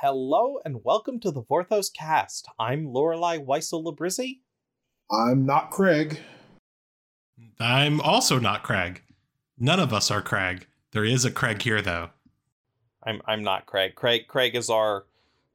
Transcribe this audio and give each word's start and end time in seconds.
Hello 0.00 0.60
and 0.64 0.84
welcome 0.84 1.18
to 1.18 1.32
the 1.32 1.42
Vorthos 1.42 1.92
cast. 1.92 2.46
I'm 2.56 2.86
Lorelei 2.86 3.38
Weissel 3.38 3.82
Labrizzi. 3.82 4.42
I'm 5.10 5.44
not 5.44 5.72
Craig. 5.72 6.20
I'm 7.58 8.00
also 8.02 8.38
not 8.38 8.62
Craig. 8.62 9.02
None 9.58 9.80
of 9.80 9.92
us 9.92 10.08
are 10.12 10.22
Craig. 10.22 10.68
There 10.92 11.04
is 11.04 11.24
a 11.24 11.32
Craig 11.32 11.60
here 11.62 11.82
though. 11.82 12.10
I'm 13.02 13.20
I'm 13.26 13.42
not 13.42 13.66
Craig. 13.66 13.96
Craig 13.96 14.28
Craig 14.28 14.54
is 14.54 14.70
our 14.70 15.06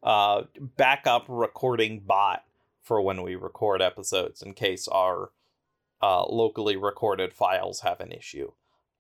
uh, 0.04 0.41
backup 0.75 1.23
recording 1.30 2.02
bot 2.05 2.44
for 2.82 3.02
when 3.02 3.21
we 3.21 3.38
record 3.38 3.82
episodes 3.82 4.41
in 4.41 4.55
case 4.55 4.89
our 4.89 5.32
uh, 6.02 6.25
locally 6.25 6.75
recorded 6.75 7.34
files 7.34 7.80
have 7.80 8.02
an 8.02 8.12
issue. 8.12 8.52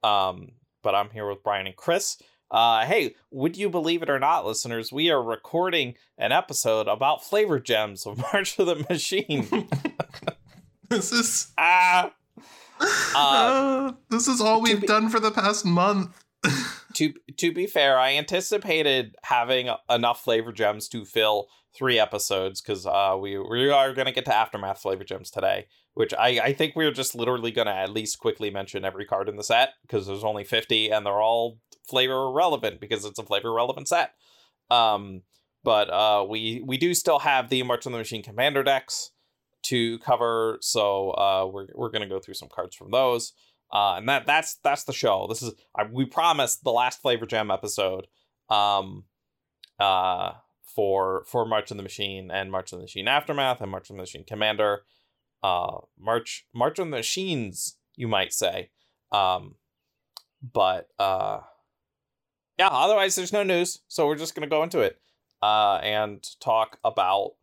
Um, 0.03 0.53
but 0.83 0.95
I'm 0.95 1.09
here 1.09 1.27
with 1.27 1.43
Brian 1.43 1.67
and 1.67 1.75
Chris. 1.75 2.17
Uh, 2.53 2.85
hey, 2.85 3.15
would 3.31 3.57
you 3.57 3.67
believe 3.67 4.03
it 4.03 4.11
or 4.11 4.19
not, 4.19 4.45
listeners? 4.45 4.91
We 4.91 5.09
are 5.09 5.23
recording 5.23 5.95
an 6.19 6.31
episode 6.31 6.87
about 6.87 7.23
flavor 7.23 7.59
gems 7.59 8.05
of 8.05 8.19
March 8.33 8.59
of 8.59 8.67
the 8.67 8.85
Machine. 8.87 9.67
this 10.89 11.11
is 11.11 11.51
ah. 11.57 12.13
Uh, 13.15 13.93
this 14.09 14.27
is 14.27 14.41
all 14.41 14.61
we've 14.61 14.81
be, 14.81 14.87
done 14.87 15.07
for 15.07 15.19
the 15.19 15.31
past 15.31 15.63
month. 15.65 16.21
to 16.95 17.13
to 17.37 17.53
be 17.53 17.65
fair, 17.65 17.97
I 17.97 18.15
anticipated 18.15 19.15
having 19.23 19.69
enough 19.89 20.21
flavor 20.21 20.51
gems 20.51 20.89
to 20.89 21.05
fill 21.05 21.47
three 21.73 21.97
episodes 21.97 22.61
because 22.61 22.85
uh, 22.85 23.15
we 23.17 23.37
we 23.37 23.69
are 23.69 23.93
going 23.93 24.07
to 24.07 24.11
get 24.11 24.25
to 24.25 24.35
aftermath 24.35 24.81
flavor 24.81 25.05
gems 25.05 25.31
today, 25.31 25.67
which 25.93 26.13
I 26.15 26.39
I 26.43 26.53
think 26.53 26.75
we're 26.75 26.91
just 26.91 27.15
literally 27.15 27.51
going 27.51 27.67
to 27.67 27.73
at 27.73 27.93
least 27.93 28.19
quickly 28.19 28.49
mention 28.49 28.83
every 28.83 29.05
card 29.05 29.29
in 29.29 29.37
the 29.37 29.43
set 29.43 29.75
because 29.83 30.05
there's 30.05 30.25
only 30.25 30.43
fifty 30.43 30.89
and 30.91 31.05
they're 31.05 31.21
all 31.21 31.59
flavor 31.87 32.31
relevant 32.31 32.79
because 32.79 33.05
it's 33.05 33.19
a 33.19 33.23
flavor 33.23 33.53
relevant 33.53 33.87
set. 33.87 34.13
Um, 34.69 35.21
but 35.63 35.89
uh, 35.89 36.25
we 36.27 36.61
we 36.65 36.77
do 36.77 36.93
still 36.93 37.19
have 37.19 37.49
the 37.49 37.63
March 37.63 37.85
of 37.85 37.91
the 37.91 37.97
Machine 37.97 38.23
Commander 38.23 38.63
decks 38.63 39.11
to 39.63 39.97
cover, 39.99 40.57
so 40.61 41.11
uh, 41.11 41.49
we're 41.51 41.67
we're 41.73 41.89
gonna 41.89 42.09
go 42.09 42.19
through 42.19 42.33
some 42.33 42.49
cards 42.53 42.75
from 42.75 42.91
those. 42.91 43.33
Uh, 43.71 43.95
and 43.97 44.07
that 44.07 44.25
that's 44.25 44.55
that's 44.63 44.83
the 44.83 44.93
show. 44.93 45.25
This 45.27 45.41
is 45.41 45.53
I, 45.75 45.85
we 45.85 46.05
promised 46.05 46.63
the 46.63 46.71
last 46.71 47.01
Flavor 47.01 47.25
Gem 47.25 47.49
episode, 47.49 48.07
um, 48.49 49.05
uh, 49.79 50.33
for 50.63 51.23
for 51.27 51.45
March 51.45 51.71
of 51.71 51.77
the 51.77 51.83
Machine 51.83 52.29
and 52.29 52.51
March 52.51 52.71
of 52.71 52.79
the 52.79 52.83
Machine 52.83 53.07
Aftermath 53.07 53.61
and 53.61 53.71
March 53.71 53.89
of 53.89 53.95
the 53.95 54.01
Machine 54.01 54.25
Commander, 54.25 54.83
uh, 55.41 55.77
March 55.97 56.45
March 56.53 56.77
of 56.77 56.85
the 56.85 56.91
Machines, 56.91 57.77
you 57.95 58.07
might 58.07 58.33
say, 58.33 58.69
um, 59.11 59.55
but 60.41 60.89
uh, 60.99 61.39
yeah. 62.57 62.69
Otherwise, 62.69 63.15
there's 63.15 63.33
no 63.33 63.43
news, 63.43 63.79
so 63.87 64.07
we're 64.07 64.15
just 64.15 64.35
gonna 64.35 64.47
go 64.47 64.63
into 64.63 64.79
it, 64.79 64.99
uh, 65.41 65.79
and 65.83 66.25
talk 66.39 66.79
about 66.83 67.33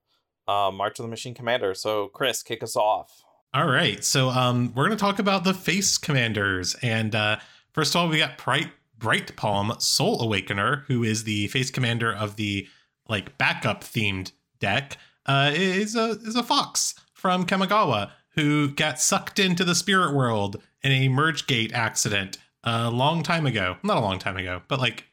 uh, 0.48 0.70
March 0.70 0.98
of 0.98 1.04
the 1.04 1.08
Machine 1.10 1.34
Commander. 1.34 1.74
So, 1.74 2.08
Chris, 2.08 2.42
kick 2.42 2.62
us 2.62 2.76
off. 2.76 3.22
All 3.54 3.66
right. 3.66 4.02
So, 4.04 4.28
um, 4.30 4.72
we're 4.74 4.88
to 4.88 4.96
talk 4.96 5.18
about 5.18 5.44
the 5.44 5.54
face 5.54 5.98
commanders. 5.98 6.76
And 6.82 7.14
uh, 7.14 7.38
first 7.72 7.94
of 7.94 8.00
all, 8.00 8.08
we 8.08 8.18
got 8.18 8.38
Bright, 8.38 8.70
Bright 8.98 9.34
Palm 9.36 9.72
Soul 9.78 10.20
Awakener, 10.20 10.84
who 10.86 11.02
is 11.02 11.24
the 11.24 11.48
face 11.48 11.70
commander 11.70 12.12
of 12.12 12.36
the 12.36 12.68
like 13.08 13.36
backup 13.38 13.82
themed 13.82 14.32
deck. 14.58 14.96
Uh, 15.26 15.50
is 15.54 15.94
a 15.94 16.10
is 16.22 16.36
a 16.36 16.42
fox 16.42 16.94
from 17.12 17.44
Kamigawa 17.44 18.10
who 18.34 18.70
got 18.70 19.00
sucked 19.00 19.38
into 19.38 19.64
the 19.64 19.74
spirit 19.74 20.14
world 20.14 20.62
in 20.82 20.92
a 20.92 21.08
merge 21.08 21.46
gate 21.46 21.72
accident 21.72 22.38
a 22.64 22.90
long 22.90 23.22
time 23.22 23.46
ago. 23.46 23.76
Not 23.82 23.96
a 23.96 24.00
long 24.00 24.18
time 24.18 24.36
ago, 24.36 24.62
but 24.68 24.78
like 24.78 25.04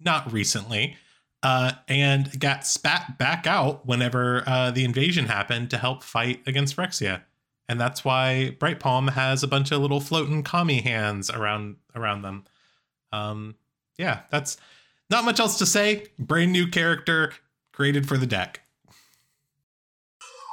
not 0.00 0.32
recently 0.32 0.96
uh, 1.42 1.72
and 1.88 2.38
got 2.40 2.66
spat 2.66 3.18
back 3.18 3.46
out 3.46 3.86
whenever 3.86 4.42
uh, 4.48 4.70
the 4.70 4.84
invasion 4.84 5.26
happened 5.26 5.70
to 5.70 5.78
help 5.78 6.02
fight 6.02 6.42
against 6.46 6.76
Phyrexia. 6.76 7.22
And 7.68 7.80
that's 7.80 8.04
why 8.04 8.50
Bright 8.58 8.80
Palm 8.80 9.08
has 9.08 9.42
a 9.42 9.48
bunch 9.48 9.72
of 9.72 9.80
little 9.80 10.00
floating 10.00 10.42
kami 10.42 10.80
hands 10.80 11.30
around 11.30 11.76
around 11.94 12.22
them. 12.22 12.44
Um, 13.12 13.56
yeah, 13.98 14.22
that's 14.30 14.56
not 15.10 15.24
much 15.24 15.40
else 15.40 15.58
to 15.58 15.66
say. 15.66 16.06
Brand 16.18 16.52
new 16.52 16.68
character 16.68 17.32
created 17.72 18.08
for 18.08 18.16
the 18.16 18.26
deck. 18.26 18.62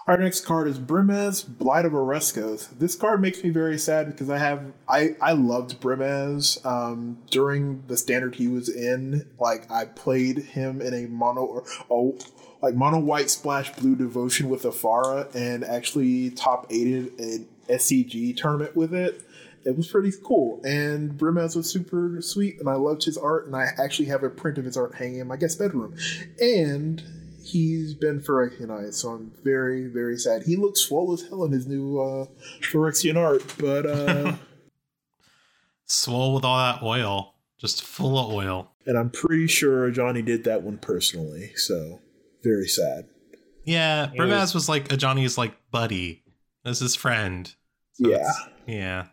Our 0.06 0.18
next 0.18 0.42
card 0.42 0.68
is 0.68 0.80
Brimaz, 0.80 1.48
Blight 1.48 1.86
of 1.86 1.94
Oreskos. 1.94 2.68
This 2.78 2.94
card 2.94 3.22
makes 3.22 3.42
me 3.42 3.52
very 3.52 3.78
sad 3.78 4.08
because 4.08 4.30
I 4.30 4.38
have 4.38 4.74
I 4.86 5.16
I 5.22 5.32
loved 5.32 5.80
Brimaz 5.80 6.64
um, 6.66 7.20
during 7.32 7.84
the 7.88 7.96
standard 7.96 8.36
he 8.36 8.50
was 8.50 8.68
in. 8.68 9.26
Like 9.40 9.72
I 9.72 9.86
played 9.86 10.40
him 10.40 10.82
in 10.82 10.94
a 10.94 11.08
mono 11.08 11.46
or 11.46 11.64
oh 11.90 12.18
like 12.62 12.76
mono 12.76 13.00
white 13.00 13.30
splash 13.30 13.74
blue 13.78 13.96
devotion 13.96 14.50
with 14.50 14.64
Ephara 14.64 15.34
and 15.34 15.64
actually 15.64 16.32
top 16.32 16.68
aided 16.70 17.18
an 17.18 17.48
SCG 17.70 18.36
tournament 18.36 18.76
with 18.76 18.94
it. 18.94 19.22
It 19.64 19.78
was 19.78 19.88
pretty 19.88 20.12
cool, 20.22 20.60
and 20.66 21.12
Brimaz 21.12 21.56
was 21.56 21.72
super 21.72 22.18
sweet, 22.22 22.60
and 22.60 22.68
I 22.68 22.74
loved 22.74 23.06
his 23.06 23.18
art, 23.18 23.46
and 23.46 23.56
I 23.56 23.68
actually 23.78 24.08
have 24.08 24.22
a 24.22 24.30
print 24.30 24.58
of 24.58 24.66
his 24.66 24.76
art 24.76 24.96
hanging 24.96 25.20
in 25.20 25.28
my 25.28 25.38
guest 25.38 25.58
bedroom. 25.58 25.96
And 26.42 27.02
he's 27.44 27.94
been 27.94 28.22
Phyrexianized, 28.22 28.94
so 28.94 29.10
I'm 29.10 29.32
very, 29.44 29.88
very 29.88 30.18
sad. 30.18 30.44
He 30.44 30.56
looks 30.56 30.80
swole 30.82 31.14
as 31.14 31.28
hell 31.28 31.44
in 31.44 31.52
his 31.52 31.68
new 31.68 32.00
uh, 32.00 32.26
Phyrexian 32.62 33.18
art, 33.18 33.44
but 33.58 33.86
uh, 33.86 34.36
swole 35.86 36.34
with 36.34 36.46
all 36.46 36.58
that 36.58 36.82
oil, 36.82 37.36
just 37.60 37.84
full 37.84 38.18
of 38.18 38.34
oil. 38.34 38.72
And 38.86 38.98
I'm 38.98 39.10
pretty 39.10 39.48
sure 39.48 39.90
Johnny 39.92 40.22
did 40.22 40.46
that 40.46 40.64
one 40.64 40.78
personally, 40.78 41.52
so 41.56 42.00
very 42.44 42.68
sad. 42.68 43.06
Yeah, 43.66 44.08
Brimaz 44.18 44.42
was, 44.42 44.56
was 44.56 44.70
like 44.70 44.92
a 44.92 44.98
Johnny's 44.98 45.38
like 45.38 45.54
buddy, 45.72 46.24
as 46.66 46.80
his 46.80 46.96
friend. 46.96 47.54
So 47.94 48.10
yeah, 48.10 48.32
yeah. 48.68 49.06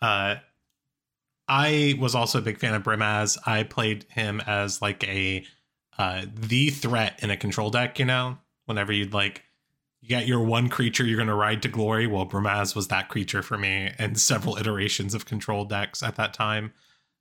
Uh, 0.00 0.36
I 1.48 1.96
was 1.98 2.14
also 2.14 2.38
a 2.38 2.42
big 2.42 2.58
fan 2.58 2.74
of 2.74 2.82
Brimaz. 2.82 3.38
I 3.46 3.62
played 3.62 4.04
him 4.10 4.40
as 4.46 4.82
like 4.82 5.02
a 5.08 5.44
uh, 5.98 6.24
the 6.32 6.70
threat 6.70 7.18
in 7.22 7.30
a 7.30 7.36
control 7.36 7.70
deck, 7.70 7.98
you 7.98 8.04
know, 8.04 8.38
whenever 8.66 8.92
you'd 8.92 9.12
like, 9.12 9.42
you 10.00 10.08
got 10.08 10.26
your 10.26 10.40
one 10.40 10.68
creature 10.68 11.04
you're 11.04 11.16
going 11.16 11.28
to 11.28 11.34
ride 11.34 11.62
to 11.62 11.68
glory. 11.68 12.06
Well, 12.06 12.26
Brimaz 12.26 12.76
was 12.76 12.88
that 12.88 13.08
creature 13.08 13.42
for 13.42 13.58
me 13.58 13.92
and 13.98 14.18
several 14.18 14.56
iterations 14.56 15.12
of 15.14 15.26
control 15.26 15.64
decks 15.64 16.02
at 16.02 16.16
that 16.16 16.32
time. 16.34 16.72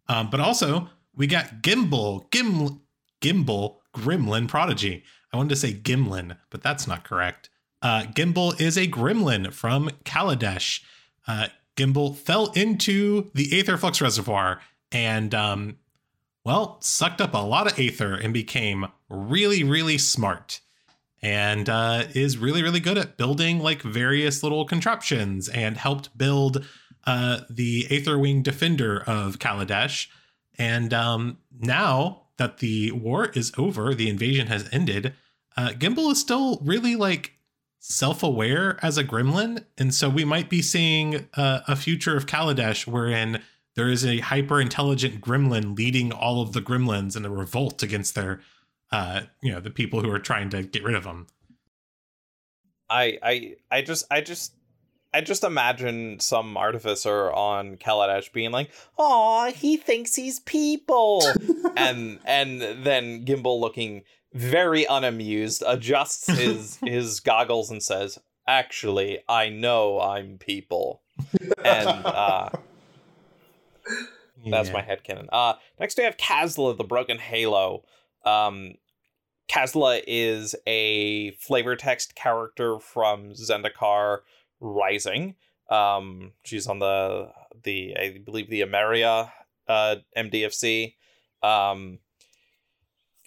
Um, 0.07 0.29
but 0.29 0.39
also, 0.39 0.89
we 1.15 1.25
got 1.27 1.61
Gimbal, 1.63 2.29
Gim, 2.31 2.81
Gimbal, 3.19 3.77
Gremlin 3.95 4.47
Prodigy. 4.47 5.03
I 5.33 5.37
wanted 5.37 5.49
to 5.49 5.55
say 5.55 5.73
Gimlin, 5.73 6.37
but 6.49 6.61
that's 6.61 6.87
not 6.87 7.03
correct. 7.03 7.49
Uh, 7.81 8.03
Gimbal 8.03 8.59
is 8.59 8.77
a 8.77 8.87
gremlin 8.87 9.51
from 9.51 9.89
Kaladesh. 10.05 10.81
Uh, 11.27 11.47
Gimbal 11.75 12.15
fell 12.15 12.51
into 12.53 13.29
the 13.33 13.59
Aether 13.59 13.77
Flux 13.77 14.01
Reservoir 14.01 14.61
and 14.91 15.33
um, 15.35 15.77
well, 16.47 16.77
sucked 16.79 17.19
up 17.19 17.33
a 17.33 17.39
lot 17.39 17.69
of 17.69 17.77
Aether 17.77 18.13
and 18.13 18.33
became 18.33 18.87
really, 19.09 19.65
really 19.65 19.97
smart. 19.97 20.61
And 21.21 21.67
uh, 21.67 22.05
is 22.13 22.37
really, 22.37 22.63
really 22.63 22.79
good 22.79 22.97
at 22.97 23.17
building 23.17 23.59
like 23.59 23.81
various 23.81 24.43
little 24.43 24.63
contraptions 24.63 25.49
and 25.49 25.75
helped 25.75 26.17
build 26.17 26.65
uh, 27.05 27.41
the 27.49 27.83
Aetherwing 27.89 28.43
Defender 28.43 29.03
of 29.05 29.39
Kaladesh. 29.39 30.07
And 30.57 30.93
um, 30.93 31.39
now 31.59 32.27
that 32.37 32.59
the 32.59 32.93
war 32.93 33.25
is 33.33 33.51
over, 33.57 33.93
the 33.93 34.07
invasion 34.07 34.47
has 34.47 34.69
ended, 34.71 35.15
uh, 35.57 35.71
Gimbal 35.71 36.13
is 36.13 36.21
still 36.21 36.61
really 36.63 36.95
like 36.95 37.33
self 37.79 38.23
aware 38.23 38.79
as 38.81 38.97
a 38.97 39.03
gremlin. 39.03 39.65
And 39.77 39.93
so 39.93 40.07
we 40.07 40.23
might 40.23 40.49
be 40.49 40.61
seeing 40.61 41.27
uh, 41.33 41.59
a 41.67 41.75
future 41.75 42.15
of 42.15 42.25
Kaladesh 42.25 42.87
wherein 42.87 43.41
there 43.77 43.89
is 43.89 44.03
a 44.05 44.17
hyper 44.17 44.59
intelligent 44.59 45.21
gremlin 45.21 45.77
leading 45.77 46.11
all 46.11 46.41
of 46.41 46.51
the 46.51 46.61
gremlins 46.61 47.15
in 47.15 47.23
a 47.23 47.29
revolt 47.29 47.81
against 47.81 48.15
their 48.15 48.41
uh 48.91 49.21
you 49.41 49.51
know 49.51 49.61
the 49.61 49.69
people 49.69 50.01
who 50.01 50.11
are 50.11 50.19
trying 50.19 50.49
to 50.49 50.63
get 50.63 50.83
rid 50.83 50.95
of 50.95 51.05
them 51.05 51.27
i 52.89 53.17
i 53.23 53.55
i 53.71 53.81
just 53.81 54.03
i 54.11 54.19
just 54.19 54.53
I 55.13 55.21
just 55.21 55.45
imagine 55.45 56.19
some 56.19 56.57
artificer 56.57 57.31
on 57.31 57.77
Kaladesh 57.77 58.31
being 58.33 58.51
like, 58.51 58.69
"Aw, 58.99 59.51
he 59.51 59.77
thinks 59.77 60.15
he's 60.15 60.41
people," 60.41 61.23
and 61.77 62.19
and 62.25 62.61
then 62.61 63.25
Gimbal 63.25 63.59
looking 63.59 64.03
very 64.33 64.85
unamused 64.85 65.63
adjusts 65.65 66.27
his 66.27 66.77
his 66.85 67.21
goggles 67.21 67.71
and 67.71 67.81
says, 67.81 68.19
"Actually, 68.47 69.19
I 69.29 69.49
know 69.49 69.99
I'm 69.99 70.37
people," 70.37 71.01
and 71.63 71.87
uh, 71.87 72.49
that's 74.49 74.69
yeah. 74.69 74.73
my 74.73 74.81
head 74.81 75.03
canon. 75.03 75.29
Uh, 75.31 75.53
next 75.79 75.97
we 75.97 76.03
have 76.03 76.17
Kasla, 76.17 76.77
the 76.77 76.83
Broken 76.83 77.17
Halo. 77.17 77.83
Um, 78.25 78.73
Kasla 79.49 80.01
is 80.05 80.55
a 80.65 81.31
flavor 81.31 81.75
text 81.75 82.15
character 82.15 82.79
from 82.79 83.31
Zendikar 83.33 84.19
Rising. 84.59 85.35
Um, 85.69 86.33
she's 86.43 86.67
on 86.67 86.79
the 86.79 87.31
the 87.63 87.95
I 87.97 88.17
believe 88.23 88.49
the 88.49 88.61
Emeria 88.61 89.31
uh, 89.67 89.97
MDFC. 90.17 90.95
Um, 91.43 91.99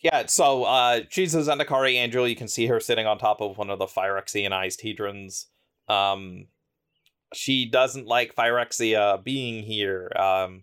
Yeah, 0.03 0.27
so 0.27 0.65
uh, 0.65 1.01
she's 1.11 1.35
a 1.35 1.41
Zendikari 1.41 1.95
angel. 1.95 2.27
You 2.27 2.37
can 2.37 2.49
see 2.49 2.67
her 2.67 2.81
sitting 2.81 3.07
on 3.07 3.19
top 3.19 3.41
of 3.43 3.59
one 3.59 3.69
of 3.69 3.79
the 3.79 3.87
Phyrexianized 3.87 4.81
Hedrons. 4.83 5.47
Um, 5.93 6.47
she 7.35 7.67
doesn't 7.67 8.07
like 8.07 8.35
Phyrexia 8.35 9.23
being 9.23 9.63
here. 9.63 10.13
Um, 10.17 10.63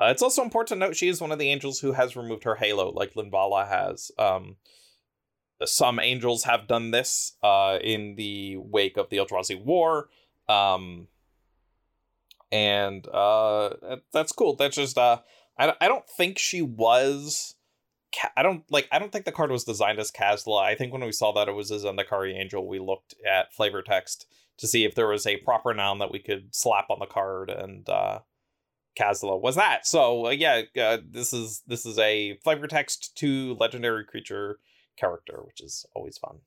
uh, 0.00 0.06
it's 0.06 0.22
also 0.22 0.42
important 0.42 0.68
to 0.68 0.76
note 0.76 0.96
she 0.96 1.08
is 1.08 1.20
one 1.20 1.32
of 1.32 1.38
the 1.38 1.50
angels 1.50 1.80
who 1.80 1.92
has 1.92 2.16
removed 2.16 2.44
her 2.44 2.54
halo, 2.54 2.90
like 2.90 3.14
Linvala 3.14 3.68
has. 3.68 4.10
Um, 4.18 4.56
some 5.64 6.00
angels 6.00 6.44
have 6.44 6.66
done 6.66 6.90
this 6.90 7.36
uh, 7.42 7.78
in 7.82 8.14
the 8.16 8.56
wake 8.56 8.96
of 8.96 9.10
the 9.10 9.18
Eldrazi 9.18 9.62
War. 9.62 10.08
Um, 10.48 11.08
and 12.50 13.06
uh, 13.08 13.70
that's 14.12 14.32
cool. 14.32 14.56
That's 14.56 14.76
just 14.76 14.96
uh, 14.96 15.18
I, 15.58 15.74
I 15.80 15.88
don't 15.88 16.08
think 16.08 16.38
she 16.38 16.62
was 16.62 17.54
I 18.36 18.42
don't 18.42 18.64
like. 18.70 18.88
I 18.90 18.98
don't 18.98 19.12
think 19.12 19.24
the 19.24 19.32
card 19.32 19.50
was 19.50 19.64
designed 19.64 19.98
as 20.00 20.10
Kasla. 20.10 20.62
I 20.62 20.74
think 20.74 20.92
when 20.92 21.04
we 21.04 21.12
saw 21.12 21.32
that 21.32 21.48
it 21.48 21.54
was 21.54 21.70
a 21.70 21.76
Zendikari 21.76 22.34
Angel, 22.34 22.66
we 22.66 22.80
looked 22.80 23.14
at 23.28 23.52
flavor 23.52 23.82
text 23.82 24.26
to 24.60 24.66
see 24.66 24.84
if 24.84 24.94
there 24.94 25.08
was 25.08 25.26
a 25.26 25.38
proper 25.38 25.74
noun 25.74 25.98
that 25.98 26.12
we 26.12 26.18
could 26.18 26.54
slap 26.54 26.86
on 26.90 26.98
the 27.00 27.06
card, 27.06 27.50
and 27.50 27.88
uh, 27.88 28.20
Kasla 28.98 29.40
was 29.40 29.56
that. 29.56 29.86
So 29.86 30.26
uh, 30.26 30.30
yeah, 30.30 30.62
uh, 30.80 30.98
this 31.08 31.32
is 31.32 31.62
this 31.66 31.84
is 31.84 31.98
a 31.98 32.38
flavor 32.44 32.66
text 32.66 33.16
to 33.16 33.56
legendary 33.58 34.04
creature 34.04 34.58
character, 34.96 35.40
which 35.44 35.60
is 35.60 35.86
always 35.94 36.18
fun. 36.18 36.38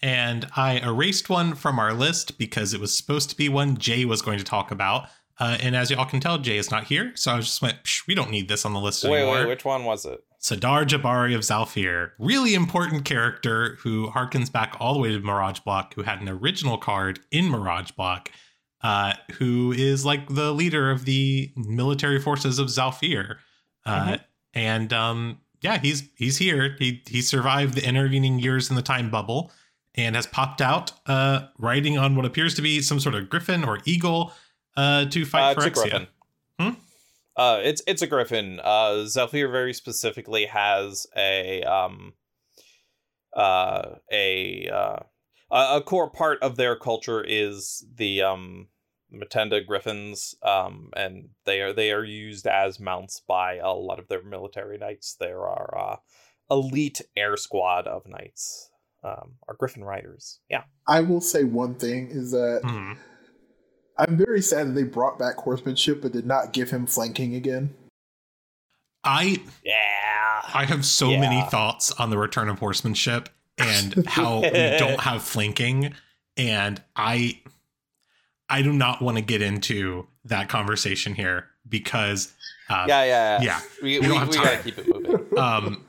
And 0.00 0.48
I 0.56 0.78
erased 0.78 1.28
one 1.28 1.54
from 1.54 1.78
our 1.78 1.92
list 1.92 2.38
because 2.38 2.72
it 2.72 2.80
was 2.80 2.96
supposed 2.96 3.30
to 3.30 3.36
be 3.36 3.48
one 3.48 3.78
Jay 3.78 4.04
was 4.04 4.22
going 4.22 4.38
to 4.38 4.44
talk 4.44 4.70
about. 4.70 5.08
Uh, 5.40 5.56
and 5.60 5.76
as 5.76 5.90
y'all 5.90 6.04
can 6.04 6.20
tell, 6.20 6.38
Jay 6.38 6.56
is 6.56 6.70
not 6.70 6.84
here, 6.84 7.12
so 7.14 7.32
I 7.32 7.38
just 7.38 7.62
went, 7.62 7.76
we 8.08 8.14
don't 8.14 8.30
need 8.30 8.48
this 8.48 8.64
on 8.64 8.72
the 8.72 8.80
list 8.80 9.04
wait, 9.04 9.18
anymore. 9.18 9.40
Wait, 9.40 9.48
which 9.48 9.64
one 9.64 9.84
was 9.84 10.04
it? 10.04 10.20
Sidar 10.48 10.86
Jabari 10.86 11.34
of 11.34 11.42
Zhalfir, 11.42 12.12
really 12.18 12.54
important 12.54 13.04
character 13.04 13.76
who 13.80 14.08
harkens 14.10 14.50
back 14.50 14.76
all 14.80 14.94
the 14.94 15.00
way 15.00 15.12
to 15.12 15.20
Mirage 15.20 15.60
Block, 15.60 15.92
who 15.94 16.02
had 16.02 16.22
an 16.22 16.28
original 16.28 16.78
card 16.78 17.20
in 17.30 17.50
Mirage 17.50 17.90
Block, 17.90 18.30
uh, 18.82 19.12
who 19.32 19.72
is 19.72 20.06
like 20.06 20.26
the 20.28 20.52
leader 20.52 20.90
of 20.90 21.04
the 21.04 21.52
military 21.54 22.18
forces 22.18 22.58
of 22.58 22.68
Zhalfir. 22.68 23.36
Uh, 23.84 24.04
mm-hmm. 24.04 24.14
And 24.54 24.92
um, 24.92 25.40
yeah, 25.60 25.78
he's 25.78 26.08
he's 26.16 26.38
here. 26.38 26.76
He 26.78 27.02
he 27.06 27.20
survived 27.20 27.74
the 27.74 27.86
intervening 27.86 28.38
years 28.38 28.70
in 28.70 28.76
the 28.76 28.82
time 28.82 29.10
bubble 29.10 29.52
and 29.94 30.16
has 30.16 30.26
popped 30.26 30.62
out, 30.62 30.92
uh, 31.06 31.48
riding 31.58 31.98
on 31.98 32.16
what 32.16 32.24
appears 32.24 32.54
to 32.54 32.62
be 32.62 32.80
some 32.80 33.00
sort 33.00 33.14
of 33.14 33.28
griffin 33.28 33.64
or 33.64 33.80
eagle 33.84 34.32
uh, 34.76 35.04
to 35.06 35.26
fight 35.26 35.58
uh, 35.58 35.60
Exia. 35.60 36.06
Hmm? 36.58 36.70
Uh, 37.38 37.60
it's 37.62 37.80
it's 37.86 38.02
a 38.02 38.06
griffin. 38.06 38.60
Uh, 38.62 39.04
Zhalfir 39.06 39.50
very 39.50 39.72
specifically 39.72 40.46
has 40.46 41.06
a 41.16 41.62
um, 41.62 42.14
uh, 43.32 43.94
a 44.10 44.68
uh, 44.68 44.98
a 45.52 45.80
core 45.80 46.10
part 46.10 46.42
of 46.42 46.56
their 46.56 46.74
culture 46.74 47.22
is 47.22 47.86
the 47.94 48.22
um, 48.22 48.66
Matenda 49.12 49.64
griffins, 49.64 50.34
um, 50.42 50.90
and 50.96 51.28
they 51.46 51.60
are 51.60 51.72
they 51.72 51.92
are 51.92 52.02
used 52.02 52.48
as 52.48 52.80
mounts 52.80 53.22
by 53.26 53.58
a 53.58 53.70
lot 53.70 54.00
of 54.00 54.08
their 54.08 54.24
military 54.24 54.76
knights. 54.76 55.14
There 55.14 55.46
are 55.46 55.78
uh, 55.78 55.96
elite 56.50 57.02
air 57.16 57.36
squad 57.36 57.86
of 57.86 58.02
knights, 58.08 58.68
um, 59.04 59.34
are 59.46 59.54
griffin 59.56 59.84
riders. 59.84 60.40
Yeah, 60.50 60.64
I 60.88 61.02
will 61.02 61.20
say 61.20 61.44
one 61.44 61.76
thing 61.76 62.08
is 62.10 62.32
that. 62.32 62.62
Mm-hmm 62.64 62.94
I'm 63.98 64.16
very 64.16 64.40
sad 64.42 64.68
that 64.68 64.72
they 64.72 64.84
brought 64.84 65.18
back 65.18 65.36
horsemanship 65.36 66.02
but 66.02 66.12
did 66.12 66.26
not 66.26 66.52
give 66.52 66.70
him 66.70 66.86
flanking 66.86 67.34
again. 67.34 67.74
I 69.04 69.42
yeah. 69.64 70.42
I 70.54 70.64
have 70.64 70.84
so 70.84 71.10
yeah. 71.10 71.20
many 71.20 71.42
thoughts 71.50 71.92
on 71.92 72.10
the 72.10 72.18
return 72.18 72.48
of 72.48 72.58
horsemanship 72.58 73.28
and 73.56 74.04
how 74.06 74.40
we 74.40 74.50
don't 74.50 75.00
have 75.00 75.22
flanking 75.22 75.94
and 76.36 76.82
I 76.96 77.40
I 78.48 78.62
do 78.62 78.72
not 78.72 79.02
want 79.02 79.16
to 79.18 79.22
get 79.22 79.42
into 79.42 80.06
that 80.24 80.48
conversation 80.48 81.14
here 81.14 81.46
because 81.68 82.32
uh, 82.70 82.84
yeah, 82.86 83.04
yeah, 83.04 83.38
yeah, 83.40 83.42
yeah. 83.42 83.60
We, 83.82 83.98
we, 84.00 84.08
we, 84.08 84.26
we 84.26 84.34
gotta 84.34 84.58
keep 84.62 84.78
it 84.78 84.88
moving. 84.88 85.38
um, 85.38 85.84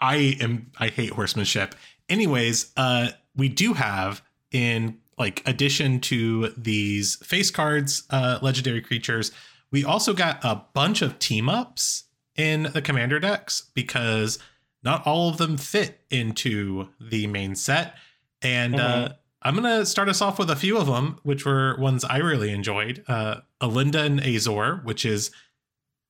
I 0.00 0.36
am 0.40 0.70
I 0.78 0.88
hate 0.88 1.10
horsemanship. 1.10 1.74
Anyways, 2.08 2.72
uh, 2.76 3.08
we 3.36 3.48
do 3.48 3.72
have 3.74 4.22
in 4.50 4.98
like 5.20 5.42
addition 5.46 6.00
to 6.00 6.48
these 6.56 7.16
face 7.16 7.50
cards, 7.50 8.04
uh, 8.08 8.38
legendary 8.40 8.80
creatures, 8.80 9.32
we 9.70 9.84
also 9.84 10.14
got 10.14 10.42
a 10.42 10.62
bunch 10.72 11.02
of 11.02 11.18
team 11.18 11.48
ups 11.48 12.04
in 12.36 12.64
the 12.72 12.80
commander 12.80 13.20
decks 13.20 13.70
because 13.74 14.38
not 14.82 15.06
all 15.06 15.28
of 15.28 15.36
them 15.36 15.58
fit 15.58 16.00
into 16.10 16.88
the 16.98 17.26
main 17.26 17.54
set. 17.54 17.96
And 18.40 18.76
uh, 18.76 18.78
mm-hmm. 18.78 19.04
uh, 19.04 19.14
I'm 19.42 19.56
going 19.56 19.78
to 19.78 19.84
start 19.84 20.08
us 20.08 20.22
off 20.22 20.38
with 20.38 20.48
a 20.48 20.56
few 20.56 20.78
of 20.78 20.86
them, 20.86 21.18
which 21.22 21.44
were 21.44 21.76
ones 21.78 22.02
I 22.02 22.16
really 22.16 22.50
enjoyed. 22.50 23.04
Uh, 23.06 23.42
Elenda 23.60 24.02
and 24.02 24.20
Azor, 24.20 24.80
which 24.84 25.04
is 25.04 25.30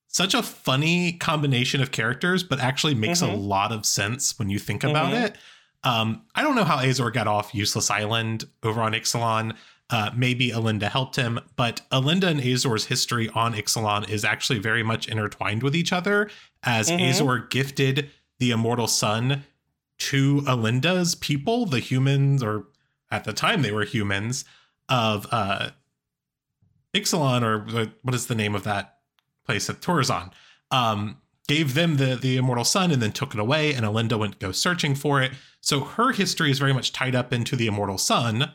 such 0.07 0.35
a 0.35 0.43
funny 0.43 1.15
combination 1.15 1.83
of 1.83 1.91
characters, 1.91 2.45
but 2.45 2.61
actually 2.61 2.95
makes 2.95 3.23
mm-hmm. 3.23 3.35
a 3.35 3.37
lot 3.37 3.73
of 3.73 3.85
sense 3.85 4.39
when 4.39 4.51
you 4.51 4.61
think 4.61 4.85
about 4.85 5.13
mm-hmm. 5.13 5.25
it. 5.25 5.39
Um, 5.83 6.23
I 6.35 6.43
don't 6.43 6.57
know 6.57 6.65
how 6.65 6.79
Azor 6.79 7.11
got 7.11 7.27
off 7.27 7.55
Useless 7.55 7.91
Island 7.91 8.45
over 8.63 8.81
on 8.81 8.93
Ixalan. 8.93 9.57
Uh, 9.89 10.11
maybe 10.15 10.51
Elenda 10.51 10.89
helped 10.89 11.17
him, 11.17 11.41
but 11.57 11.81
Elenda 11.91 12.29
and 12.29 12.41
Azor's 12.41 12.87
history 12.87 13.29
on 13.31 13.55
Ixalan 13.55 14.09
is 14.09 14.25
actually 14.25 14.61
very 14.61 14.85
much 14.85 15.09
intertwined 15.09 15.65
with 15.65 15.75
each 15.75 15.93
other, 15.93 16.31
as 16.63 16.89
mm-hmm. 16.89 17.03
Azor 17.03 17.39
gifted 17.51 18.09
the 18.39 18.53
Immortal 18.53 18.87
Sun 18.87 19.45
to 19.99 20.43
Elenda's 20.43 21.17
people, 21.17 21.67
the 21.67 21.81
humans, 21.81 22.43
or 22.43 22.67
at 23.11 23.25
the 23.25 23.33
time 23.33 23.63
they 23.63 23.73
were 23.73 23.85
humans, 23.85 24.45
of 24.89 25.27
uh, 25.33 25.71
Ixalan, 26.95 27.43
or 27.43 27.91
what 28.03 28.15
is 28.15 28.29
the 28.29 28.35
name 28.37 28.55
of 28.55 28.63
that 28.65 28.99
place 29.45 29.69
at 29.69 29.81
Torrezon. 29.81 30.31
Um, 30.71 31.17
gave 31.49 31.75
them 31.75 31.97
the 31.97 32.17
the 32.17 32.37
immortal 32.37 32.65
sun 32.65 32.91
and 32.91 33.03
then 33.03 33.13
took 33.13 33.35
it 33.35 33.41
away 33.41 33.75
and 33.75 33.85
Elenda 33.85 34.19
went 34.19 34.39
go 34.39 34.53
searching 34.53 34.95
for 34.95 35.21
it. 35.23 35.33
So 35.61 35.81
her 35.81 36.13
history 36.13 36.51
is 36.51 36.59
very 36.59 36.73
much 36.73 36.93
tied 36.93 37.15
up 37.15 37.33
into 37.33 37.57
the 37.57 37.67
immortal 37.67 37.99
sun. 37.99 38.55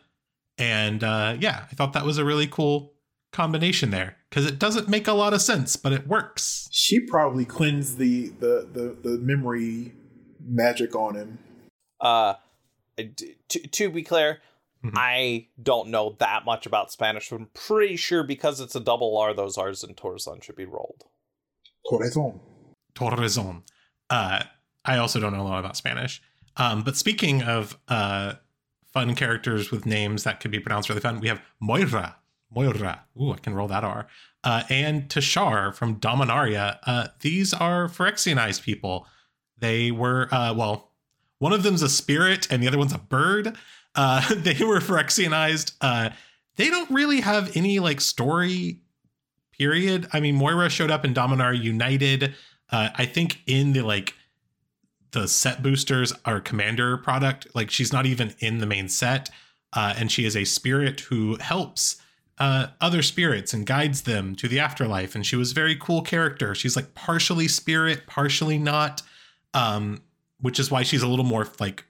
And 0.57 1.03
uh, 1.03 1.37
yeah, 1.39 1.65
I 1.71 1.75
thought 1.75 1.93
that 1.93 2.05
was 2.05 2.17
a 2.17 2.25
really 2.25 2.47
cool 2.47 2.93
combination 3.33 3.91
there 3.91 4.15
because 4.29 4.45
it 4.45 4.57
doesn't 4.57 4.87
make 4.87 5.07
a 5.07 5.13
lot 5.13 5.33
of 5.33 5.41
sense, 5.41 5.75
but 5.75 5.91
it 5.91 6.07
works. 6.07 6.69
She 6.71 7.01
probably 7.01 7.45
cleansed 7.45 7.97
the 7.97 8.29
the 8.39 8.67
the, 8.71 8.97
the 9.09 9.17
memory 9.17 9.93
magic 10.39 10.95
on 10.95 11.15
him. 11.15 11.39
Uh, 11.99 12.35
to, 12.97 13.59
to 13.67 13.89
be 13.89 14.03
clear, 14.03 14.39
mm-hmm. 14.83 14.95
I 14.97 15.47
don't 15.61 15.89
know 15.89 16.15
that 16.19 16.45
much 16.45 16.65
about 16.65 16.91
Spanish. 16.91 17.29
But 17.29 17.41
I'm 17.41 17.49
pretty 17.53 17.97
sure 17.97 18.23
because 18.23 18.61
it's 18.61 18.75
a 18.75 18.79
double 18.79 19.17
R, 19.17 19.33
those 19.33 19.57
R's 19.57 19.83
in 19.83 19.95
Torrezon 19.95 20.41
should 20.43 20.55
be 20.55 20.65
rolled. 20.65 21.03
Corazon. 21.87 22.39
Torrezon. 22.95 23.63
Uh, 24.09 24.43
I 24.83 24.97
also 24.97 25.19
don't 25.19 25.33
know 25.33 25.41
a 25.41 25.43
lot 25.43 25.59
about 25.59 25.77
Spanish. 25.77 26.21
Um, 26.57 26.83
but 26.83 26.95
speaking 26.95 27.43
of 27.43 27.77
uh, 27.87 28.33
fun 28.93 29.15
characters 29.15 29.71
with 29.71 29.85
names 29.85 30.23
that 30.23 30.39
could 30.39 30.51
be 30.51 30.59
pronounced 30.59 30.89
really 30.89 31.01
fun, 31.01 31.19
we 31.19 31.27
have 31.27 31.41
Moira. 31.59 32.15
Moira. 32.53 33.03
Ooh, 33.21 33.31
I 33.31 33.37
can 33.37 33.53
roll 33.53 33.67
that 33.67 33.83
R. 33.83 34.07
Uh, 34.43 34.63
and 34.69 35.09
Teshar 35.09 35.73
from 35.75 35.99
Dominaria. 35.99 36.77
Uh, 36.83 37.07
these 37.19 37.53
are 37.53 37.87
Phyrexianized 37.87 38.63
people. 38.63 39.07
They 39.57 39.91
were, 39.91 40.33
uh, 40.33 40.53
well, 40.53 40.91
one 41.39 41.51
of 41.51 41.63
them's 41.63 41.81
a 41.81 41.89
spirit 41.89 42.47
and 42.49 42.61
the 42.61 42.67
other 42.67 42.77
one's 42.77 42.93
a 42.93 42.99
bird. 42.99 43.55
Uh, 43.95 44.33
they 44.35 44.63
were 44.63 44.79
Phyrexianized. 44.79 45.73
Uh, 45.81 46.11
they 46.55 46.69
don't 46.69 46.89
really 46.91 47.21
have 47.21 47.55
any 47.57 47.79
like 47.79 47.99
story 47.99 48.79
period. 49.51 50.07
I 50.13 50.19
mean, 50.19 50.35
Moira 50.35 50.69
showed 50.69 50.91
up 50.91 51.03
in 51.03 51.13
Dominaria 51.13 51.61
United. 51.61 52.35
Uh, 52.71 52.89
I 52.95 53.05
think 53.05 53.41
in 53.45 53.73
the 53.73 53.81
like 53.81 54.15
the 55.11 55.27
set 55.27 55.63
boosters 55.63 56.13
our 56.25 56.39
commander 56.39 56.97
product, 56.97 57.47
like 57.55 57.71
she's 57.71 57.93
not 57.93 58.05
even 58.05 58.33
in 58.39 58.59
the 58.59 58.65
main 58.65 58.89
set, 58.89 59.29
uh, 59.73 59.93
and 59.97 60.11
she 60.11 60.25
is 60.25 60.35
a 60.35 60.43
spirit 60.43 61.01
who 61.01 61.37
helps 61.37 62.01
uh, 62.37 62.67
other 62.81 63.01
spirits 63.01 63.53
and 63.53 63.65
guides 63.65 64.01
them 64.01 64.35
to 64.35 64.47
the 64.47 64.59
afterlife. 64.59 65.15
And 65.15 65.25
she 65.25 65.35
was 65.35 65.51
a 65.51 65.55
very 65.55 65.75
cool 65.75 66.01
character. 66.01 66.53
She's 66.53 66.75
like 66.75 66.93
partially 66.93 67.47
spirit, 67.47 68.07
partially 68.07 68.57
not, 68.57 69.01
um, 69.53 70.01
which 70.41 70.59
is 70.59 70.69
why 70.69 70.83
she's 70.83 71.01
a 71.01 71.07
little 71.07 71.25
more 71.25 71.47
like 71.59 71.85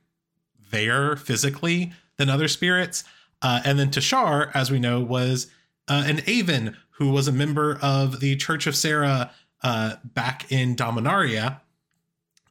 there 0.72 1.16
physically 1.16 1.94
than 2.18 2.30
other 2.30 2.48
spirits. 2.48 3.04
Uh, 3.42 3.62
and 3.66 3.80
then 3.80 3.90
Teshar, 3.90 4.52
as 4.54 4.72
we 4.72 4.80
know, 4.80 5.02
was 5.02 5.48
uh, 5.88 6.04
an 6.06 6.22
Aven 6.28 6.78
who 6.98 7.10
was 7.10 7.28
a 7.28 7.32
member 7.32 7.78
of 7.82 8.20
the 8.20 8.36
Church 8.36 8.68
of 8.68 8.76
Serra 8.76 9.32
uh, 9.66 9.96
back 10.04 10.52
in 10.52 10.76
Dominaria, 10.76 11.60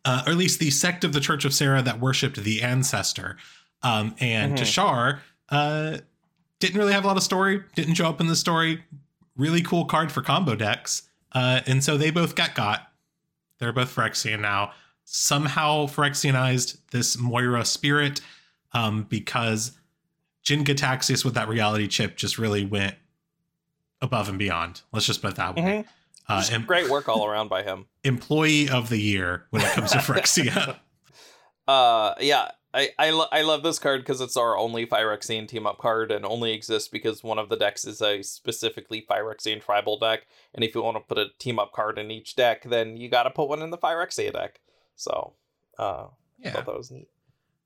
uh, 0.04 0.24
or 0.26 0.32
at 0.32 0.36
least 0.36 0.58
the 0.58 0.70
sect 0.70 1.04
of 1.04 1.12
the 1.12 1.20
Church 1.20 1.44
of 1.44 1.54
Serra 1.54 1.80
that 1.80 2.00
worshipped 2.00 2.36
the 2.36 2.60
ancestor. 2.60 3.36
Um, 3.82 4.16
and 4.18 4.54
mm-hmm. 4.56 4.64
Teshar 4.64 5.20
uh, 5.48 5.98
didn't 6.58 6.76
really 6.76 6.92
have 6.92 7.04
a 7.04 7.06
lot 7.06 7.16
of 7.16 7.22
story, 7.22 7.62
didn't 7.76 7.94
show 7.94 8.08
up 8.08 8.20
in 8.20 8.26
the 8.26 8.34
story. 8.34 8.82
Really 9.36 9.62
cool 9.62 9.84
card 9.84 10.10
for 10.10 10.22
combo 10.22 10.56
decks. 10.56 11.02
Uh, 11.30 11.60
and 11.66 11.84
so 11.84 11.96
they 11.96 12.10
both 12.10 12.34
got 12.34 12.56
got. 12.56 12.90
They're 13.58 13.72
both 13.72 13.94
Phyrexian 13.94 14.40
now. 14.40 14.72
somehow 15.04 15.86
Phyrexianized 15.86 16.78
this 16.90 17.16
Moira 17.18 17.64
spirit 17.64 18.20
um, 18.72 19.04
because 19.04 19.72
Jin 20.42 20.64
Gitaxias 20.64 21.24
with 21.24 21.34
that 21.34 21.46
reality 21.46 21.86
chip 21.86 22.16
just 22.16 22.38
really 22.38 22.64
went 22.64 22.96
above 24.00 24.28
and 24.28 24.38
beyond. 24.38 24.82
Let's 24.92 25.06
just 25.06 25.22
put 25.22 25.32
it 25.32 25.36
that 25.36 25.54
way. 25.54 25.62
Mhm. 25.62 25.84
Uh, 26.28 26.40
Just 26.40 26.52
em- 26.52 26.64
great 26.64 26.88
work 26.88 27.08
all 27.08 27.26
around 27.26 27.48
by 27.48 27.62
him. 27.62 27.86
employee 28.04 28.68
of 28.68 28.88
the 28.88 28.98
year 28.98 29.46
when 29.50 29.62
it 29.62 29.72
comes 29.72 29.92
to 29.92 29.98
Phyrexia. 30.00 30.78
Uh, 31.68 32.14
yeah, 32.20 32.50
I 32.72 32.90
I, 32.98 33.10
lo- 33.10 33.28
I 33.30 33.42
love 33.42 33.62
this 33.62 33.78
card 33.78 34.00
because 34.00 34.20
it's 34.20 34.36
our 34.36 34.56
only 34.56 34.86
Phyrexian 34.86 35.46
team 35.46 35.66
up 35.66 35.78
card 35.78 36.10
and 36.10 36.24
only 36.24 36.52
exists 36.52 36.88
because 36.88 37.22
one 37.22 37.38
of 37.38 37.48
the 37.48 37.56
decks 37.56 37.86
is 37.86 38.02
a 38.02 38.22
specifically 38.22 39.06
Phyrexian 39.08 39.62
tribal 39.62 39.98
deck. 39.98 40.26
And 40.54 40.64
if 40.64 40.74
you 40.74 40.82
want 40.82 40.96
to 40.96 41.00
put 41.00 41.18
a 41.18 41.26
team 41.38 41.58
up 41.58 41.72
card 41.72 41.98
in 41.98 42.10
each 42.10 42.36
deck, 42.36 42.64
then 42.64 42.96
you 42.96 43.08
got 43.08 43.22
to 43.22 43.30
put 43.30 43.48
one 43.48 43.62
in 43.62 43.70
the 43.70 43.78
Phyrexia 43.78 44.32
deck. 44.32 44.60
So, 44.96 45.34
uh, 45.78 45.82
I 46.04 46.08
yeah. 46.38 46.52
thought 46.52 46.66
that 46.66 46.76
was 46.76 46.90
neat. 46.90 47.08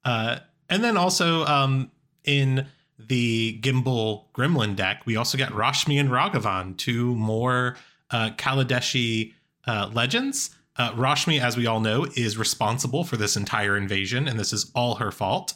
Uh, 0.05 0.38
and 0.69 0.85
then 0.85 0.97
also 0.97 1.45
um, 1.47 1.91
in 2.25 2.67
the 2.99 3.59
Gimbal 3.62 4.25
Gremlin 4.35 4.77
deck, 4.77 5.03
we 5.07 5.17
also 5.17 5.38
got 5.38 5.53
Rashmi 5.53 5.99
and 5.99 6.11
Ragavan, 6.11 6.77
two 6.77 7.15
more 7.15 7.77
uh, 8.11 8.31
Kaladeshi 8.31 9.33
uh, 9.67 9.91
legends. 9.93 10.50
Uh, 10.77 10.93
Rashmi, 10.93 11.41
as 11.41 11.57
we 11.57 11.67
all 11.67 11.81
know, 11.81 12.07
is 12.17 12.38
responsible 12.38 13.03
for 13.05 13.17
this 13.17 13.37
entire 13.37 13.77
invasion, 13.77 14.29
and 14.29 14.38
this 14.38 14.53
is 14.53 14.71
all 14.75 14.97
her 14.97 15.11
fault. 15.11 15.55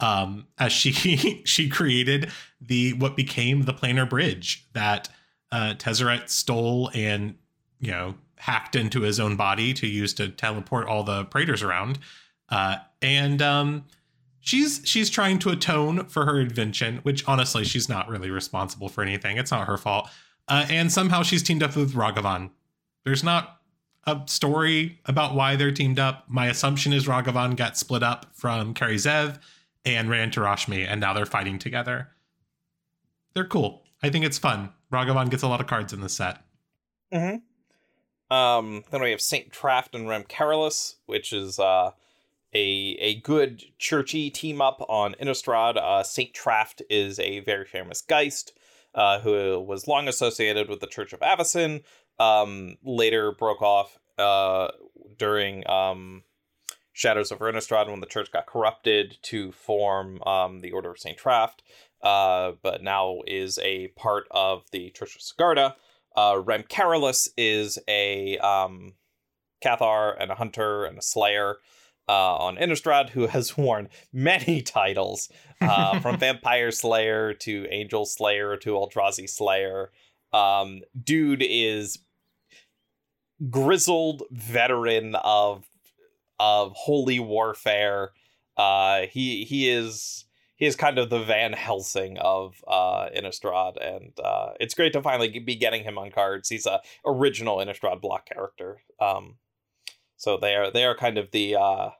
Um, 0.00 0.46
as 0.58 0.72
she 0.72 0.92
she 1.44 1.68
created 1.68 2.30
the 2.60 2.94
what 2.94 3.16
became 3.16 3.62
the 3.62 3.72
planar 3.72 4.08
bridge 4.08 4.66
that 4.72 5.08
uh, 5.52 5.74
Tezzeret 5.78 6.28
stole 6.28 6.90
and 6.94 7.36
you 7.78 7.92
know 7.92 8.14
hacked 8.36 8.76
into 8.76 9.02
his 9.02 9.20
own 9.20 9.36
body 9.36 9.72
to 9.72 9.86
use 9.86 10.12
to 10.14 10.28
teleport 10.28 10.86
all 10.86 11.04
the 11.04 11.24
Praetors 11.26 11.62
around. 11.62 11.98
Uh, 12.50 12.76
and 13.00 13.40
um, 13.40 13.84
she's 14.40 14.82
she's 14.84 15.08
trying 15.08 15.38
to 15.38 15.50
atone 15.50 16.06
for 16.06 16.26
her 16.26 16.40
invention, 16.40 16.98
which 17.04 17.26
honestly 17.26 17.64
she's 17.64 17.88
not 17.88 18.08
really 18.08 18.30
responsible 18.30 18.88
for 18.88 19.02
anything. 19.02 19.38
It's 19.38 19.50
not 19.50 19.66
her 19.66 19.78
fault. 19.78 20.10
Uh, 20.48 20.66
and 20.68 20.92
somehow 20.92 21.22
she's 21.22 21.42
teamed 21.42 21.62
up 21.62 21.76
with 21.76 21.94
Ragavan. 21.94 22.50
There's 23.04 23.24
not 23.24 23.60
a 24.06 24.20
story 24.26 25.00
about 25.06 25.34
why 25.34 25.56
they're 25.56 25.72
teamed 25.72 25.98
up. 25.98 26.24
My 26.28 26.46
assumption 26.46 26.92
is 26.92 27.06
Ragavan 27.06 27.56
got 27.56 27.78
split 27.78 28.02
up 28.02 28.26
from 28.32 28.74
Kari 28.74 28.96
Zev 28.96 29.38
and 29.84 30.10
ran 30.10 30.30
to 30.32 30.40
Rashmi, 30.40 30.86
and 30.86 31.00
now 31.00 31.12
they're 31.12 31.26
fighting 31.26 31.58
together. 31.58 32.08
They're 33.34 33.44
cool. 33.44 33.84
I 34.02 34.10
think 34.10 34.24
it's 34.24 34.38
fun. 34.38 34.72
Ragavan 34.92 35.30
gets 35.30 35.42
a 35.42 35.48
lot 35.48 35.60
of 35.60 35.66
cards 35.66 35.92
in 35.92 36.00
this 36.00 36.14
set. 36.14 36.38
Mm-hmm. 37.12 38.34
Um, 38.34 38.84
then 38.90 39.02
we 39.02 39.10
have 39.10 39.20
Saint 39.20 39.50
Traft 39.50 39.94
and 39.94 40.08
Rem 40.08 40.24
Karolus, 40.24 40.96
which 41.06 41.32
is 41.32 41.58
uh, 41.58 41.92
a 42.54 42.96
a 43.00 43.20
good 43.20 43.64
churchy 43.78 44.30
team 44.30 44.60
up 44.60 44.84
on 44.88 45.14
Innistrad. 45.20 45.76
Uh, 45.76 46.02
Saint 46.02 46.32
Traft 46.32 46.82
is 46.88 47.18
a 47.18 47.40
very 47.40 47.64
famous 47.64 48.00
Geist 48.00 48.52
uh, 48.94 49.20
who 49.20 49.58
was 49.60 49.88
long 49.88 50.08
associated 50.08 50.68
with 50.68 50.80
the 50.80 50.86
Church 50.86 51.12
of 51.12 51.20
Avacyn. 51.20 51.82
Um, 52.18 52.76
later 52.84 53.32
broke 53.32 53.62
off 53.62 53.98
uh, 54.18 54.68
during 55.18 55.68
um, 55.68 56.22
Shadows 56.92 57.32
of 57.32 57.40
Innistrad 57.40 57.90
when 57.90 58.00
the 58.00 58.06
church 58.06 58.30
got 58.30 58.46
corrupted 58.46 59.18
to 59.22 59.50
form 59.50 60.22
um, 60.22 60.60
the 60.60 60.70
Order 60.70 60.92
of 60.92 60.98
Saint 60.98 61.18
Traft. 61.18 61.60
Uh, 62.02 62.52
but 62.62 62.82
now 62.82 63.20
is 63.26 63.58
a 63.62 63.88
part 63.88 64.26
of 64.30 64.64
the 64.70 64.90
Church 64.90 65.16
of 65.16 65.22
Sigarda. 65.22 65.74
Uh, 66.16 66.40
Rem 66.44 66.62
Karolus 66.62 67.28
is 67.36 67.78
a 67.88 68.38
um, 68.38 68.92
Cathar 69.64 70.14
and 70.20 70.30
a 70.30 70.36
hunter 70.36 70.84
and 70.84 70.98
a 70.98 71.02
slayer 71.02 71.56
uh, 72.08 72.36
on 72.36 72.56
Innistrad 72.56 73.10
who 73.10 73.26
has 73.26 73.56
worn 73.56 73.88
many 74.12 74.62
titles 74.62 75.30
uh, 75.60 76.00
from 76.00 76.18
Vampire 76.20 76.70
Slayer 76.70 77.34
to 77.34 77.66
Angel 77.70 78.04
Slayer 78.04 78.56
to 78.58 78.70
Eldrazi 78.70 79.28
Slayer. 79.28 79.90
Um, 80.32 80.82
dude 81.02 81.44
is 81.46 81.98
grizzled 83.50 84.22
veteran 84.30 85.14
of 85.16 85.64
of 86.40 86.72
holy 86.74 87.20
warfare. 87.20 88.12
Uh, 88.56 89.02
he 89.10 89.44
he 89.44 89.68
is 89.68 90.24
he 90.56 90.66
is 90.66 90.76
kind 90.76 90.98
of 90.98 91.10
the 91.10 91.20
Van 91.20 91.52
Helsing 91.52 92.18
of 92.18 92.62
uh, 92.66 93.08
Innistrad, 93.16 93.76
and 93.80 94.12
uh, 94.22 94.50
it's 94.60 94.74
great 94.74 94.92
to 94.92 95.02
finally 95.02 95.38
be 95.40 95.56
getting 95.56 95.82
him 95.82 95.98
on 95.98 96.10
cards. 96.10 96.48
He's 96.48 96.66
a 96.66 96.80
original 97.04 97.58
Innistrad 97.58 98.00
block 98.00 98.26
character. 98.26 98.82
Um, 99.00 99.36
so 100.16 100.36
they 100.36 100.54
are 100.54 100.70
they 100.70 100.84
are 100.84 100.96
kind 100.96 101.18
of 101.18 101.30
the 101.30 101.56
uh, 101.56 101.90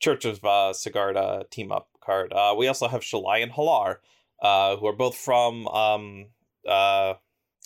Church 0.00 0.24
of 0.24 0.44
uh, 0.44 0.72
Sigarda 0.72 1.48
team 1.50 1.72
up 1.72 1.88
card. 2.04 2.32
Uh, 2.32 2.54
we 2.56 2.66
also 2.66 2.88
have 2.88 3.02
Shalai 3.02 3.42
and 3.42 3.52
Hallar, 3.52 3.96
uh, 4.42 4.76
who 4.76 4.86
are 4.86 4.96
both 4.96 5.16
from 5.16 5.68
um, 5.68 6.26
uh, 6.68 7.14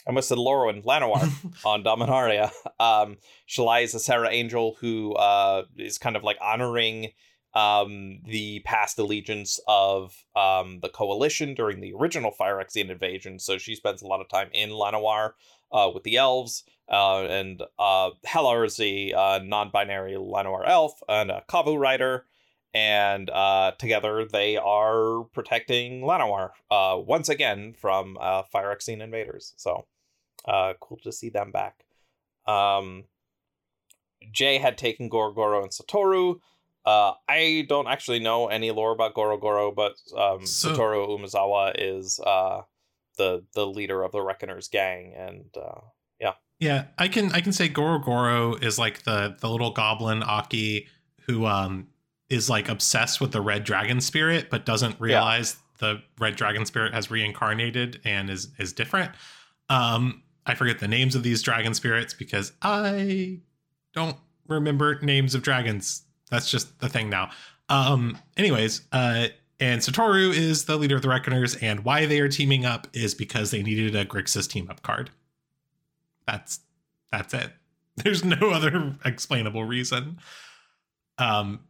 I 0.07 0.11
almost 0.11 0.29
said 0.29 0.39
Loro 0.39 0.69
and 0.69 0.85
Llanowar 0.85 1.31
on 1.65 1.83
Dominaria. 1.83 2.51
Um, 2.79 3.17
Shalai 3.49 3.83
is 3.83 3.95
a 3.95 3.99
Serra 3.99 4.31
Angel 4.31 4.77
who 4.81 5.15
uh, 5.15 5.65
is 5.77 5.99
kind 5.99 6.17
of 6.17 6.23
like 6.23 6.39
honoring 6.41 7.09
um, 7.55 8.21
the 8.25 8.61
past 8.61 8.99
allegiance 8.99 9.59
of 9.67 10.25
um, 10.37 10.79
the 10.81 10.91
coalition 10.91 11.55
during 11.55 11.81
the 11.81 11.93
original 11.95 12.31
Phyrexian 12.39 12.91
invasion. 12.91 13.39
So 13.41 13.59
she 13.59 13.75
spends 13.75 14.01
a 14.01 14.07
lot 14.07 14.21
of 14.21 14.29
time 14.29 14.49
in 14.53 14.71
Llanowar 14.71 15.33
uh, 15.73 15.91
with 15.93 16.05
the 16.05 16.19
elves. 16.19 16.63
Uh, 16.89 17.23
and 17.23 17.63
uh, 17.79 18.11
Hallar 18.27 18.65
is 18.65 18.79
a 18.81 19.13
uh, 19.13 19.41
non-binary 19.43 20.13
Llanowar 20.15 20.69
elf 20.69 21.01
and 21.09 21.31
a 21.31 21.43
Kavu 21.49 21.79
rider. 21.79 22.25
And 22.75 23.31
uh, 23.31 23.73
together 23.79 24.27
they 24.31 24.57
are 24.57 25.25
protecting 25.33 26.03
Llanowar 26.03 26.51
uh, 26.71 26.99
once 26.99 27.29
again 27.29 27.75
from 27.75 28.19
uh, 28.21 28.43
Phyrexian 28.55 29.01
invaders. 29.03 29.55
So 29.57 29.87
uh, 30.47 30.75
cool 30.81 30.99
to 31.03 31.11
see 31.13 31.31
them 31.31 31.51
back. 31.51 31.85
Um, 32.47 33.05
Jay 34.33 34.59
had 34.59 34.77
taken 34.79 35.09
Gorogoro 35.11 35.63
and 35.63 35.71
Satoru. 35.73 36.41
Uh, 36.85 37.15
I 37.29 37.67
don't 37.69 37.89
actually 37.89 38.21
know 38.21 38.47
any 38.47 38.71
lore 38.71 38.93
about 38.93 39.15
Gorogoro, 39.15 39.75
but 39.75 39.95
um, 40.17 40.47
So- 40.47 40.71
Satoru 40.75 41.09
Umezawa 41.19 41.73
is 41.77 42.21
uh, 42.21 42.63
the 43.19 43.45
the 43.55 43.67
leader 43.67 44.03
of 44.05 44.13
the 44.13 44.21
Reckoners 44.21 44.69
gang, 44.69 45.15
and 45.17 45.47
uh, 45.57 45.81
Yeah, 46.59 46.85
I 46.97 47.09
can 47.09 47.33
I 47.33 47.41
can 47.41 47.53
say 47.53 47.69
Goro 47.69 47.99
Goro 47.99 48.55
is 48.55 48.79
like 48.79 49.03
the 49.03 49.37
the 49.41 49.49
little 49.49 49.71
goblin 49.71 50.23
Aki 50.23 50.87
who 51.27 51.45
um 51.47 51.89
is 52.31 52.49
like 52.49 52.69
obsessed 52.69 53.21
with 53.21 53.33
the 53.33 53.41
red 53.41 53.65
dragon 53.65 54.01
spirit 54.01 54.49
but 54.51 54.65
doesn't 54.65 54.99
realize 55.01 55.57
the 55.79 56.03
red 56.19 56.35
dragon 56.37 56.65
spirit 56.65 56.95
has 56.95 57.11
reincarnated 57.11 58.01
and 58.05 58.31
is 58.31 58.49
is 58.59 58.73
different. 58.73 59.13
Um 59.69 60.23
I 60.47 60.55
forget 60.55 60.79
the 60.79 60.89
names 60.89 61.15
of 61.15 61.23
these 61.23 61.43
dragon 61.43 61.75
spirits 61.75 62.15
because 62.15 62.53
I 62.63 63.41
don't 63.93 64.17
remember 64.49 64.99
names 65.01 65.35
of 65.35 65.43
dragons. 65.43 66.03
That's 66.31 66.51
just 66.51 66.79
the 66.81 66.89
thing 66.89 67.11
now. 67.11 67.31
Um 67.69 68.19
anyways, 68.37 68.83
uh 68.93 69.29
and 69.61 69.81
Satoru 69.81 70.35
is 70.35 70.65
the 70.67 70.77
leader 70.77 70.97
of 70.97 71.03
the 71.03 71.09
Reckoners, 71.09 71.57
and 71.57 71.83
why 71.83 72.05
they 72.05 72.21
are 72.21 72.29
teaming 72.29 72.67
up 72.67 72.89
is 72.93 73.15
because 73.15 73.51
they 73.51 73.63
needed 73.63 73.97
a 73.97 74.05
Grixis 74.05 74.47
team 74.49 74.69
up 74.71 74.83
card. 74.83 75.11
That's 76.27 76.61
that's 77.13 77.35
it. 77.35 77.53
There's 77.97 78.25
no 78.25 78.51
other 78.51 78.95
explainable 79.05 79.65
reason. 79.65 80.19
Um 81.19 81.61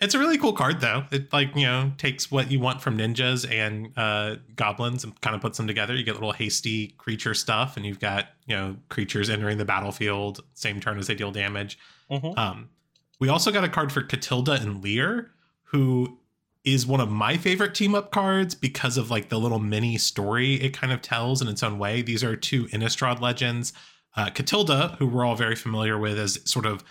it's 0.00 0.12
a 0.14 0.18
really 0.18 0.36
cool 0.36 0.52
card 0.52 0.80
though. 0.80 1.04
It 1.12 1.32
like, 1.32 1.54
you 1.56 1.62
know, 1.62 1.92
takes 1.96 2.30
what 2.30 2.50
you 2.50 2.60
want 2.60 2.82
from 2.82 2.98
ninjas 2.98 3.50
and 3.50 3.96
uh 3.96 4.36
goblins 4.56 5.04
and 5.04 5.18
kind 5.20 5.34
of 5.36 5.40
puts 5.40 5.56
them 5.56 5.66
together. 5.66 5.94
You 5.94 6.02
get 6.04 6.14
little 6.14 6.32
hasty 6.32 6.88
creature 6.98 7.32
stuff 7.34 7.76
and 7.76 7.86
you've 7.86 8.00
got, 8.00 8.26
you 8.46 8.56
know, 8.56 8.76
creatures 8.88 9.30
entering 9.30 9.58
the 9.58 9.64
battlefield 9.64 10.40
same 10.54 10.80
turn 10.80 10.98
as 10.98 11.06
they 11.06 11.14
deal 11.14 11.30
damage. 11.30 11.78
Mhm. 12.10 12.36
Um 12.36 12.68
we 13.20 13.28
also 13.28 13.50
got 13.52 13.64
a 13.64 13.68
card 13.68 13.92
for 13.92 14.02
Katilda 14.02 14.60
and 14.60 14.82
Lier 14.82 15.30
who 15.62 16.18
is 16.64 16.86
one 16.86 17.00
of 17.00 17.10
my 17.10 17.36
favorite 17.36 17.74
team 17.74 17.94
up 17.94 18.10
cards 18.10 18.54
because 18.54 18.96
of 18.96 19.10
like 19.10 19.28
the 19.28 19.38
little 19.38 19.58
mini 19.58 19.98
story 19.98 20.54
it 20.54 20.72
kind 20.72 20.92
of 20.92 21.02
tells 21.02 21.42
in 21.42 21.48
its 21.48 21.62
own 21.62 21.78
way. 21.78 22.00
These 22.02 22.24
are 22.24 22.36
two 22.36 22.66
Innistrad 22.66 23.20
legends. 23.20 23.72
Uh, 24.16 24.30
Katilda, 24.30 24.96
who 24.98 25.06
we're 25.06 25.24
all 25.24 25.36
very 25.36 25.56
familiar 25.56 25.98
with 25.98 26.18
as 26.18 26.40
sort 26.44 26.66
of 26.66 26.82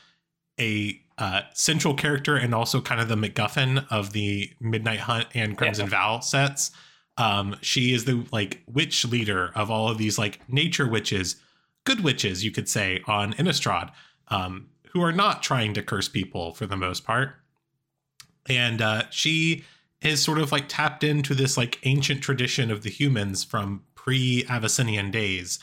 a 0.60 1.00
uh, 1.18 1.42
central 1.54 1.94
character 1.94 2.36
and 2.36 2.54
also 2.54 2.82
kind 2.82 3.02
of 3.02 3.08
the 3.08 3.16
MacGuffin 3.16 3.86
of 3.90 4.14
the 4.14 4.52
Midnight 4.60 5.00
Hunt 5.00 5.28
and 5.34 5.58
Crimson 5.58 5.88
Vow 5.88 6.20
sets. 6.20 6.72
Um, 7.18 7.56
she 7.62 7.94
is 7.94 8.06
the 8.06 8.26
like 8.32 8.62
witch 8.68 9.06
leader 9.06 9.52
of 9.56 9.72
all 9.72 9.90
of 9.90 9.98
these 9.98 10.18
like 10.18 10.40
nature 10.50 10.88
witches, 10.88 11.38
good 11.86 12.04
witches, 12.04 12.44
you 12.44 12.52
could 12.52 12.68
say, 12.68 13.02
on 13.08 13.34
Innistrad, 13.34 13.92
um, 14.28 14.70
who 14.92 15.02
are 15.02 15.12
not 15.12 15.42
trying 15.42 15.74
to 15.76 15.84
curse 15.84 16.10
people 16.10 16.54
for 16.54 16.66
the 16.66 16.78
most 16.78 17.06
part 17.06 17.36
and 18.48 18.82
uh, 18.82 19.04
she 19.10 19.64
is 20.02 20.22
sort 20.22 20.38
of 20.38 20.52
like 20.52 20.66
tapped 20.68 21.04
into 21.04 21.34
this 21.34 21.58
like 21.58 21.80
ancient 21.84 22.22
tradition 22.22 22.70
of 22.70 22.84
the 22.84 22.90
humans 22.90 23.44
from 23.44 23.84
pre-Avacynian 23.96 25.12
days. 25.12 25.60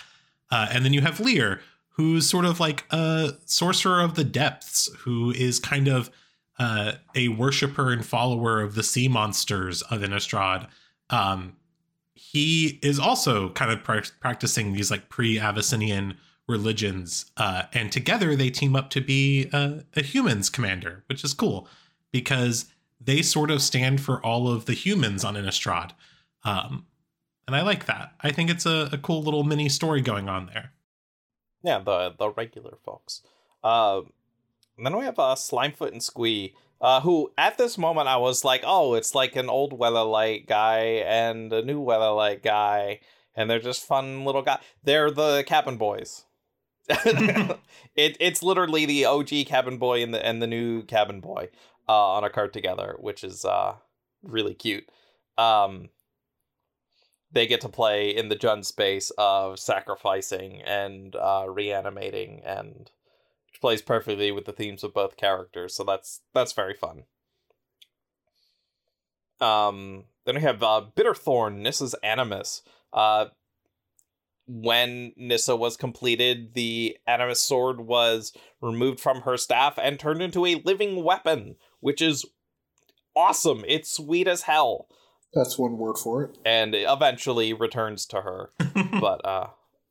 Uh, 0.51 0.69
and 0.71 0.85
then 0.85 0.93
you 0.93 1.03
have 1.03 1.21
Lier, 1.21 1.61
who's 1.91 2.29
sort 2.29 2.45
of 2.45 2.59
like 2.59 2.85
a 2.91 3.35
sorcerer 3.45 4.01
of 4.01 4.15
the 4.15 4.25
depths, 4.25 4.91
who 5.01 5.31
is 5.33 5.59
kind 5.59 5.89
of 5.89 6.11
uh, 6.59 6.93
a 7.15 7.29
worshiper 7.29 7.93
and 7.93 8.05
follower 8.05 8.61
of 8.61 8.75
the 8.75 8.83
sea 8.83 9.09
monsters 9.09 9.83
of 9.83 10.01
Innistrad. 10.01 10.69
Um, 11.11 11.57
he 12.15 12.79
is 12.83 12.99
also 12.99 13.51
kind 13.51 13.71
of 13.71 13.85
pra- 13.85 14.03
practicing 14.21 14.73
these 14.73 14.91
like 14.91 15.09
pre-Avacynian 15.09 16.17
religions, 16.49 17.31
uh, 17.37 17.65
and 17.73 17.93
together 17.93 18.35
they 18.35 18.51
team 18.51 18.75
up 18.75 18.91
to 18.91 19.01
be 19.01 19.49
a, 19.53 19.85
a 19.95 20.03
humans 20.03 20.51
commander, 20.51 21.05
which 21.09 21.23
is 21.23 21.35
cool 21.35 21.69
because 22.13 22.67
they 23.01 23.23
sort 23.23 23.51
of 23.51 23.63
stand 23.63 24.01
for 24.01 24.25
all 24.25 24.51
of 24.51 24.67
the 24.67 24.75
humans 24.75 25.25
on 25.25 25.35
Innistrad. 25.35 25.93
Um, 26.45 26.87
and 27.47 27.57
I 27.57 27.63
like 27.63 27.87
that. 27.87 28.13
I 28.21 28.31
think 28.31 28.51
it's 28.51 28.67
a, 28.67 28.89
a, 28.93 28.99
cool 28.99 29.23
little 29.23 29.43
mini 29.43 29.69
story 29.69 30.01
going 30.01 30.29
on 30.29 30.47
there. 30.47 30.73
Yeah, 31.63 31.81
the 31.81 32.15
the 32.17 32.31
regular 32.31 32.79
folks. 32.85 33.23
Uh, 33.63 34.03
then 34.79 34.97
we 34.97 35.05
have 35.05 35.19
uh, 35.19 35.35
Slimefoot 35.35 35.93
and 35.93 36.03
Squee, 36.03 36.55
uh, 36.81 37.01
who 37.01 37.33
at 37.37 37.59
this 37.59 37.77
moment 37.77 38.09
I 38.09 38.17
was 38.17 38.45
like, 38.45 38.63
oh, 38.65 38.95
it's 38.95 39.15
like 39.15 39.37
an 39.37 39.51
old 39.51 39.79
Weatherlight 39.79 40.47
guy 40.47 40.79
and 41.07 41.53
a 41.53 41.63
new 41.63 41.83
Weatherlight 41.83 42.43
guy, 42.43 43.01
and 43.35 43.51
they're 43.51 43.59
just 43.59 43.87
fun 43.87 44.25
little 44.25 44.43
guys. 44.43 44.61
They're 44.85 45.11
the 45.11 45.45
cabin 45.47 45.77
boys. 45.77 46.25
it 46.89 47.59
it's 47.95 48.43
literally 48.43 48.87
the 48.87 49.05
OG 49.05 49.31
cabin 49.47 49.77
boy 49.77 50.03
and 50.03 50.15
the 50.15 50.25
and 50.25 50.41
the 50.41 50.47
new 50.47 50.83
cabin 50.83 51.21
boy 51.21 51.49
uh, 51.91 52.13
on 52.13 52.23
a 52.23 52.31
card 52.31 52.53
together, 52.53 52.95
which 53.01 53.25
is 53.25 53.45
uh, 53.45 53.75
really 54.23 54.55
cute. 54.55 54.89
Um, 55.37 55.89
they 57.33 57.49
get 57.49 57.61
to 57.63 57.69
play 57.69 58.11
in 58.11 58.29
the 58.29 58.37
Jund 58.37 58.65
space 58.65 59.11
of 59.19 59.59
sacrificing 59.59 60.63
and 60.63 61.17
uh, 61.17 61.47
reanimating, 61.49 62.43
and 62.45 62.93
which 63.49 63.61
plays 63.61 63.83
perfectly 63.83 64.31
with 64.31 64.45
the 64.45 64.53
themes 64.53 64.85
of 64.85 64.95
both 64.95 65.17
characters. 65.17 65.75
So 65.75 65.83
that's 65.83 66.21
that's 66.33 66.53
very 66.53 66.75
fun. 66.75 67.05
Um, 69.41 70.05
then 70.27 70.37
we 70.37 70.43
have 70.43 70.63
uh, 70.63 70.83
Bitterthorn. 70.97 71.57
Nissa's 71.57 71.97
Animus. 72.05 72.63
Uh, 72.93 73.27
when 74.47 75.13
Nissa 75.17 75.57
was 75.57 75.77
completed, 75.77 76.55
the 76.55 76.99
Animus 77.07 77.43
sword 77.43 77.81
was 77.81 78.33
removed 78.61 79.01
from 79.01 79.23
her 79.23 79.37
staff 79.37 79.79
and 79.83 79.99
turned 79.99 80.23
into 80.23 80.47
a 80.47 80.63
living 80.65 81.03
weapon, 81.03 81.57
which 81.81 82.01
is 82.01 82.25
awesome. 83.17 83.65
It's 83.67 83.93
sweet 83.93 84.29
as 84.29 84.43
hell. 84.43 84.87
That's 85.35 85.59
one 85.59 85.79
word 85.79 85.97
for 85.99 86.25
it. 86.25 86.39
And 86.45 86.75
it 86.75 86.87
eventually 86.89 87.53
returns 87.53 88.07
to 88.07 88.23
her. 88.23 88.51
but 89.01 89.25
uh 89.25 89.49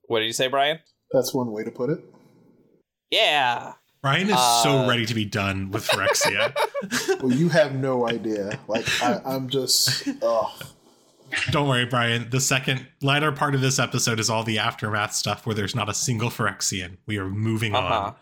what 0.08 0.20
did 0.20 0.26
you 0.26 0.34
say, 0.34 0.48
Brian? 0.48 0.80
That's 1.12 1.34
one 1.34 1.52
way 1.52 1.64
to 1.64 1.72
put 1.72 1.90
it. 1.90 2.00
Yeah. 3.12 3.74
Brian 4.02 4.28
is 4.28 4.36
uh, 4.38 4.64
so 4.64 4.88
ready 4.88 5.06
to 5.06 5.14
be 5.14 5.26
done 5.26 5.72
with 5.72 5.86
Phyrexia. 5.88 6.56
well, 7.22 7.34
you 7.34 7.50
have 7.50 7.76
no 7.76 8.08
idea. 8.08 8.60
Like 8.68 8.88
I, 9.04 9.20
I'm 9.26 9.50
just 9.50 10.08
ugh. 10.22 10.52
Don't 11.52 11.68
worry, 11.68 11.86
Brian. 11.86 12.30
The 12.30 12.40
second 12.40 12.88
latter 13.02 13.32
part 13.32 13.56
of 13.56 13.62
this 13.62 13.78
episode 13.78 14.20
is 14.20 14.30
all 14.30 14.44
the 14.44 14.58
aftermath 14.58 15.14
stuff 15.14 15.46
where 15.46 15.54
there's 15.54 15.76
not 15.76 15.90
a 15.90 15.94
single 15.94 16.30
Phyrexian. 16.30 16.98
We 17.06 17.18
are 17.18 17.30
moving 17.30 17.76
uh-huh. 17.76 17.96
on. 17.96 18.16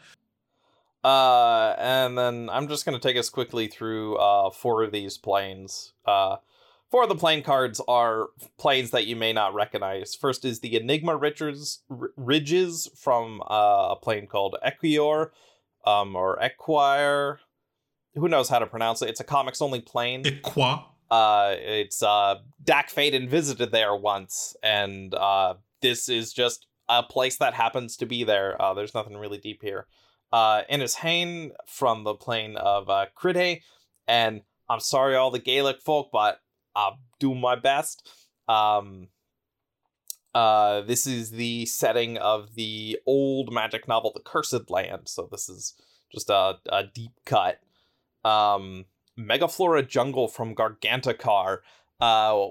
Uh, 1.04 1.76
and 1.78 2.18
then 2.18 2.50
I'm 2.52 2.68
just 2.68 2.86
going 2.86 3.00
to 3.00 3.08
take 3.08 3.18
us 3.18 3.30
quickly 3.30 3.68
through 3.68 4.18
uh, 4.18 4.50
four 4.52 4.84
of 4.84 4.92
these 4.92 5.18
planes. 5.18 5.94
Uh, 6.06 6.38
four 6.92 7.04
of 7.04 7.10
the 7.10 7.16
plane 7.16 7.44
cards 7.44 7.80
are 7.88 8.28
planes 8.58 8.92
that 8.92 9.06
you 9.06 9.16
may 9.16 9.32
not 9.32 9.54
recognize. 9.54 10.16
First 10.16 10.44
is 10.44 10.60
the 10.60 10.76
Enigma 10.76 11.16
Ridges, 11.16 11.80
Ridges 11.90 12.90
from 12.96 13.42
uh, 13.50 13.90
a 13.92 13.96
plane 14.02 14.28
called 14.28 14.58
Equior, 14.66 15.30
um, 15.86 16.16
or 16.16 16.38
Equire. 16.44 17.40
Who 18.16 18.28
knows 18.28 18.50
how 18.50 18.60
to 18.60 18.68
pronounce 18.68 19.02
it? 19.02 19.10
It's 19.10 19.20
a 19.20 19.24
comics 19.24 19.62
only 19.62 19.80
plane. 19.80 20.24
Equa. 20.24 20.84
Uh, 21.10 21.56
it's 21.58 22.04
uh, 22.04 22.36
Dack 22.62 22.92
Fayden 22.92 23.30
visited 23.30 23.72
there 23.72 23.96
once, 23.96 24.58
and 24.62 25.14
uh, 25.14 25.54
this 25.82 26.10
is 26.10 26.34
just 26.34 26.68
a 26.90 27.04
place 27.04 27.38
that 27.38 27.54
happens 27.54 27.96
to 27.98 28.06
be 28.06 28.24
there. 28.24 28.62
Uh, 28.62 28.74
there's 28.74 28.94
nothing 28.94 29.16
really 29.16 29.38
deep 29.38 29.62
here. 29.62 29.88
Uh, 30.32 30.64
Inys 30.70 30.96
Haen 30.96 31.52
from 31.68 32.04
the 32.04 32.14
plane 32.14 32.58
of 32.58 32.90
uh, 32.90 33.06
Cridhe, 33.16 33.62
and 34.08 34.42
I'm 34.70 34.80
sorry, 34.80 35.16
all 35.16 35.32
the 35.32 35.40
Gaelic 35.40 35.82
folk, 35.82 36.10
but 36.12 36.42
I'll 36.76 37.00
do 37.20 37.34
my 37.34 37.56
best. 37.56 38.10
Um, 38.48 39.08
uh, 40.36 40.82
this 40.82 41.08
is 41.08 41.32
the 41.32 41.66
setting 41.66 42.18
of 42.18 42.56
the 42.56 43.00
old 43.06 43.52
magic 43.52 43.88
novel, 43.88 44.12
The 44.14 44.22
Cursed 44.22 44.70
Land. 44.70 45.04
So 45.10 45.28
this 45.32 45.50
is 45.50 45.74
just 46.12 46.30
a, 46.30 46.60
a 46.70 46.84
deep 46.84 47.14
cut. 47.26 47.60
Um, 48.24 48.86
Megaflora 49.18 49.88
Jungle 49.88 50.28
from 50.28 50.54
Gargantikar. 50.54 51.60
Uh, 52.00 52.48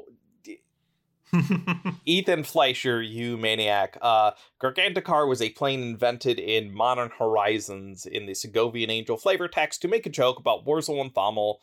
Ethan 2.05 2.45
Fleischer, 2.45 3.03
you 3.03 3.37
maniac. 3.37 3.99
Uh, 4.01 4.33
was 4.63 5.43
a 5.43 5.51
plane 5.51 5.83
invented 5.83 6.39
in 6.39 6.75
Modern 6.75 7.11
Horizons 7.19 8.07
in 8.07 8.27
the 8.27 8.33
Segovian 8.33 8.91
Angel 8.91 9.17
flavor 9.17 9.49
text 9.49 9.83
to 9.83 9.89
make 9.89 10.07
a 10.07 10.11
joke 10.11 10.39
about 10.39 10.67
Wurzel 10.67 11.01
and 11.01 11.13
Thomel 11.13 11.61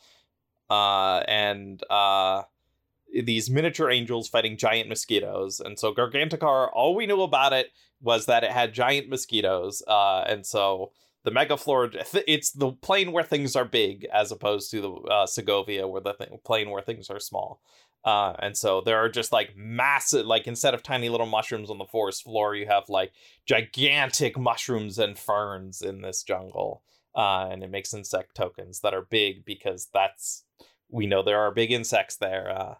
uh, 0.70 1.22
and 1.28 1.82
uh, 1.90 2.42
these 3.22 3.50
miniature 3.50 3.90
angels 3.90 4.28
fighting 4.28 4.56
giant 4.56 4.88
mosquitoes. 4.88 5.60
And 5.60 5.78
so 5.78 5.94
Gargantikar, 5.94 6.70
all 6.72 6.94
we 6.94 7.06
knew 7.06 7.22
about 7.22 7.52
it 7.52 7.68
was 8.00 8.26
that 8.26 8.44
it 8.44 8.50
had 8.50 8.74
giant 8.74 9.08
mosquitoes. 9.08 9.82
Uh, 9.86 10.24
and 10.26 10.44
so 10.44 10.92
the 11.24 11.30
Megaflora, 11.30 12.22
it's 12.26 12.50
the 12.50 12.72
plane 12.72 13.12
where 13.12 13.24
things 13.24 13.56
are 13.56 13.64
big 13.64 14.06
as 14.12 14.30
opposed 14.30 14.70
to 14.70 14.80
the 14.80 14.90
uh, 14.90 15.26
Segovia, 15.26 15.88
where 15.88 16.02
the 16.02 16.12
th- 16.12 16.30
plane 16.44 16.70
where 16.70 16.82
things 16.82 17.08
are 17.08 17.20
small. 17.20 17.60
Uh, 18.04 18.34
and 18.40 18.56
so 18.56 18.82
there 18.82 18.98
are 18.98 19.08
just 19.08 19.32
like 19.32 19.56
massive, 19.56 20.26
like 20.26 20.46
instead 20.46 20.74
of 20.74 20.82
tiny 20.82 21.08
little 21.08 21.26
mushrooms 21.26 21.70
on 21.70 21.78
the 21.78 21.86
forest 21.86 22.22
floor, 22.24 22.54
you 22.54 22.66
have 22.66 22.84
like 22.88 23.12
gigantic 23.46 24.38
mushrooms 24.38 24.98
and 24.98 25.18
ferns 25.18 25.80
in 25.80 26.02
this 26.02 26.22
jungle. 26.22 26.82
Uh, 27.16 27.48
and 27.50 27.62
it 27.62 27.70
makes 27.70 27.94
insect 27.94 28.34
tokens 28.34 28.80
that 28.80 28.92
are 28.92 29.06
big 29.08 29.44
because 29.44 29.88
that's 29.94 30.44
we 30.90 31.06
know 31.06 31.22
there 31.22 31.40
are 31.40 31.52
big 31.52 31.72
insects 31.72 32.16
there. 32.16 32.50
Uh, 32.50 32.74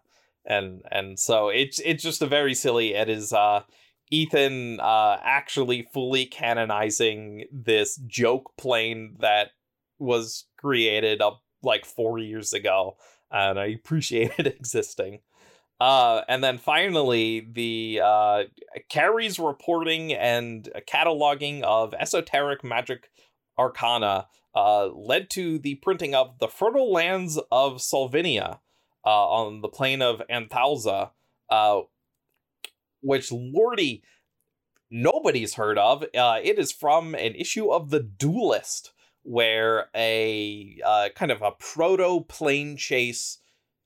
and 0.45 0.81
and 0.91 1.17
so 1.17 1.49
it's 1.49 1.79
it's 1.83 2.03
just 2.03 2.21
a 2.21 2.27
very 2.27 2.53
silly. 2.53 2.93
It 2.93 3.09
is 3.09 3.33
uh, 3.33 3.63
Ethan 4.11 4.79
uh, 4.79 5.17
actually 5.23 5.87
fully 5.93 6.25
canonizing 6.25 7.45
this 7.51 7.99
joke 8.07 8.55
plane 8.57 9.15
that 9.19 9.49
was 9.97 10.45
created 10.57 11.21
up 11.21 11.41
like 11.63 11.85
four 11.85 12.19
years 12.19 12.53
ago, 12.53 12.97
and 13.35 13.59
I 13.59 13.65
appreciate 13.65 14.31
it 14.37 14.47
existing. 14.59 15.19
Uh, 15.79 16.21
and 16.29 16.41
then 16.41 16.57
finally, 16.57 17.41
the 17.51 17.99
uh, 18.01 18.43
Carrie's 18.89 19.37
reporting 19.37 20.13
and 20.13 20.69
cataloging 20.87 21.63
of 21.63 21.93
esoteric 21.93 22.63
magic 22.63 23.09
arcana 23.59 24.27
uh, 24.55 24.87
led 24.87 25.29
to 25.31 25.59
the 25.59 25.75
printing 25.75 26.15
of 26.15 26.39
the 26.39 26.47
Fertile 26.47 26.93
Lands 26.93 27.37
of 27.51 27.81
Solvinia 27.81 28.59
uh, 29.05 29.29
on 29.29 29.59
the 29.59 29.67
plane 29.67 30.01
of 30.01 30.21
Anthalza, 30.31 31.11
uh, 31.49 31.81
which 33.01 33.33
Lordy, 33.33 34.01
nobody's 34.89 35.55
heard 35.55 35.77
of. 35.77 36.03
Uh, 36.17 36.39
it 36.41 36.57
is 36.57 36.71
from 36.71 37.15
an 37.15 37.35
issue 37.35 37.69
of 37.69 37.89
The 37.89 37.99
Duelist, 37.99 38.93
where 39.25 39.89
a 39.95 40.79
uh, 40.85 41.09
kind 41.15 41.31
of 41.31 41.41
a 41.41 41.51
proto 41.51 42.21
plane 42.21 42.77
chase 42.77 43.39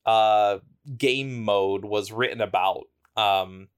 uh, 0.04 0.58
game 0.96 1.42
mode 1.42 1.84
was 1.84 2.12
written 2.12 2.42
about. 2.42 2.84
Um, 3.16 3.68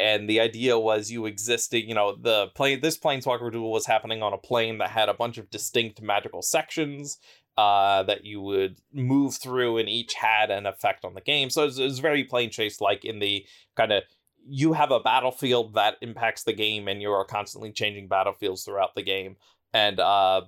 and 0.00 0.30
the 0.30 0.40
idea 0.40 0.78
was 0.78 1.10
you 1.10 1.26
existed, 1.26 1.80
you 1.80 1.94
know, 1.94 2.16
the 2.16 2.48
plane. 2.54 2.80
This 2.80 2.98
planeswalker 2.98 3.52
duel 3.52 3.70
was 3.70 3.86
happening 3.86 4.22
on 4.22 4.32
a 4.32 4.38
plane 4.38 4.78
that 4.78 4.90
had 4.90 5.08
a 5.08 5.14
bunch 5.14 5.38
of 5.38 5.50
distinct 5.50 6.00
magical 6.00 6.40
sections, 6.40 7.18
uh, 7.58 8.04
that 8.04 8.24
you 8.24 8.40
would 8.40 8.78
move 8.92 9.34
through, 9.34 9.76
and 9.78 9.88
each 9.88 10.14
had 10.14 10.50
an 10.50 10.64
effect 10.64 11.04
on 11.04 11.14
the 11.14 11.20
game. 11.20 11.50
So 11.50 11.64
it 11.64 11.78
was 11.78 11.98
very 11.98 12.24
plane 12.24 12.50
chase 12.50 12.80
like 12.80 13.04
in 13.04 13.18
the 13.18 13.44
kind 13.76 13.92
of 13.92 14.04
you 14.46 14.72
have 14.72 14.90
a 14.90 15.00
battlefield 15.00 15.74
that 15.74 15.96
impacts 16.00 16.44
the 16.44 16.54
game, 16.54 16.88
and 16.88 17.02
you 17.02 17.10
are 17.10 17.24
constantly 17.24 17.72
changing 17.72 18.08
battlefields 18.08 18.64
throughout 18.64 18.94
the 18.94 19.02
game. 19.02 19.36
And 19.74 20.00
uh, 20.00 20.42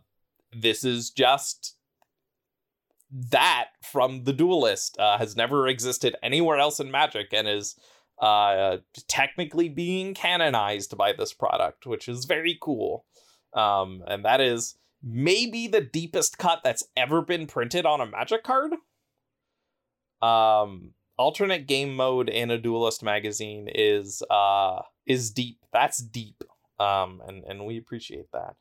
this 0.53 0.85
is 0.85 1.11
just 1.11 1.77
that 3.11 3.69
from 3.83 4.25
the 4.25 4.33
duelist 4.33 4.99
uh, 4.99 5.19
has 5.19 5.37
never 5.37 5.67
existed 5.67 6.15
anywhere 6.23 6.59
else 6.59 6.79
in 6.79 6.91
magic 6.91 7.29
and 7.33 7.49
is 7.49 7.75
uh, 8.21 8.77
technically 9.09 9.69
being 9.69 10.15
canonized 10.15 10.97
by 10.97 11.13
this 11.13 11.33
product 11.33 11.87
which 11.87 12.09
is 12.09 12.25
very 12.25 12.57
cool 12.61 13.05
um, 13.55 14.03
and 14.07 14.25
that 14.25 14.41
is 14.41 14.77
maybe 15.03 15.67
the 15.67 15.81
deepest 15.81 16.39
cut 16.39 16.61
that's 16.63 16.85
ever 16.97 17.23
been 17.23 17.47
printed 17.47 17.87
on 17.87 18.01
a 18.01 18.07
magic 18.07 18.43
card. 18.45 18.73
Um, 20.23 20.93
alternate 21.17 21.67
game 21.67 21.95
mode 21.95 22.29
in 22.29 22.51
a 22.51 22.59
duelist 22.59 23.03
magazine 23.03 23.69
is 23.75 24.23
uh 24.31 24.83
is 25.07 25.31
deep. 25.31 25.59
That's 25.73 25.99
deep. 25.99 26.45
um, 26.79 27.23
and 27.27 27.45
and 27.45 27.67
we 27.67 27.79
appreciate 27.79 28.27
that. 28.33 28.57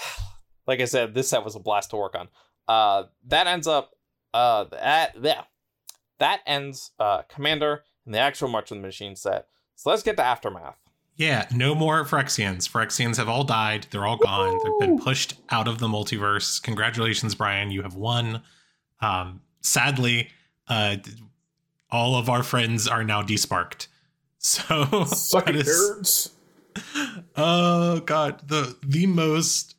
Like 0.66 0.80
I 0.80 0.84
said, 0.84 1.14
this 1.14 1.28
set 1.28 1.44
was 1.44 1.56
a 1.56 1.58
blast 1.58 1.90
to 1.90 1.96
work 1.96 2.14
on. 2.14 2.28
Uh, 2.68 3.04
that 3.26 3.48
ends 3.48 3.66
up 3.66 3.90
uh 4.32 4.64
that 4.70 5.16
yeah, 5.20 5.42
that 6.18 6.40
ends 6.46 6.92
uh 7.00 7.22
Commander 7.22 7.82
and 8.06 8.14
the 8.14 8.18
actual 8.18 8.46
March 8.48 8.70
of 8.70 8.76
the 8.76 8.82
Machine 8.82 9.16
set. 9.16 9.48
So 9.74 9.90
let's 9.90 10.04
get 10.04 10.16
to 10.18 10.22
Aftermath. 10.22 10.76
Yeah, 11.16 11.46
no 11.52 11.74
more 11.74 12.04
Phyrexians. 12.04 12.68
Phyrexians 12.70 13.16
have 13.16 13.28
all 13.28 13.42
died. 13.42 13.88
They're 13.90 14.06
all 14.06 14.16
gone. 14.18 14.58
They've 14.62 14.88
been 14.88 14.98
pushed 15.00 15.34
out 15.50 15.66
of 15.66 15.78
the 15.78 15.88
multiverse. 15.88 16.62
Congratulations, 16.62 17.34
Brian. 17.34 17.70
You 17.72 17.82
have 17.82 17.94
won. 17.96 18.42
Um, 19.00 19.40
sadly, 19.62 20.28
uh, 20.68 20.96
all 21.90 22.14
of 22.14 22.28
our 22.30 22.42
friends 22.44 22.86
are 22.86 23.02
now 23.02 23.22
desparked. 23.22 23.88
So 24.38 25.04
Suck 25.04 25.46
that 25.46 25.56
it, 25.56 25.66
is- 25.66 26.30
nerds. 26.76 27.24
oh 27.36 28.00
god, 28.00 28.48
the 28.48 28.76
the 28.86 29.06
most 29.06 29.74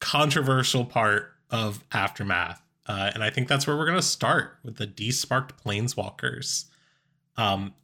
controversial 0.00 0.84
part 0.84 1.32
of 1.50 1.84
Aftermath. 1.92 2.62
Uh, 2.86 3.10
and 3.14 3.22
I 3.22 3.30
think 3.30 3.46
that's 3.48 3.66
where 3.66 3.76
we're 3.76 3.86
gonna 3.86 4.02
start 4.02 4.58
with 4.64 4.76
the 4.76 4.86
desparked 4.86 5.62
planeswalkers. 5.64 6.64
Um, 7.36 7.74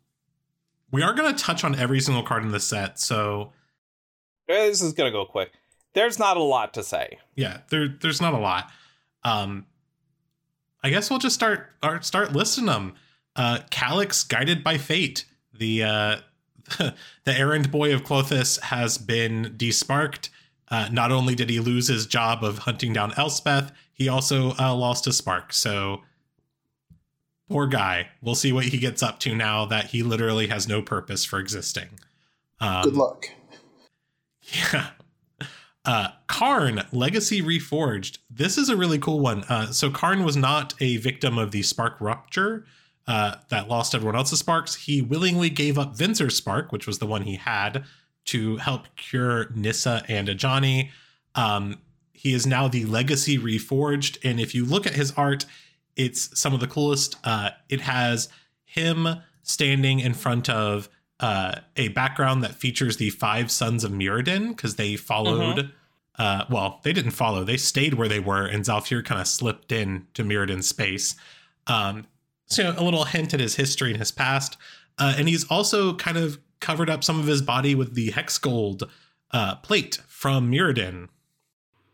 we 0.90 1.02
are 1.02 1.14
gonna 1.14 1.36
touch 1.36 1.62
on 1.64 1.74
every 1.74 2.00
single 2.00 2.22
card 2.22 2.42
in 2.42 2.50
the 2.50 2.60
set, 2.60 2.98
so 2.98 3.52
Uh, 4.48 4.52
This 4.54 4.80
is 4.82 4.92
gonna 4.92 5.10
go 5.10 5.24
quick. 5.24 5.52
There's 5.94 6.18
not 6.18 6.36
a 6.36 6.42
lot 6.42 6.74
to 6.74 6.82
say. 6.82 7.18
yeah, 7.36 7.60
there 7.70 7.88
there's 7.88 8.20
not 8.20 8.34
a 8.34 8.38
lot. 8.38 8.70
Um, 9.24 9.66
I 10.82 10.90
guess 10.90 11.10
we'll 11.10 11.18
just 11.18 11.34
start 11.34 11.72
or 11.82 12.00
start 12.02 12.32
listing 12.32 12.66
them. 12.66 12.94
Uh, 13.34 13.60
Calix, 13.70 14.22
guided 14.24 14.62
by 14.62 14.78
fate, 14.78 15.24
the 15.52 15.82
uh, 15.82 16.16
the 16.78 16.94
errand 17.26 17.70
boy 17.70 17.92
of 17.94 18.02
Klothys 18.04 18.60
has 18.60 18.98
been 18.98 19.54
desparked. 19.56 20.30
Uh, 20.68 20.88
not 20.90 21.12
only 21.12 21.34
did 21.34 21.48
he 21.48 21.60
lose 21.60 21.88
his 21.88 22.06
job 22.06 22.42
of 22.42 22.58
hunting 22.58 22.92
down 22.92 23.12
Elspeth, 23.16 23.72
he 23.92 24.08
also 24.08 24.52
uh, 24.58 24.74
lost 24.74 25.06
a 25.06 25.12
spark. 25.12 25.52
So 25.52 26.02
poor 27.48 27.66
guy. 27.66 28.08
We'll 28.20 28.34
see 28.34 28.52
what 28.52 28.64
he 28.64 28.78
gets 28.78 29.02
up 29.02 29.20
to 29.20 29.34
now 29.34 29.64
that 29.66 29.86
he 29.86 30.02
literally 30.02 30.48
has 30.48 30.66
no 30.66 30.82
purpose 30.82 31.24
for 31.24 31.38
existing. 31.38 32.00
Um, 32.60 32.82
Good 32.82 32.96
luck. 32.96 33.30
yeah. 34.72 34.88
Uh, 35.84 36.08
Karn, 36.26 36.82
Legacy 36.90 37.40
Reforged. 37.40 38.18
This 38.28 38.58
is 38.58 38.68
a 38.68 38.76
really 38.76 38.98
cool 38.98 39.20
one. 39.20 39.44
Uh, 39.44 39.70
so 39.70 39.88
Karn 39.88 40.24
was 40.24 40.36
not 40.36 40.74
a 40.80 40.96
victim 40.96 41.38
of 41.38 41.52
the 41.52 41.62
spark 41.62 42.00
rupture 42.00 42.64
uh, 43.06 43.36
that 43.50 43.68
lost 43.68 43.94
everyone 43.94 44.16
else's 44.16 44.40
sparks. 44.40 44.74
He 44.74 45.00
willingly 45.00 45.48
gave 45.48 45.78
up 45.78 45.96
Venser's 45.96 46.34
spark, 46.34 46.72
which 46.72 46.88
was 46.88 46.98
the 46.98 47.06
one 47.06 47.22
he 47.22 47.36
had, 47.36 47.84
to 48.26 48.56
help 48.56 48.94
cure 48.96 49.50
Nissa 49.54 50.02
and 50.08 50.28
Ajani. 50.28 50.90
Um, 51.34 51.78
he 52.12 52.32
is 52.32 52.46
now 52.46 52.68
the 52.68 52.84
Legacy 52.84 53.38
Reforged, 53.38 54.18
and 54.24 54.40
if 54.40 54.54
you 54.54 54.64
look 54.64 54.86
at 54.86 54.94
his 54.94 55.12
art, 55.12 55.46
it's 55.96 56.38
some 56.38 56.52
of 56.52 56.60
the 56.60 56.66
coolest. 56.66 57.16
Uh, 57.24 57.50
it 57.68 57.80
has 57.82 58.28
him 58.64 59.08
standing 59.42 60.00
in 60.00 60.12
front 60.12 60.48
of 60.48 60.88
uh, 61.20 61.56
a 61.76 61.88
background 61.88 62.42
that 62.42 62.54
features 62.54 62.96
the 62.96 63.10
five 63.10 63.50
suns 63.50 63.84
of 63.84 63.92
Mirrodin 63.92 64.48
because 64.48 64.76
they 64.76 64.96
followed. 64.96 65.72
Uh, 66.18 66.44
well, 66.50 66.80
they 66.82 66.92
didn't 66.92 67.12
follow; 67.12 67.44
they 67.44 67.56
stayed 67.56 67.94
where 67.94 68.08
they 68.08 68.20
were, 68.20 68.46
and 68.46 68.64
Zhalfir 68.64 69.04
kind 69.04 69.20
of 69.20 69.26
slipped 69.26 69.70
in 69.70 70.06
to 70.14 70.24
Mirrodin's 70.24 70.68
space. 70.68 71.14
Um, 71.66 72.06
so 72.46 72.62
you 72.62 72.72
know, 72.72 72.80
a 72.80 72.84
little 72.84 73.04
hint 73.04 73.34
at 73.34 73.40
his 73.40 73.56
history 73.56 73.90
and 73.90 73.98
his 73.98 74.10
past, 74.10 74.56
uh, 74.98 75.14
and 75.16 75.28
he's 75.28 75.44
also 75.44 75.94
kind 75.94 76.16
of 76.16 76.38
covered 76.60 76.90
up 76.90 77.04
some 77.04 77.18
of 77.20 77.26
his 77.26 77.42
body 77.42 77.74
with 77.74 77.94
the 77.94 78.10
hex 78.10 78.38
gold 78.38 78.90
uh, 79.30 79.56
plate 79.56 80.00
from 80.06 80.50
Mirrodin. 80.50 81.08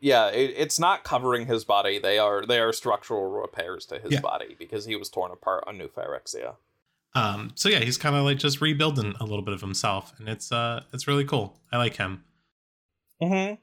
Yeah, 0.01 0.29
it, 0.29 0.55
it's 0.57 0.79
not 0.81 1.05
covering 1.05 1.46
his 1.46 1.64
body. 1.64 1.98
They 1.98 2.18
are 2.18 2.44
they 2.44 2.59
are 2.59 2.72
structural 2.72 3.25
repairs 3.31 3.87
to 3.87 3.98
his 3.98 4.12
Yeah. 4.12 4.20
body 4.20 4.57
because 4.59 4.85
he 4.85 4.96
was 4.96 5.09
torn 5.09 5.31
apart 5.31 5.64
on 5.66 5.79
New 5.79 5.88
Phyrexia. 5.88 6.57
Um, 7.14 7.53
so 7.55 7.68
yeah, 7.68 7.81
he's 7.81 7.98
kind 7.98 8.16
of 8.16 8.25
like 8.25 8.38
just 8.38 8.61
rebuilding 8.61 9.14
a 9.20 9.25
little 9.25 9.42
bit 9.42 9.55
of 9.55 9.61
himself, 9.61 10.12
and 10.18 10.29
it's 10.29 10.51
uh, 10.51 10.83
it's 10.92 11.07
really 11.07 11.25
cool. 11.25 11.59
I 11.70 11.77
like 11.77 11.96
him. 11.96 12.25
Mm-hmm. 13.22 13.55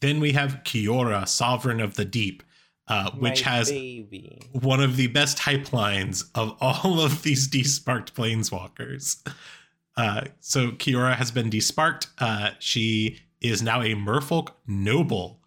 Then 0.00 0.18
we 0.18 0.32
have 0.32 0.62
Kiora, 0.64 1.28
Sovereign 1.28 1.80
of 1.80 1.94
the 1.94 2.04
Deep, 2.06 2.42
uh, 2.90 3.10
which 3.12 3.42
has 3.42 3.70
baby. 3.70 4.42
one 4.52 4.80
of 4.80 4.96
the 4.96 5.06
best 5.06 5.38
hype 5.38 5.72
lines 5.72 6.24
of 6.34 6.56
all 6.60 7.00
of 7.00 7.22
these 7.22 7.46
desparked 7.46 8.14
planeswalkers. 8.14 9.16
Uh, 9.96 10.22
so 10.40 10.70
Kiora 10.72 11.14
has 11.14 11.30
been 11.30 11.48
desparked. 11.50 12.08
Uh, 12.18 12.50
she 12.58 13.18
is 13.40 13.62
now 13.62 13.80
a 13.80 13.94
merfolk 13.94 14.50
noble. 14.66 15.40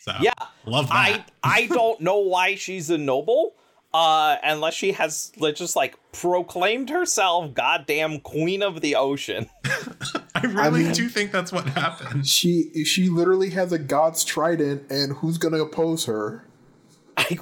So 0.00 0.12
Yeah, 0.20 0.32
love 0.66 0.88
I 0.90 1.12
that. 1.12 1.30
I 1.42 1.60
I 1.62 1.66
don't 1.66 2.00
know 2.00 2.18
why 2.18 2.54
she's 2.56 2.90
a 2.90 2.98
noble, 2.98 3.54
uh, 3.94 4.36
unless 4.42 4.74
she 4.74 4.92
has 4.92 5.32
just 5.54 5.76
like 5.76 5.96
proclaimed 6.12 6.90
herself 6.90 7.54
goddamn 7.54 8.20
queen 8.20 8.62
of 8.62 8.80
the 8.80 8.96
ocean. 8.96 9.48
I 10.34 10.46
really 10.46 10.84
mean- 10.84 10.92
do 10.92 11.08
think 11.08 11.30
that's 11.32 11.52
what 11.52 11.66
happened. 11.68 12.26
She 12.26 12.84
she 12.84 13.08
literally 13.08 13.50
has 13.50 13.72
a 13.72 13.78
god's 13.78 14.24
trident, 14.24 14.90
and 14.90 15.16
who's 15.18 15.38
gonna 15.38 15.62
oppose 15.62 16.04
her? 16.06 16.48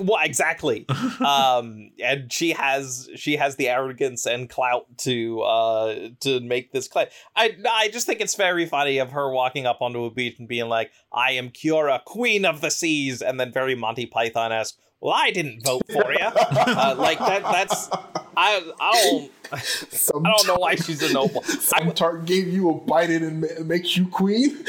Well, 0.00 0.18
exactly. 0.22 0.86
um, 1.20 1.90
and 2.02 2.32
she 2.32 2.50
has 2.52 3.08
she 3.16 3.36
has 3.36 3.56
the 3.56 3.68
arrogance 3.68 4.26
and 4.26 4.48
clout 4.48 4.86
to 4.98 5.40
uh 5.42 6.08
to 6.20 6.40
make 6.40 6.72
this 6.72 6.88
claim. 6.88 7.08
I 7.36 7.56
I 7.68 7.88
just 7.88 8.06
think 8.06 8.20
it's 8.20 8.34
very 8.34 8.66
funny 8.66 8.98
of 8.98 9.12
her 9.12 9.30
walking 9.32 9.66
up 9.66 9.80
onto 9.80 10.04
a 10.04 10.10
beach 10.10 10.38
and 10.38 10.48
being 10.48 10.68
like, 10.68 10.90
"I 11.12 11.32
am 11.32 11.50
Kiora, 11.50 12.02
queen 12.04 12.44
of 12.44 12.60
the 12.60 12.70
seas," 12.70 13.22
and 13.22 13.38
then 13.38 13.52
very 13.52 13.74
Monty 13.74 14.06
Python 14.06 14.52
esque. 14.52 14.76
Well, 15.00 15.14
I 15.16 15.30
didn't 15.30 15.64
vote 15.64 15.82
for 15.90 16.12
you. 16.12 16.18
uh, 16.20 16.94
like 16.98 17.18
that. 17.18 17.42
That's 17.42 17.88
I. 18.36 18.70
I 18.80 19.02
don't. 19.50 19.58
Some 19.62 20.26
I 20.26 20.30
don't 20.36 20.46
know 20.46 20.56
why 20.56 20.74
she's 20.76 21.02
a 21.02 21.12
noble. 21.12 21.42
I, 21.46 21.54
Some 21.54 21.92
tart 21.92 22.26
gave 22.26 22.48
you 22.48 22.70
a 22.70 22.74
bite 22.74 23.10
in 23.10 23.22
and 23.22 23.40
ma- 23.40 23.64
makes 23.64 23.96
you 23.96 24.06
queen. 24.08 24.64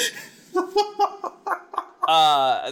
uh 2.07 2.71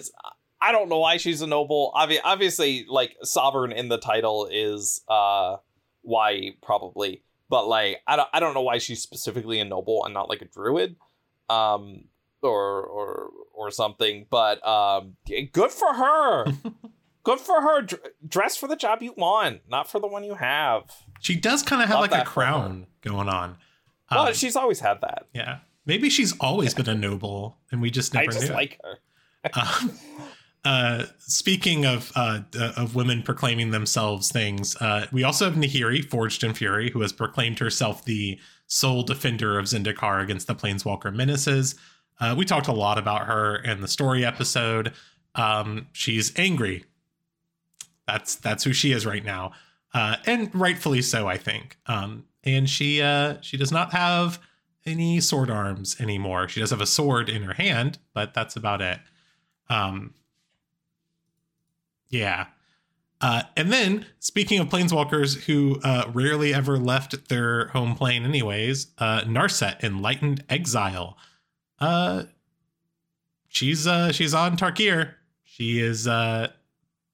I 0.62 0.72
don't 0.72 0.90
know 0.90 1.00
why 1.00 1.18
she's 1.18 1.42
a 1.42 1.48
noble. 1.48 1.92
Obvi- 1.96 2.20
obviously, 2.24 2.86
like 2.90 3.16
sovereign 3.24 3.72
in 3.72 3.88
the 3.90 3.98
title 3.98 4.48
is 4.52 5.02
uh 5.08 5.58
why 6.02 6.52
probably, 6.62 7.24
but 7.50 7.68
like 7.68 8.02
I 8.08 8.16
don't 8.16 8.30
I 8.34 8.40
don't 8.40 8.54
know 8.54 8.62
why 8.62 8.78
she's 8.78 9.02
specifically 9.02 9.60
a 9.60 9.66
noble 9.66 10.04
and 10.06 10.14
not 10.14 10.30
like 10.30 10.42
a 10.42 10.46
druid, 10.46 10.96
um 11.50 12.06
or 12.42 12.84
or 12.84 13.30
or 13.54 13.72
something. 13.72 14.26
But 14.30 14.66
um 14.68 15.16
good 15.52 15.72
for 15.72 15.94
her. 15.94 16.46
good 17.24 17.40
for 17.40 17.62
her. 17.62 17.82
Dr- 17.82 18.02
dress 18.28 18.58
for 18.58 18.68
the 18.68 18.76
job 18.76 19.02
you 19.02 19.14
want, 19.18 19.62
not 19.70 19.90
for 19.90 20.00
the 20.00 20.08
one 20.08 20.24
you 20.24 20.36
have. 20.36 20.84
She 21.22 21.36
does 21.36 21.64
kind 21.64 21.82
of 21.82 21.88
have 21.90 21.96
Love 22.00 22.12
like 22.12 22.12
a 22.12 22.14
that 22.16 22.28
for 22.28 22.42
her. 22.42 22.52
crown 22.52 22.88
going 23.02 23.30
on. 23.30 23.58
Well, 24.12 24.28
Um, 24.28 24.34
she's 24.34 24.56
always 24.56 24.80
had 24.80 25.02
that. 25.02 25.28
yeah. 25.34 25.60
Maybe 25.86 26.10
she's 26.10 26.38
always 26.40 26.74
been 26.74 26.88
a 26.90 26.96
noble 26.96 27.58
and 27.72 27.82
we 27.82 27.90
just 27.92 28.14
never 28.14 28.30
I 28.30 28.34
just 28.34 28.48
knew. 28.50 28.54
like 28.56 28.80
her. 28.84 29.00
Um, 29.54 29.92
uh, 30.66 31.06
speaking 31.20 31.86
of 31.86 32.12
uh, 32.16 32.42
uh, 32.58 32.74
of 32.76 32.96
women 32.96 33.24
proclaiming 33.24 33.72
themselves 33.72 34.32
things, 34.32 34.76
uh, 34.78 35.08
we 35.12 35.24
also 35.24 35.46
have 35.46 35.56
Nahiri, 35.56 36.04
Forged 36.04 36.44
in 36.44 36.54
Fury, 36.54 36.90
who 36.92 37.02
has 37.02 37.14
proclaimed 37.14 37.60
herself 37.60 38.04
the 38.04 38.40
sole 38.68 39.04
defender 39.04 39.58
of 39.58 39.66
Zendikar 39.66 40.22
against 40.22 40.48
the 40.48 40.56
Planeswalker 40.56 41.14
menaces. 41.14 41.76
Uh, 42.20 42.36
we 42.38 42.44
talked 42.44 42.68
a 42.68 42.74
lot 42.74 42.98
about 42.98 43.26
her 43.28 43.56
in 43.56 43.82
the 43.82 43.88
story 43.88 44.26
episode. 44.26 44.92
Um, 45.36 45.88
she's 45.94 46.38
angry. 46.38 46.84
That's 48.06 48.36
that's 48.36 48.64
who 48.64 48.74
she 48.74 48.92
is 48.92 49.06
right 49.06 49.24
now, 49.24 49.54
uh, 49.94 50.18
and 50.26 50.54
rightfully 50.54 51.02
so, 51.02 51.28
I 51.28 51.38
think. 51.38 51.78
Um, 51.86 52.26
and 52.44 52.70
she 52.70 53.02
uh, 53.02 53.38
she 53.42 53.56
does 53.56 53.72
not 53.72 53.94
have 53.94 54.40
any 54.86 55.22
sword 55.22 55.50
arms 55.50 56.00
anymore. 56.02 56.50
She 56.50 56.60
does 56.60 56.72
have 56.72 56.82
a 56.82 56.86
sword 56.86 57.30
in 57.30 57.44
her 57.44 57.54
hand, 57.54 58.00
but 58.14 58.34
that's 58.34 58.56
about 58.56 58.82
it. 58.82 59.00
Um, 59.70 60.16
yeah. 62.10 62.48
Uh, 63.22 63.44
and 63.58 63.72
then, 63.72 64.06
speaking 64.20 64.60
of 64.60 64.70
planeswalkers 64.70 65.44
who 65.44 65.80
uh, 65.84 66.10
rarely 66.14 66.54
ever 66.54 66.78
left 66.78 67.28
their 67.28 67.68
home 67.70 67.96
plane, 67.96 68.24
anyways, 68.24 68.88
uh, 68.98 69.22
Narset, 69.22 69.84
Enlightened 69.84 70.44
Exile. 70.50 71.18
Uh, 71.80 72.24
she's 73.50 73.86
uh, 73.86 74.12
she's 74.14 74.34
on 74.34 74.56
Tarkir. 74.56 75.16
She 75.44 75.80
is 75.80 76.08
uh, 76.08 76.50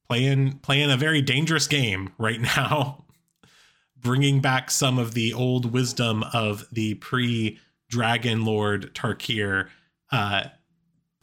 playing 0.07 0.59
playing 0.59 0.91
a 0.91 0.97
very 0.97 1.21
dangerous 1.23 1.65
game 1.67 2.13
right 2.19 2.39
now, 2.39 3.05
bringing 3.97 4.41
back 4.41 4.69
some 4.69 4.99
of 4.99 5.15
the 5.15 5.33
old 5.33 5.71
wisdom 5.71 6.23
of 6.33 6.65
the 6.71 6.95
pre 6.95 7.57
Dragon 7.89 8.45
Lord 8.45 8.93
Tarkir. 8.93 9.69
Uh, 10.11 10.45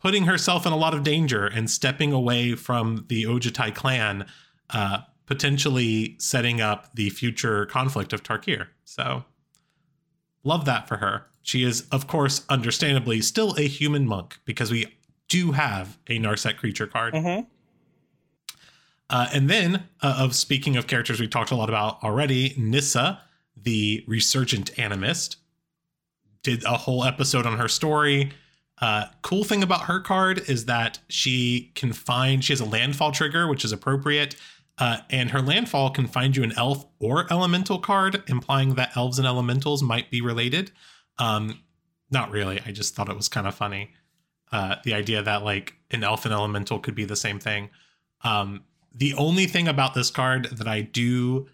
putting 0.03 0.25
herself 0.25 0.67
in 0.67 0.73
a 0.73 0.77
lot 0.77 0.95
of 0.95 1.05
danger 1.05 1.47
and 1.47 1.71
stepping 1.71 2.13
away 2.13 2.57
from 2.57 3.07
the 3.09 3.23
Ojutai 3.23 3.73
clan, 3.73 4.27
uh, 4.71 4.99
potentially 5.27 6.17
setting 6.19 6.61
up 6.61 6.93
the 6.95 7.09
future 7.11 7.67
conflict 7.67 8.13
of 8.13 8.23
Tarkir. 8.23 8.67
So, 8.85 9.25
love 10.43 10.65
that 10.65 10.89
for 10.89 10.97
her. 10.97 11.27
She 11.41 11.63
is, 11.63 11.87
of 11.93 12.09
course, 12.09 12.45
understandably 12.49 13.21
still 13.21 13.55
a 13.57 13.69
human 13.69 14.07
monk 14.07 14.39
because 14.45 14.73
we 14.73 14.87
do 15.29 15.53
have 15.53 15.99
a 16.09 16.19
Narset 16.19 16.57
creature 16.57 16.89
card. 16.89 17.15
Mm-hmm. 17.15 17.47
Uh, 19.09 19.29
and 19.33 19.49
then, 19.49 19.85
uh, 20.03 20.17
of 20.19 20.35
speaking 20.35 20.77
of 20.77 20.87
characters 20.87 21.21
we 21.21 21.29
talked 21.29 21.53
a 21.53 21.57
lot 21.57 21.69
about 21.69 22.03
already, 22.03 22.55
Nissa, 22.57 23.21
the 23.57 24.05
resurgent 24.09 24.75
animist, 24.75 25.37
did 26.43 26.65
a 26.65 26.77
whole 26.77 27.05
episode 27.05 27.47
on 27.47 27.59
her 27.59 27.69
story. 27.69 28.33
Uh, 28.83 29.07
cool 29.23 29.45
thing 29.45 29.63
about 29.63 29.83
her 29.83 30.01
card 30.01 30.43
is 30.51 30.65
that 30.65 30.99
she 31.09 31.71
can 31.77 31.93
find 31.93 32.45
she 32.45 32.53
has 32.53 32.61
a 32.61 32.65
landfall 32.65 33.13
trigger, 33.13 33.47
which 33.47 33.65
is 33.65 33.71
appropriate, 33.71 34.35
uh, 34.79 34.99
and 35.09 35.31
her 35.31 35.41
landfall 35.41 35.89
can 35.91 36.09
find 36.09 36.37
you 36.37 36.43
an 36.43 36.53
elf 36.57 36.85
or 36.99 37.33
elemental 37.33 37.79
card, 37.79 38.25
implying 38.27 38.75
that 38.75 38.97
elves 38.97 39.19
and 39.19 39.27
elementals 39.27 39.85
might 39.85 40.11
be 40.11 40.21
related. 40.21 40.73
Um, 41.19 41.61
not 42.11 42.33
really. 42.33 42.61
I 42.67 42.73
just 42.73 42.97
thought 42.97 43.09
it 43.09 43.17
was 43.17 43.29
kind 43.29 43.47
of 43.47 43.55
funny. 43.55 43.93
Uh, 44.51 44.75
the 44.83 44.95
idea 44.95 45.23
that 45.23 45.45
like 45.45 45.75
an 45.93 46.03
elf 46.03 46.25
and 46.25 46.35
elemental 46.35 46.81
could 46.81 46.97
be 46.97 47.05
the 47.05 47.17
same 47.17 47.39
thing. 47.39 47.71
Um, 48.25 48.65
the 48.93 49.15
only 49.15 49.47
thing 49.47 49.69
about 49.69 49.95
this 49.95 50.11
card 50.11 50.47
that 50.57 50.67
I 50.67 50.81
do 50.81 51.47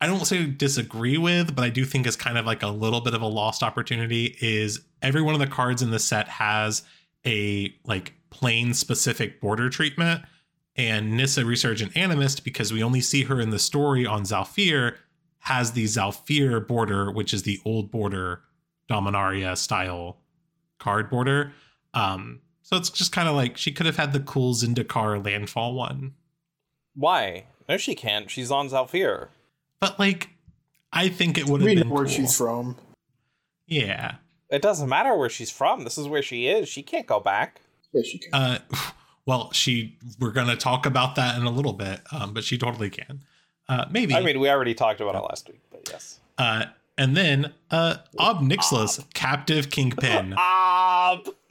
I 0.00 0.06
don't 0.06 0.24
say 0.24 0.46
disagree 0.46 1.18
with, 1.18 1.56
but 1.56 1.64
I 1.64 1.70
do 1.70 1.84
think 1.84 2.06
is 2.06 2.16
kind 2.16 2.38
of 2.38 2.46
like 2.46 2.62
a 2.62 2.68
little 2.68 3.00
bit 3.00 3.14
of 3.14 3.22
a 3.22 3.26
lost 3.26 3.62
opportunity 3.62 4.36
is 4.40 4.80
every 5.02 5.22
one 5.22 5.34
of 5.34 5.40
the 5.40 5.46
cards 5.46 5.82
in 5.82 5.90
the 5.90 5.98
set 5.98 6.28
has 6.28 6.82
a 7.26 7.74
like 7.84 8.14
plane 8.30 8.74
specific 8.74 9.40
border 9.40 9.68
treatment. 9.68 10.22
And 10.76 11.16
Nissa 11.16 11.44
Resurgent 11.44 11.94
Animist, 11.94 12.44
because 12.44 12.72
we 12.72 12.84
only 12.84 13.00
see 13.00 13.24
her 13.24 13.40
in 13.40 13.50
the 13.50 13.58
story 13.58 14.06
on 14.06 14.22
Zhalfir, 14.22 14.94
has 15.40 15.72
the 15.72 15.84
Zhalfir 15.84 16.64
border, 16.66 17.10
which 17.10 17.34
is 17.34 17.42
the 17.42 17.60
old 17.64 17.90
border 17.90 18.42
Dominaria 18.88 19.56
style 19.56 20.18
card 20.78 21.10
border. 21.10 21.52
Um, 21.94 22.40
so 22.62 22.76
it's 22.76 22.90
just 22.90 23.10
kind 23.10 23.28
of 23.28 23.34
like 23.34 23.56
she 23.56 23.72
could 23.72 23.86
have 23.86 23.96
had 23.96 24.12
the 24.12 24.20
cool 24.20 24.54
Zendikar 24.54 25.24
landfall 25.24 25.74
one. 25.74 26.14
Why? 26.94 27.46
No, 27.68 27.76
she 27.76 27.96
can't. 27.96 28.30
She's 28.30 28.50
on 28.50 28.68
Zhalfir. 28.68 29.28
But 29.80 29.98
like, 29.98 30.30
I 30.92 31.08
think 31.08 31.38
it 31.38 31.46
would 31.46 31.60
have 31.62 31.74
been 31.74 31.90
where 31.90 32.04
cool. 32.04 32.12
she's 32.12 32.36
from. 32.36 32.76
Yeah. 33.66 34.16
It 34.50 34.62
doesn't 34.62 34.88
matter 34.88 35.14
where 35.16 35.28
she's 35.28 35.50
from. 35.50 35.84
This 35.84 35.98
is 35.98 36.08
where 36.08 36.22
she 36.22 36.48
is. 36.48 36.68
She 36.68 36.82
can't 36.82 37.06
go 37.06 37.20
back. 37.20 37.60
Yeah, 37.92 38.02
she 38.02 38.18
can. 38.18 38.34
Uh, 38.34 38.58
well, 39.26 39.52
she. 39.52 39.96
We're 40.18 40.32
gonna 40.32 40.56
talk 40.56 40.86
about 40.86 41.16
that 41.16 41.38
in 41.38 41.44
a 41.44 41.50
little 41.50 41.74
bit, 41.74 42.00
um, 42.12 42.32
but 42.32 42.44
she 42.44 42.56
totally 42.56 42.90
can. 42.90 43.22
Uh, 43.68 43.84
maybe. 43.90 44.14
I 44.14 44.20
mean, 44.20 44.40
we 44.40 44.48
already 44.48 44.74
talked 44.74 45.00
about 45.00 45.14
it 45.14 45.20
last 45.20 45.48
week, 45.48 45.60
but 45.70 45.86
yes. 45.90 46.20
uh, 46.38 46.64
and 46.96 47.16
then 47.16 47.52
uh, 47.70 47.96
Ob 48.18 48.40
Nixilis, 48.40 49.04
captive 49.12 49.70
kingpin, 49.70 50.34
Ah, 50.38 51.20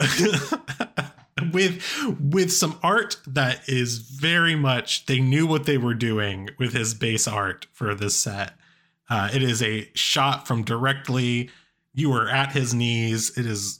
with 1.52 1.82
with 2.20 2.52
some 2.52 2.78
art 2.82 3.16
that 3.26 3.68
is 3.68 3.98
very 3.98 4.54
much 4.54 5.06
they 5.06 5.20
knew 5.20 5.46
what 5.46 5.64
they 5.64 5.78
were 5.78 5.94
doing 5.94 6.50
with 6.58 6.72
his 6.72 6.94
base 6.94 7.26
art 7.26 7.66
for 7.72 7.94
this 7.94 8.16
set. 8.16 8.54
Uh, 9.10 9.28
it 9.32 9.42
is 9.42 9.62
a 9.62 9.90
shot 9.94 10.46
from 10.46 10.62
directly. 10.62 11.50
You 11.94 12.10
were 12.10 12.28
at 12.28 12.52
his 12.52 12.74
knees. 12.74 13.36
It 13.38 13.46
is. 13.46 13.78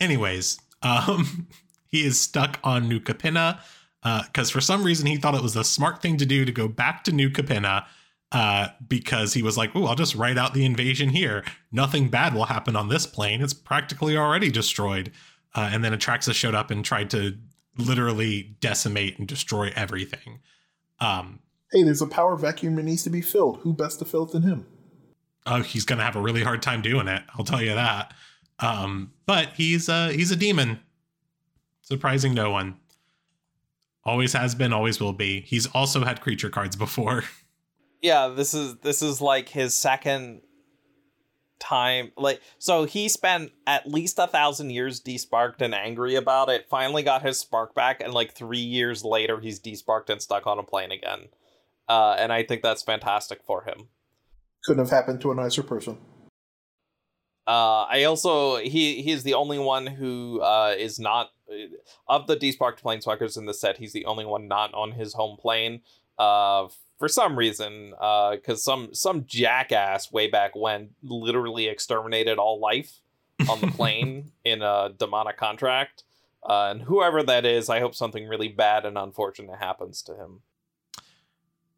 Anyways, 0.00 0.60
um, 0.82 1.48
he 1.88 2.04
is 2.04 2.20
stuck 2.20 2.58
on 2.62 2.88
New 2.88 3.00
Capenna 3.00 3.58
because 4.02 4.50
for 4.50 4.60
some 4.60 4.84
reason 4.84 5.06
he 5.06 5.16
thought 5.16 5.34
it 5.34 5.42
was 5.42 5.54
the 5.54 5.64
smart 5.64 6.00
thing 6.00 6.16
to 6.18 6.26
do 6.26 6.44
to 6.44 6.52
go 6.52 6.68
back 6.68 7.02
to 7.04 7.12
New 7.12 7.30
Capenna 7.30 7.86
uh, 8.32 8.68
because 8.86 9.34
he 9.34 9.42
was 9.42 9.56
like, 9.56 9.70
"Oh, 9.74 9.86
I'll 9.86 9.94
just 9.94 10.14
write 10.14 10.38
out 10.38 10.54
the 10.54 10.64
invasion 10.64 11.10
here. 11.10 11.44
Nothing 11.72 12.08
bad 12.08 12.34
will 12.34 12.46
happen 12.46 12.76
on 12.76 12.88
this 12.88 13.06
plane. 13.06 13.40
It's 13.42 13.54
practically 13.54 14.16
already 14.16 14.50
destroyed." 14.50 15.12
Uh, 15.56 15.70
and 15.72 15.82
then 15.82 15.92
Atraxa 15.92 16.34
showed 16.34 16.54
up 16.54 16.70
and 16.70 16.84
tried 16.84 17.10
to 17.10 17.36
literally 17.78 18.56
decimate 18.60 19.18
and 19.18 19.26
destroy 19.26 19.72
everything. 19.74 20.40
Um, 21.00 21.40
Hey, 21.72 21.82
there's 21.82 22.00
a 22.02 22.06
power 22.06 22.36
vacuum 22.36 22.76
that 22.76 22.84
needs 22.84 23.02
to 23.02 23.10
be 23.10 23.20
filled. 23.20 23.58
Who 23.62 23.72
best 23.72 23.98
to 23.98 24.04
fill 24.04 24.24
it 24.24 24.32
than 24.32 24.42
him? 24.42 24.66
oh, 25.46 25.62
he's 25.62 25.84
gonna 25.84 26.02
have 26.04 26.16
a 26.16 26.20
really 26.20 26.42
hard 26.42 26.60
time 26.62 26.82
doing 26.82 27.08
it. 27.08 27.22
I'll 27.36 27.44
tell 27.44 27.62
you 27.62 27.74
that. 27.74 28.12
Um, 28.58 29.12
but 29.26 29.50
he's 29.54 29.88
uh, 29.88 30.08
he's 30.08 30.30
a 30.30 30.36
demon, 30.36 30.80
surprising 31.82 32.34
no 32.34 32.50
one. 32.50 32.76
Always 34.04 34.32
has 34.32 34.54
been, 34.54 34.72
always 34.72 35.00
will 35.00 35.12
be. 35.12 35.40
He's 35.40 35.66
also 35.66 36.04
had 36.04 36.20
creature 36.20 36.50
cards 36.50 36.76
before. 36.76 37.24
yeah. 38.02 38.28
This 38.28 38.54
is 38.54 38.76
this 38.78 39.02
is 39.02 39.20
like 39.20 39.48
his 39.48 39.74
second 39.74 40.42
time. 41.58 42.12
Like, 42.16 42.40
so 42.58 42.84
he 42.84 43.08
spent 43.08 43.52
at 43.66 43.86
least 43.86 44.18
a 44.18 44.26
thousand 44.26 44.70
years 44.70 45.00
desparked 45.00 45.62
and 45.62 45.74
angry 45.74 46.14
about 46.14 46.48
it. 46.48 46.68
Finally, 46.68 47.02
got 47.02 47.22
his 47.22 47.38
spark 47.38 47.74
back, 47.74 48.00
and 48.00 48.12
like 48.14 48.32
three 48.32 48.58
years 48.58 49.04
later, 49.04 49.40
he's 49.40 49.58
desparked 49.58 50.10
and 50.10 50.20
stuck 50.20 50.46
on 50.46 50.58
a 50.58 50.62
plane 50.62 50.92
again. 50.92 51.28
Uh, 51.88 52.16
and 52.18 52.32
I 52.32 52.42
think 52.42 52.62
that's 52.62 52.82
fantastic 52.82 53.42
for 53.44 53.64
him. 53.64 53.88
Couldn't 54.64 54.84
have 54.84 54.90
happened 54.90 55.20
to 55.20 55.30
a 55.30 55.34
nicer 55.34 55.62
person. 55.62 55.98
Uh, 57.46 57.82
I 57.84 58.02
also 58.04 58.56
he 58.56 59.02
he 59.02 59.12
is 59.12 59.22
the 59.22 59.34
only 59.34 59.58
one 59.58 59.86
who 59.86 60.40
uh, 60.40 60.74
is 60.76 60.98
not 60.98 61.30
of 62.08 62.26
the 62.26 62.34
desparked 62.34 62.82
planeswalkers 62.82 63.38
in 63.38 63.46
the 63.46 63.54
set. 63.54 63.78
He's 63.78 63.92
the 63.92 64.04
only 64.04 64.24
one 64.24 64.48
not 64.48 64.74
on 64.74 64.92
his 64.92 65.14
home 65.14 65.36
plane. 65.36 65.82
Uh, 66.18 66.66
for 66.98 67.08
some 67.08 67.36
reason, 67.36 67.90
because 67.90 68.62
some 68.62 68.94
some 68.94 69.24
jackass 69.26 70.10
way 70.10 70.28
back 70.28 70.56
when 70.56 70.90
literally 71.02 71.66
exterminated 71.66 72.38
all 72.38 72.60
life 72.60 73.00
on 73.48 73.60
the 73.60 73.68
plane 73.68 74.32
in 74.44 74.62
a 74.62 74.90
demonic 74.96 75.36
contract. 75.36 76.04
Uh, 76.48 76.68
and 76.70 76.82
whoever 76.82 77.22
that 77.24 77.44
is, 77.44 77.68
I 77.68 77.80
hope 77.80 77.94
something 77.94 78.28
really 78.28 78.48
bad 78.48 78.86
and 78.86 78.96
unfortunate 78.96 79.58
happens 79.58 80.00
to 80.02 80.14
him. 80.14 80.42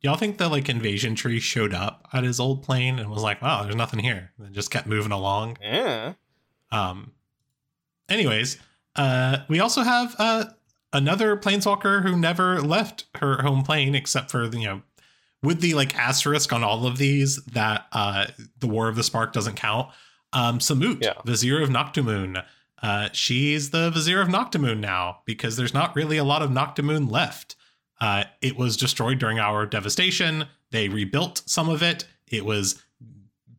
Y'all 0.01 0.17
think 0.17 0.39
the 0.39 0.49
like 0.49 0.69
invasion 0.69 1.15
tree 1.15 1.41
showed 1.41 1.75
up 1.75 2.07
at 2.13 2.23
his 2.23 2.39
old 2.39 2.63
plane 2.63 2.99
and 2.99 3.11
was 3.11 3.23
like, 3.23 3.43
"Wow, 3.43 3.65
there's 3.65 3.75
nothing 3.75 3.99
here," 3.99 4.33
and 4.39 4.55
just 4.55 4.71
kept 4.71 4.87
moving 4.87 5.11
along. 5.11 5.59
Yeah. 5.61 6.13
Um. 6.71 7.13
Anyways, 8.09 8.59
uh, 8.95 9.39
we 9.49 9.59
also 9.59 9.83
have 9.83 10.15
uh 10.19 10.45
another 10.93 11.37
planeswalker 11.37 12.03
who 12.03 12.17
never 12.17 12.61
left 12.61 13.07
her 13.17 13.43
home 13.43 13.63
plane 13.63 13.97
except 13.97 14.31
for 14.31 14.45
you 14.45 14.65
know, 14.65 14.83
with 15.43 15.61
the 15.61 15.75
like 15.75 15.97
asterisk 15.97 16.53
on 16.53 16.65
all 16.65 16.87
of 16.87 16.99
these 16.99 17.37
that 17.47 17.87
uh 17.93 18.27
the 18.59 18.67
War 18.67 18.89
of 18.89 18.97
the 18.97 19.03
Spark 19.03 19.33
doesn't 19.33 19.57
count. 19.57 19.89
Um, 20.33 20.59
Samut, 20.59 21.03
Yeah. 21.03 21.15
Vizier 21.25 21.63
of 21.63 21.71
Naktamun. 21.71 22.45
Uh, 22.83 23.09
she's 23.13 23.71
the 23.71 23.91
Vizier 23.91 24.21
of 24.21 24.29
Naktamun 24.29 24.79
now 24.79 25.21
because 25.25 25.57
there's 25.57 25.75
not 25.75 25.97
really 25.97 26.17
a 26.17 26.25
lot 26.25 26.43
of 26.43 26.51
Naktamun 26.51 27.11
left. 27.11 27.57
Uh, 28.01 28.25
it 28.41 28.57
was 28.57 28.77
destroyed 28.77 29.19
during 29.19 29.39
our 29.39 29.67
devastation. 29.67 30.47
They 30.71 30.89
rebuilt 30.89 31.43
some 31.47 31.69
of 31.69 31.83
it. 31.83 32.07
It 32.29 32.45
was 32.45 32.81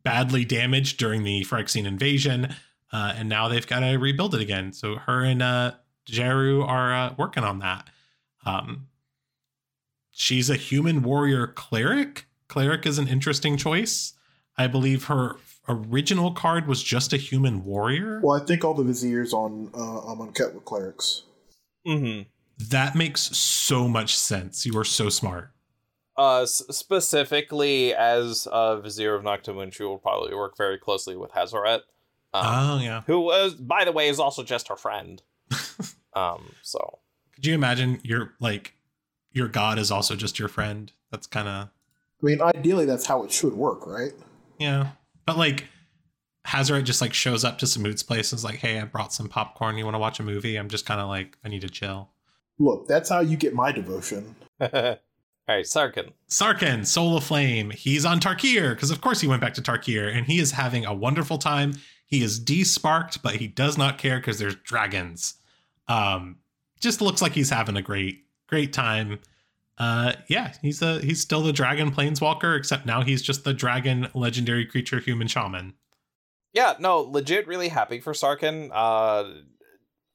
badly 0.02 0.44
damaged 0.44 0.98
during 0.98 1.24
the 1.24 1.44
Phyrexian 1.44 1.86
invasion, 1.86 2.54
uh, 2.92 3.12
and 3.16 3.28
now 3.28 3.48
they've 3.48 3.66
got 3.66 3.80
to 3.80 3.96
rebuild 3.96 4.34
it 4.34 4.40
again. 4.40 4.72
So 4.72 4.94
her 4.96 5.22
and 5.22 5.42
uh, 5.42 5.72
Djeru 6.08 6.66
are 6.66 6.94
uh, 6.94 7.14
working 7.18 7.44
on 7.44 7.58
that. 7.58 7.90
Um, 8.46 8.86
she's 10.20 10.50
a 10.50 10.56
human 10.56 11.02
warrior 11.02 11.46
cleric. 11.46 12.26
Cleric 12.46 12.84
is 12.84 12.98
an 12.98 13.08
interesting 13.08 13.56
choice. 13.56 14.12
I 14.58 14.66
believe 14.66 15.04
her 15.04 15.36
original 15.66 16.32
card 16.32 16.66
was 16.68 16.82
just 16.82 17.14
a 17.14 17.16
human 17.16 17.64
warrior. 17.64 18.20
Well, 18.22 18.40
I 18.40 18.44
think 18.44 18.62
all 18.62 18.74
the 18.74 18.82
viziers 18.82 19.32
on 19.32 19.70
uh, 19.72 19.78
Amonkhet 19.78 20.52
were 20.52 20.60
clerics. 20.60 21.22
Mm-hmm. 21.86 22.28
That 22.68 22.94
makes 22.94 23.34
so 23.34 23.88
much 23.88 24.14
sense. 24.14 24.66
You 24.66 24.78
are 24.78 24.84
so 24.84 25.08
smart. 25.08 25.52
Uh, 26.18 26.42
s- 26.42 26.64
specifically 26.70 27.94
as 27.94 28.46
uh, 28.52 28.78
Vizier 28.80 29.14
of 29.14 29.22
Naktamun, 29.22 29.72
she 29.72 29.84
will 29.84 29.96
probably 29.96 30.34
work 30.34 30.54
very 30.58 30.76
closely 30.76 31.16
with 31.16 31.32
Hazoret. 31.32 31.80
Um, 32.34 32.44
oh 32.44 32.80
yeah. 32.82 33.00
who 33.06 33.20
was, 33.20 33.54
by 33.54 33.86
the 33.86 33.92
way, 33.92 34.08
is 34.08 34.20
also 34.20 34.42
just 34.42 34.68
her 34.68 34.76
friend. 34.76 35.22
um, 36.12 36.52
so 36.62 36.98
Could 37.34 37.46
you 37.46 37.54
imagine 37.54 38.00
You're 38.04 38.34
like 38.38 38.74
your 39.32 39.48
god 39.48 39.78
is 39.78 39.90
also 39.90 40.16
just 40.16 40.38
your 40.38 40.48
friend? 40.48 40.92
That's 41.10 41.26
kind 41.26 41.48
of 41.48 41.68
I 42.22 42.26
mean, 42.26 42.42
ideally, 42.42 42.84
that's 42.84 43.06
how 43.06 43.22
it 43.24 43.32
should 43.32 43.54
work, 43.54 43.86
right? 43.86 44.12
yeah. 44.58 44.88
But 45.26 45.38
like 45.38 45.66
Hazoret 46.46 46.84
just 46.84 47.00
like 47.00 47.14
shows 47.14 47.44
up 47.44 47.58
to 47.58 47.66
Samut's 47.66 48.02
place 48.02 48.32
and 48.32 48.38
is 48.38 48.44
like, 48.44 48.56
"Hey, 48.56 48.78
I 48.80 48.84
brought 48.84 49.12
some 49.12 49.28
popcorn. 49.28 49.76
You 49.78 49.84
want 49.84 49.94
to 49.94 49.98
watch 50.00 50.20
a 50.20 50.22
movie?" 50.22 50.56
I'm 50.56 50.68
just 50.68 50.86
kind 50.86 51.00
of 51.00 51.08
like, 51.08 51.36
I 51.44 51.48
need 51.48 51.60
to 51.60 51.68
chill. 51.68 52.10
Look, 52.58 52.86
that's 52.88 53.08
how 53.08 53.20
you 53.20 53.36
get 53.36 53.54
my 53.54 53.72
devotion. 53.72 54.34
all 54.60 54.68
right, 55.48 55.64
Sarkhan. 55.64 56.12
Sarkhan, 56.28 56.86
Soul 56.86 57.16
of 57.16 57.24
Flame. 57.24 57.70
He's 57.70 58.04
on 58.04 58.20
Tarkir 58.20 58.74
because, 58.74 58.90
of 58.90 59.00
course, 59.00 59.20
he 59.20 59.28
went 59.28 59.40
back 59.40 59.54
to 59.54 59.62
Tarkir 59.62 60.14
and 60.14 60.26
he 60.26 60.38
is 60.38 60.52
having 60.52 60.84
a 60.84 60.92
wonderful 60.92 61.38
time. 61.38 61.74
He 62.06 62.22
is 62.22 62.38
desparked, 62.38 63.22
but 63.22 63.36
he 63.36 63.46
does 63.46 63.78
not 63.78 63.98
care 63.98 64.18
because 64.18 64.38
there's 64.38 64.56
dragons. 64.56 65.34
Um, 65.88 66.36
just 66.80 67.00
looks 67.00 67.22
like 67.22 67.32
he's 67.32 67.50
having 67.50 67.76
a 67.76 67.82
great, 67.82 68.24
great 68.50 68.72
time. 68.72 69.18
Uh, 69.78 70.12
yeah, 70.28 70.52
he's 70.60 70.82
a 70.82 71.00
he's 71.00 71.22
still 71.22 71.42
the 71.42 71.54
dragon 71.54 71.90
planeswalker, 71.90 72.56
except 72.56 72.84
now 72.84 73.02
he's 73.02 73.22
just 73.22 73.44
the 73.44 73.54
dragon 73.54 74.08
legendary 74.12 74.66
creature 74.66 75.00
human 75.00 75.26
shaman. 75.26 75.72
Yeah, 76.52 76.74
no, 76.78 76.98
legit 77.00 77.46
really 77.46 77.68
happy 77.68 78.00
for 78.00 78.12
Sarkhan. 78.12 78.70
Uh 78.72 79.40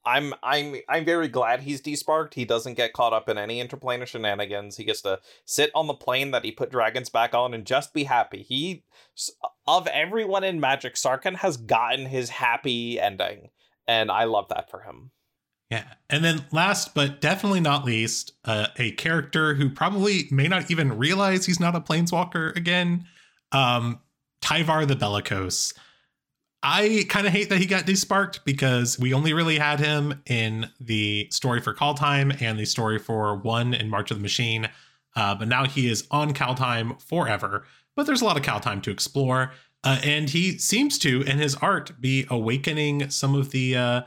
I'm 0.06 0.34
I'm 0.44 0.76
I'm 0.88 1.04
very 1.04 1.28
glad 1.28 1.62
he's 1.62 1.82
desparked. 1.82 2.36
He 2.36 2.46
doesn't 2.46 2.76
get 2.76 2.94
caught 2.94 3.14
up 3.14 3.28
in 3.28 3.40
any 3.40 3.64
interplanar 3.64 4.06
shenanigans. 4.06 4.78
He 4.78 4.84
gets 4.84 5.02
to 5.02 5.20
sit 5.46 5.72
on 5.74 5.88
the 5.88 5.96
plane 5.96 6.32
that 6.32 6.46
he 6.46 6.52
put 6.52 6.70
dragons 6.70 7.10
back 7.10 7.34
on 7.34 7.54
and 7.54 7.66
just 7.66 7.94
be 7.94 8.04
happy. 8.04 8.44
He 8.44 8.84
of 9.68 9.88
everyone 9.88 10.44
in 10.44 10.60
Magic, 10.60 10.94
Sarkhan 10.94 11.38
has 11.38 11.58
gotten 11.58 12.06
his 12.06 12.30
happy 12.30 13.00
ending, 13.00 13.50
and 13.88 14.12
I 14.12 14.26
love 14.26 14.48
that 14.50 14.70
for 14.70 14.82
him. 14.82 15.10
Yeah, 15.72 15.84
and 16.10 16.24
then 16.24 16.46
last 16.52 16.94
but 16.94 17.22
definitely 17.22 17.60
not 17.60 17.86
least, 17.86 18.34
uh, 18.46 18.68
a 18.78 18.92
character 18.92 19.56
who 19.56 19.70
probably 19.70 20.28
may 20.30 20.48
not 20.48 20.70
even 20.70 20.98
realize 20.98 21.46
he's 21.46 21.60
not 21.60 21.76
a 21.76 21.82
planeswalker 21.82 22.56
again, 22.56 23.06
um, 23.52 24.00
Tyvar 24.42 24.88
the 24.88 24.96
Bellicose. 24.96 25.74
I 26.62 27.06
kind 27.10 27.28
of 27.28 27.34
hate 27.34 27.50
that 27.50 27.60
he 27.60 27.68
got 27.68 27.86
desparked 27.86 28.44
because 28.44 28.98
we 28.98 29.14
only 29.14 29.34
really 29.34 29.60
had 29.60 29.80
him 29.80 30.22
in 30.26 30.70
the 30.80 31.28
story 31.32 31.62
for 31.62 31.76
Kaldheim 31.76 32.42
and 32.42 32.60
the 32.60 32.66
story 32.66 32.98
for 32.98 33.36
one 33.36 33.74
in 33.74 33.90
March 33.90 34.10
of 34.10 34.18
the 34.18 34.24
Machine. 34.24 34.70
Uh, 35.16 35.36
but 35.36 35.48
now 35.48 35.66
he 35.66 35.88
is 35.88 36.08
on 36.10 36.34
Kaldheim 36.34 37.00
forever. 37.00 37.66
But 37.96 38.08
there's 38.08 38.22
a 38.22 38.26
lot 38.26 38.38
of 38.38 38.44
Kaldheim 38.44 38.82
to 38.84 38.92
explore. 38.92 39.52
Uh, 39.84 40.00
and 40.04 40.32
he 40.32 40.58
seems 40.58 40.98
to, 41.00 41.22
in 41.22 41.38
his 41.38 41.54
art, 41.56 42.02
be 42.02 42.26
awakening 42.32 43.12
some 43.12 43.36
of 43.36 43.52
the 43.52 43.76
uh, 43.76 44.02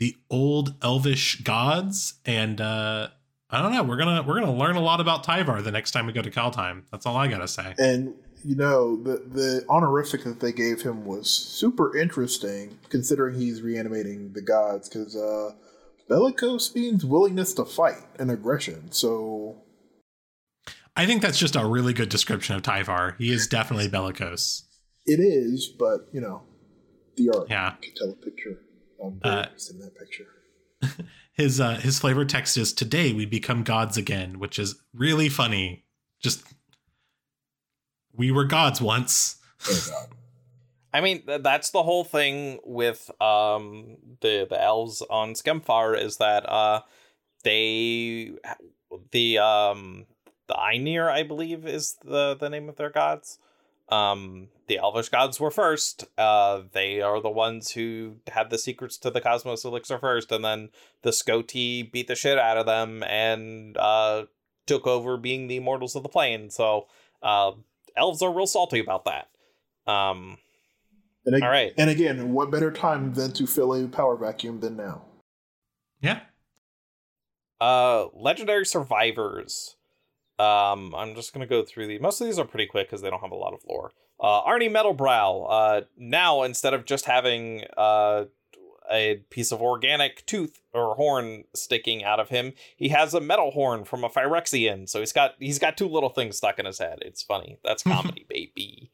the 0.00 0.16
old 0.30 0.74
elvish 0.82 1.42
gods. 1.42 2.14
And 2.26 2.60
uh, 2.60 3.08
I 3.48 3.62
don't 3.62 3.72
know. 3.72 3.84
We're 3.84 3.98
gonna 3.98 4.22
we're 4.22 4.40
gonna 4.40 4.56
learn 4.56 4.74
a 4.74 4.80
lot 4.80 5.00
about 5.00 5.24
Tyvar 5.24 5.62
the 5.62 5.70
next 5.70 5.92
time 5.92 6.06
we 6.06 6.12
go 6.12 6.22
to 6.22 6.30
Kaldheim. 6.30 6.82
That's 6.90 7.06
all 7.06 7.16
I 7.16 7.28
gotta 7.28 7.46
say. 7.46 7.74
And 7.78 8.14
you 8.44 8.56
know, 8.56 8.96
the 8.96 9.22
the 9.32 9.64
honorific 9.68 10.24
that 10.24 10.40
they 10.40 10.52
gave 10.52 10.82
him 10.82 11.04
was 11.04 11.30
super 11.30 11.96
interesting, 11.96 12.78
considering 12.88 13.38
he's 13.38 13.62
reanimating 13.62 14.32
the 14.32 14.42
gods. 14.42 14.88
Because 14.88 15.14
uh, 15.14 15.52
bellicose 16.08 16.74
means 16.74 17.04
willingness 17.04 17.52
to 17.54 17.64
fight 17.64 18.02
and 18.18 18.30
aggression. 18.30 18.90
So, 18.92 19.62
I 20.96 21.06
think 21.06 21.20
that's 21.20 21.38
just 21.38 21.56
a 21.56 21.64
really 21.66 21.92
good 21.92 22.08
description 22.08 22.56
of 22.56 22.62
Tyvar. 22.62 23.16
He 23.18 23.30
is 23.30 23.46
definitely 23.46 23.88
bellicose. 23.88 24.64
It 25.06 25.20
is, 25.20 25.68
but 25.68 26.08
you 26.12 26.22
know, 26.22 26.42
the 27.16 27.30
art 27.36 27.50
yeah 27.50 27.74
can 27.82 27.94
tell 27.94 28.10
a 28.10 28.14
picture. 28.14 28.58
I'm 29.02 29.20
very 29.20 29.34
uh, 29.34 29.46
in 29.70 29.78
that 29.80 29.96
picture. 29.98 30.26
his 31.32 31.60
uh, 31.60 31.74
his 31.76 31.98
flavor 31.98 32.24
text 32.24 32.56
is 32.56 32.72
today 32.72 33.12
we 33.12 33.26
become 33.26 33.62
gods 33.62 33.96
again, 33.96 34.38
which 34.38 34.58
is 34.58 34.76
really 34.94 35.28
funny. 35.28 35.84
Just 36.20 36.44
we 38.14 38.30
were 38.30 38.44
gods 38.44 38.80
once. 38.80 39.36
Oh, 39.68 40.06
I 40.92 41.00
mean, 41.00 41.22
that's 41.26 41.70
the 41.70 41.82
whole 41.82 42.04
thing 42.04 42.58
with 42.64 43.10
um 43.20 43.96
the 44.20 44.46
the 44.48 44.60
elves 44.60 45.02
on 45.08 45.34
Skemfar 45.34 46.00
is 46.00 46.16
that 46.16 46.48
uh 46.48 46.82
they 47.44 48.32
the 49.12 49.38
um 49.38 50.06
the 50.48 50.54
Einir, 50.54 51.08
I 51.08 51.22
believe, 51.22 51.66
is 51.66 51.96
the 52.04 52.34
the 52.34 52.50
name 52.50 52.68
of 52.68 52.76
their 52.76 52.90
gods. 52.90 53.38
Um, 53.90 54.48
the 54.68 54.78
Elvish 54.78 55.08
gods 55.08 55.40
were 55.40 55.50
first. 55.50 56.04
Uh, 56.16 56.62
they 56.72 57.00
are 57.00 57.20
the 57.20 57.30
ones 57.30 57.72
who 57.72 58.16
had 58.28 58.50
the 58.50 58.58
secrets 58.58 58.96
to 58.98 59.10
the 59.10 59.20
Cosmos 59.20 59.64
Elixir 59.64 59.98
first, 59.98 60.30
and 60.30 60.44
then 60.44 60.70
the 61.02 61.10
Scoti 61.10 61.90
beat 61.90 62.06
the 62.06 62.14
shit 62.14 62.38
out 62.38 62.56
of 62.56 62.66
them 62.66 63.02
and 63.02 63.76
uh 63.76 64.26
took 64.66 64.86
over 64.86 65.16
being 65.16 65.48
the 65.48 65.56
immortals 65.56 65.96
of 65.96 66.04
the 66.04 66.08
plane. 66.08 66.48
So, 66.50 66.86
uh, 67.22 67.52
elves 67.96 68.22
are 68.22 68.32
real 68.32 68.46
salty 68.46 68.78
about 68.78 69.04
that. 69.06 69.28
Um, 69.90 70.38
and 71.26 71.34
ag- 71.34 71.42
all 71.42 71.50
right. 71.50 71.72
And 71.76 71.90
again, 71.90 72.32
what 72.32 72.50
better 72.50 72.70
time 72.70 73.12
than 73.14 73.32
to 73.32 73.46
fill 73.46 73.74
a 73.74 73.88
power 73.88 74.16
vacuum 74.16 74.60
than 74.60 74.76
now? 74.76 75.02
Yeah. 76.00 76.20
Uh, 77.60 78.06
legendary 78.14 78.64
survivors. 78.64 79.76
Um, 80.40 80.94
I'm 80.94 81.14
just 81.14 81.32
gonna 81.32 81.46
go 81.46 81.62
through 81.62 81.86
the. 81.86 81.98
Most 81.98 82.20
of 82.20 82.26
these 82.26 82.38
are 82.38 82.44
pretty 82.44 82.66
quick 82.66 82.88
because 82.88 83.02
they 83.02 83.10
don't 83.10 83.20
have 83.20 83.32
a 83.32 83.36
lot 83.36 83.52
of 83.52 83.60
lore. 83.68 83.92
Uh, 84.18 84.40
Arni 84.40 84.68
Metalbrow. 84.68 85.46
Uh, 85.48 85.80
now 85.96 86.42
instead 86.42 86.74
of 86.74 86.84
just 86.84 87.06
having 87.06 87.64
uh 87.76 88.24
a 88.90 89.22
piece 89.30 89.52
of 89.52 89.62
organic 89.62 90.24
tooth 90.26 90.60
or 90.74 90.96
horn 90.96 91.44
sticking 91.54 92.02
out 92.04 92.20
of 92.20 92.28
him. 92.28 92.52
He 92.76 92.88
has 92.88 93.14
a 93.14 93.20
metal 93.20 93.52
horn 93.52 93.84
from 93.84 94.04
a 94.04 94.08
Phyrexian, 94.08 94.88
so 94.88 94.98
he's 95.00 95.12
got 95.12 95.34
he's 95.38 95.58
got 95.58 95.76
two 95.76 95.88
little 95.88 96.08
things 96.08 96.36
stuck 96.36 96.58
in 96.58 96.66
his 96.66 96.78
head. 96.78 96.98
It's 97.02 97.22
funny. 97.22 97.58
That's 97.64 97.82
comedy, 97.84 98.26
baby. 98.28 98.90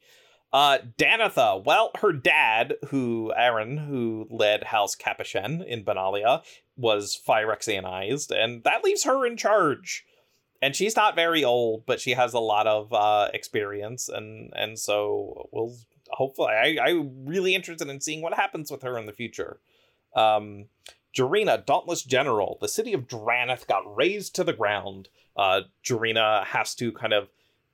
Uh, 0.53 0.77
Danitha. 0.97 1.63
Well, 1.63 1.91
her 1.99 2.13
dad, 2.13 2.75
who 2.89 3.33
Aron, 3.35 3.77
who 3.77 4.27
led 4.29 4.65
House 4.65 4.95
Capashen 4.95 5.65
in 5.65 5.83
Benalia, 5.83 6.43
was 6.77 7.19
Phyrexianized, 7.27 8.31
and 8.31 8.63
that 8.63 8.83
leaves 8.83 9.03
her 9.03 9.25
in 9.25 9.35
charge. 9.35 10.05
And 10.61 10.75
she's 10.75 10.95
not 10.95 11.15
very 11.15 11.43
old, 11.43 11.85
but 11.85 11.99
she 11.99 12.11
has 12.11 12.33
a 12.33 12.39
lot 12.39 12.65
of 12.65 12.91
uh, 12.91 13.29
experience, 13.33 14.09
and 14.09 14.51
and 14.55 14.79
so 14.79 15.49
we'll 15.51 15.75
hopefully. 16.09 16.53
I 16.53 16.77
I'm 16.81 17.25
really 17.25 17.53
interested 17.53 17.87
in 17.87 18.01
seeing 18.01 18.21
what 18.21 18.33
happens 18.33 18.71
with 18.71 18.81
her 18.81 18.97
in 18.97 19.05
the 19.05 19.13
future. 19.13 19.59
Um, 20.15 20.65
Jirina, 21.15 21.65
Dauntless 21.65 22.03
General, 22.03 22.57
the 22.61 22.67
city 22.67 22.93
of 22.93 23.07
Drannith 23.07 23.67
got 23.67 23.95
razed 23.95 24.35
to 24.35 24.43
the 24.43 24.53
ground. 24.53 25.09
Uh, 25.35 25.61
Jirina 25.83 26.45
has 26.45 26.73
to 26.75 26.91
kind 26.91 27.13
of 27.13 27.29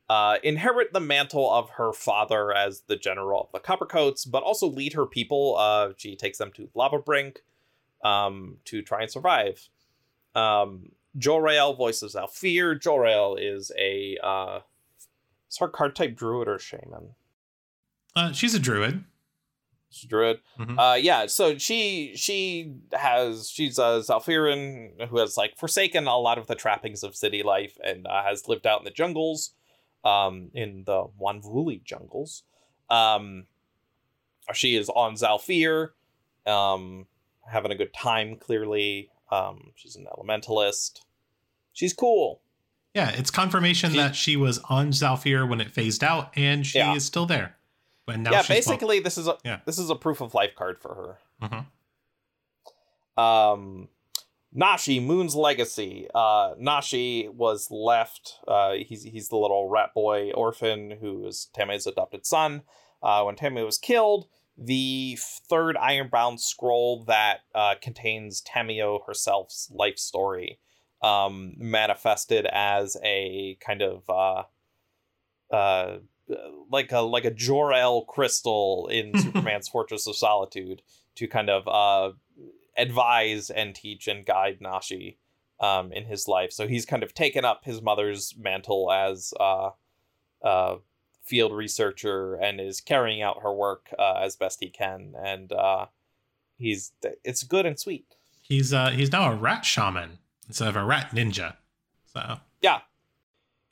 uh, 0.08 0.36
inherit 0.42 0.92
the 0.92 1.00
mantle 1.00 1.50
of 1.50 1.70
her 1.70 1.92
father 1.92 2.52
as 2.52 2.82
the 2.86 2.96
general 2.96 3.42
of 3.42 3.52
the 3.52 3.60
Coppercoats, 3.60 4.24
but 4.24 4.42
also 4.42 4.66
lead 4.66 4.92
her 4.92 5.06
people. 5.06 5.56
Uh, 5.56 5.90
she 5.96 6.16
takes 6.16 6.38
them 6.38 6.52
to 6.52 6.68
Lavabrink 6.76 7.38
um, 8.02 8.58
to 8.66 8.82
try 8.82 9.02
and 9.02 9.10
survive. 9.10 9.68
Um, 10.34 10.92
Jolrael 11.18 11.76
voices 11.76 12.14
Zhalfir. 12.14 12.80
Jolrael 12.80 13.36
is 13.40 13.70
a 13.78 14.18
uh, 14.22 14.60
is 15.50 15.58
her 15.58 15.68
card 15.68 15.94
type 15.94 16.16
druid 16.16 16.48
or 16.48 16.58
shaman? 16.58 17.14
Uh, 18.16 18.32
she's 18.32 18.54
a 18.54 18.60
druid 18.60 19.04
druid. 20.02 20.40
Mm-hmm. 20.58 20.78
Uh, 20.78 20.94
yeah. 20.94 21.26
So 21.26 21.56
she 21.58 22.12
she 22.16 22.74
has 22.92 23.48
she's 23.48 23.78
a 23.78 24.02
Zhalfirin 24.02 25.08
who 25.08 25.18
has 25.18 25.36
like 25.36 25.56
forsaken 25.56 26.06
a 26.06 26.18
lot 26.18 26.38
of 26.38 26.46
the 26.46 26.54
trappings 26.54 27.02
of 27.02 27.14
city 27.14 27.42
life 27.42 27.78
and 27.84 28.06
uh, 28.06 28.24
has 28.24 28.48
lived 28.48 28.66
out 28.66 28.80
in 28.80 28.84
the 28.84 28.90
jungles, 28.90 29.52
um, 30.04 30.50
in 30.54 30.84
the 30.84 31.06
Wanvuli 31.20 31.82
jungles. 31.84 32.42
Um, 32.90 33.46
she 34.52 34.76
is 34.76 34.90
on 34.90 35.14
Zhalfir, 35.14 35.90
um, 36.46 37.06
having 37.46 37.70
a 37.70 37.76
good 37.76 37.94
time. 37.94 38.36
Clearly, 38.36 39.10
um, 39.30 39.70
she's 39.76 39.96
an 39.96 40.06
elementalist. 40.12 41.00
She's 41.74 41.92
cool. 41.92 42.40
Yeah, 42.94 43.10
it's 43.10 43.30
confirmation 43.30 43.90
she, 43.90 43.96
that 43.98 44.16
she 44.16 44.36
was 44.36 44.60
on 44.70 44.92
Zhalfir 44.92 45.46
when 45.48 45.60
it 45.60 45.70
phased 45.72 46.02
out, 46.02 46.32
and 46.36 46.64
she 46.64 46.78
yeah. 46.78 46.94
is 46.94 47.04
still 47.04 47.26
there 47.26 47.56
yeah, 48.08 48.42
basically, 48.46 49.00
this 49.00 49.18
is 49.18 49.26
a 49.26 49.36
yeah. 49.44 49.60
this 49.64 49.78
is 49.78 49.90
a 49.90 49.94
proof 49.94 50.20
of 50.20 50.34
life 50.34 50.54
card 50.54 50.78
for 50.78 50.94
her. 50.94 51.18
Mm-hmm. 51.42 53.20
Um, 53.20 53.88
Nashi 54.52 55.00
Moon's 55.00 55.34
legacy. 55.34 56.08
Uh, 56.14 56.54
Nashi 56.58 57.28
was 57.28 57.68
left. 57.70 58.34
Uh, 58.46 58.74
he's 58.74 59.04
he's 59.04 59.28
the 59.28 59.36
little 59.36 59.68
rat 59.68 59.94
boy 59.94 60.32
orphan 60.32 60.98
who 61.00 61.26
is 61.26 61.48
Tammy's 61.54 61.86
adopted 61.86 62.26
son. 62.26 62.62
Uh, 63.02 63.22
when 63.22 63.36
Tammy 63.36 63.62
was 63.62 63.78
killed, 63.78 64.26
the 64.56 65.18
third 65.20 65.76
Ironbound 65.76 66.40
scroll 66.40 67.04
that 67.04 67.40
uh, 67.54 67.74
contains 67.80 68.42
Tamiyo 68.42 69.00
herself's 69.06 69.70
life 69.72 69.98
story 69.98 70.58
um, 71.04 71.52
manifested 71.58 72.46
as 72.46 72.96
a 73.04 73.58
kind 73.60 73.82
of 73.82 74.08
uh, 74.08 74.44
uh, 75.54 75.98
like 76.70 76.90
a 76.92 77.00
like 77.00 77.26
a 77.26 77.30
Jor-El 77.30 78.06
crystal 78.06 78.88
in 78.90 79.16
Superman's 79.18 79.68
Fortress 79.68 80.06
of 80.06 80.16
Solitude 80.16 80.80
to 81.16 81.28
kind 81.28 81.50
of 81.50 81.68
uh, 81.68 82.16
advise 82.76 83.50
and 83.50 83.74
teach 83.74 84.08
and 84.08 84.24
guide 84.24 84.62
Nashi 84.62 85.18
um, 85.60 85.92
in 85.92 86.06
his 86.06 86.26
life. 86.26 86.52
So 86.52 86.66
he's 86.66 86.86
kind 86.86 87.02
of 87.02 87.12
taken 87.12 87.44
up 87.44 87.66
his 87.66 87.82
mother's 87.82 88.34
mantle 88.38 88.90
as 88.90 89.34
uh, 89.38 89.70
uh, 90.42 90.76
field 91.22 91.52
researcher 91.52 92.34
and 92.34 92.60
is 92.60 92.80
carrying 92.80 93.20
out 93.20 93.42
her 93.42 93.52
work 93.52 93.90
uh, 93.98 94.20
as 94.22 94.36
best 94.36 94.58
he 94.60 94.70
can. 94.70 95.12
And 95.22 95.52
uh, 95.52 95.86
he's 96.56 96.92
it's 97.22 97.42
good 97.42 97.66
and 97.66 97.78
sweet. 97.78 98.06
He's 98.40 98.72
uh, 98.72 98.88
he's 98.88 99.12
now 99.12 99.30
a 99.30 99.36
rat 99.36 99.66
shaman 99.66 100.18
instead 100.48 100.68
of 100.68 100.76
a 100.76 100.84
rat 100.84 101.10
ninja. 101.12 101.56
So 102.12 102.38
yeah, 102.60 102.80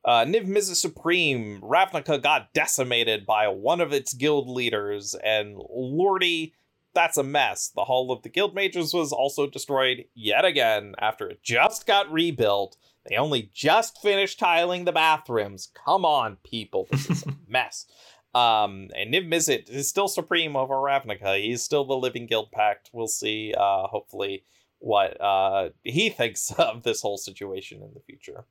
uh, 0.04 0.24
Niv 0.24 0.46
Mizzet 0.46 0.76
Supreme, 0.76 1.60
Ravnica 1.60 2.20
got 2.20 2.52
decimated 2.52 3.24
by 3.24 3.48
one 3.48 3.80
of 3.80 3.92
its 3.92 4.14
guild 4.14 4.48
leaders, 4.48 5.14
and 5.22 5.56
Lordy, 5.70 6.54
that's 6.92 7.16
a 7.16 7.22
mess. 7.22 7.68
The 7.74 7.84
Hall 7.84 8.10
of 8.10 8.22
the 8.22 8.28
Guild 8.28 8.54
Mages 8.54 8.92
was 8.92 9.12
also 9.12 9.46
destroyed 9.46 10.04
yet 10.14 10.44
again 10.44 10.94
after 10.98 11.28
it 11.28 11.42
just 11.42 11.86
got 11.86 12.12
rebuilt. 12.12 12.76
They 13.08 13.16
only 13.16 13.50
just 13.54 14.00
finished 14.02 14.38
tiling 14.38 14.84
the 14.84 14.92
bathrooms. 14.92 15.68
Come 15.84 16.04
on, 16.04 16.36
people, 16.44 16.88
this 16.90 17.08
is 17.08 17.24
a 17.26 17.34
mess. 17.48 17.86
Um, 18.34 18.88
and 18.96 19.12
Niv 19.12 19.28
Mizzet 19.28 19.68
is 19.68 19.88
still 19.88 20.08
supreme 20.08 20.56
over 20.56 20.74
Ravnica. 20.74 21.40
He's 21.40 21.62
still 21.62 21.84
the 21.84 21.94
living 21.94 22.26
guild 22.26 22.50
pact. 22.50 22.90
We'll 22.92 23.06
see, 23.06 23.54
uh, 23.56 23.86
hopefully, 23.86 24.44
what 24.82 25.18
uh, 25.20 25.70
he 25.84 26.10
thinks 26.10 26.50
of 26.58 26.82
this 26.82 27.00
whole 27.00 27.18
situation 27.18 27.82
in 27.82 27.94
the 27.94 28.00
future. 28.00 28.44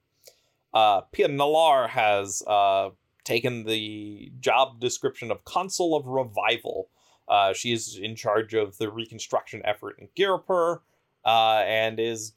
Uh, 0.73 1.01
Pia 1.11 1.27
Nalaar 1.27 1.89
has 1.89 2.41
uh, 2.47 2.89
taken 3.23 3.65
the 3.65 4.31
job 4.39 4.79
description 4.79 5.29
of 5.31 5.43
Consul 5.43 5.95
of 5.95 6.07
Revival. 6.07 6.87
Uh, 7.27 7.53
she 7.53 7.73
is 7.73 7.99
in 8.01 8.15
charge 8.15 8.53
of 8.53 8.77
the 8.77 8.89
reconstruction 8.89 9.61
effort 9.65 9.97
in 9.99 10.07
Ghirapur 10.17 10.79
uh, 11.25 11.63
and 11.65 11.99
is 11.99 12.33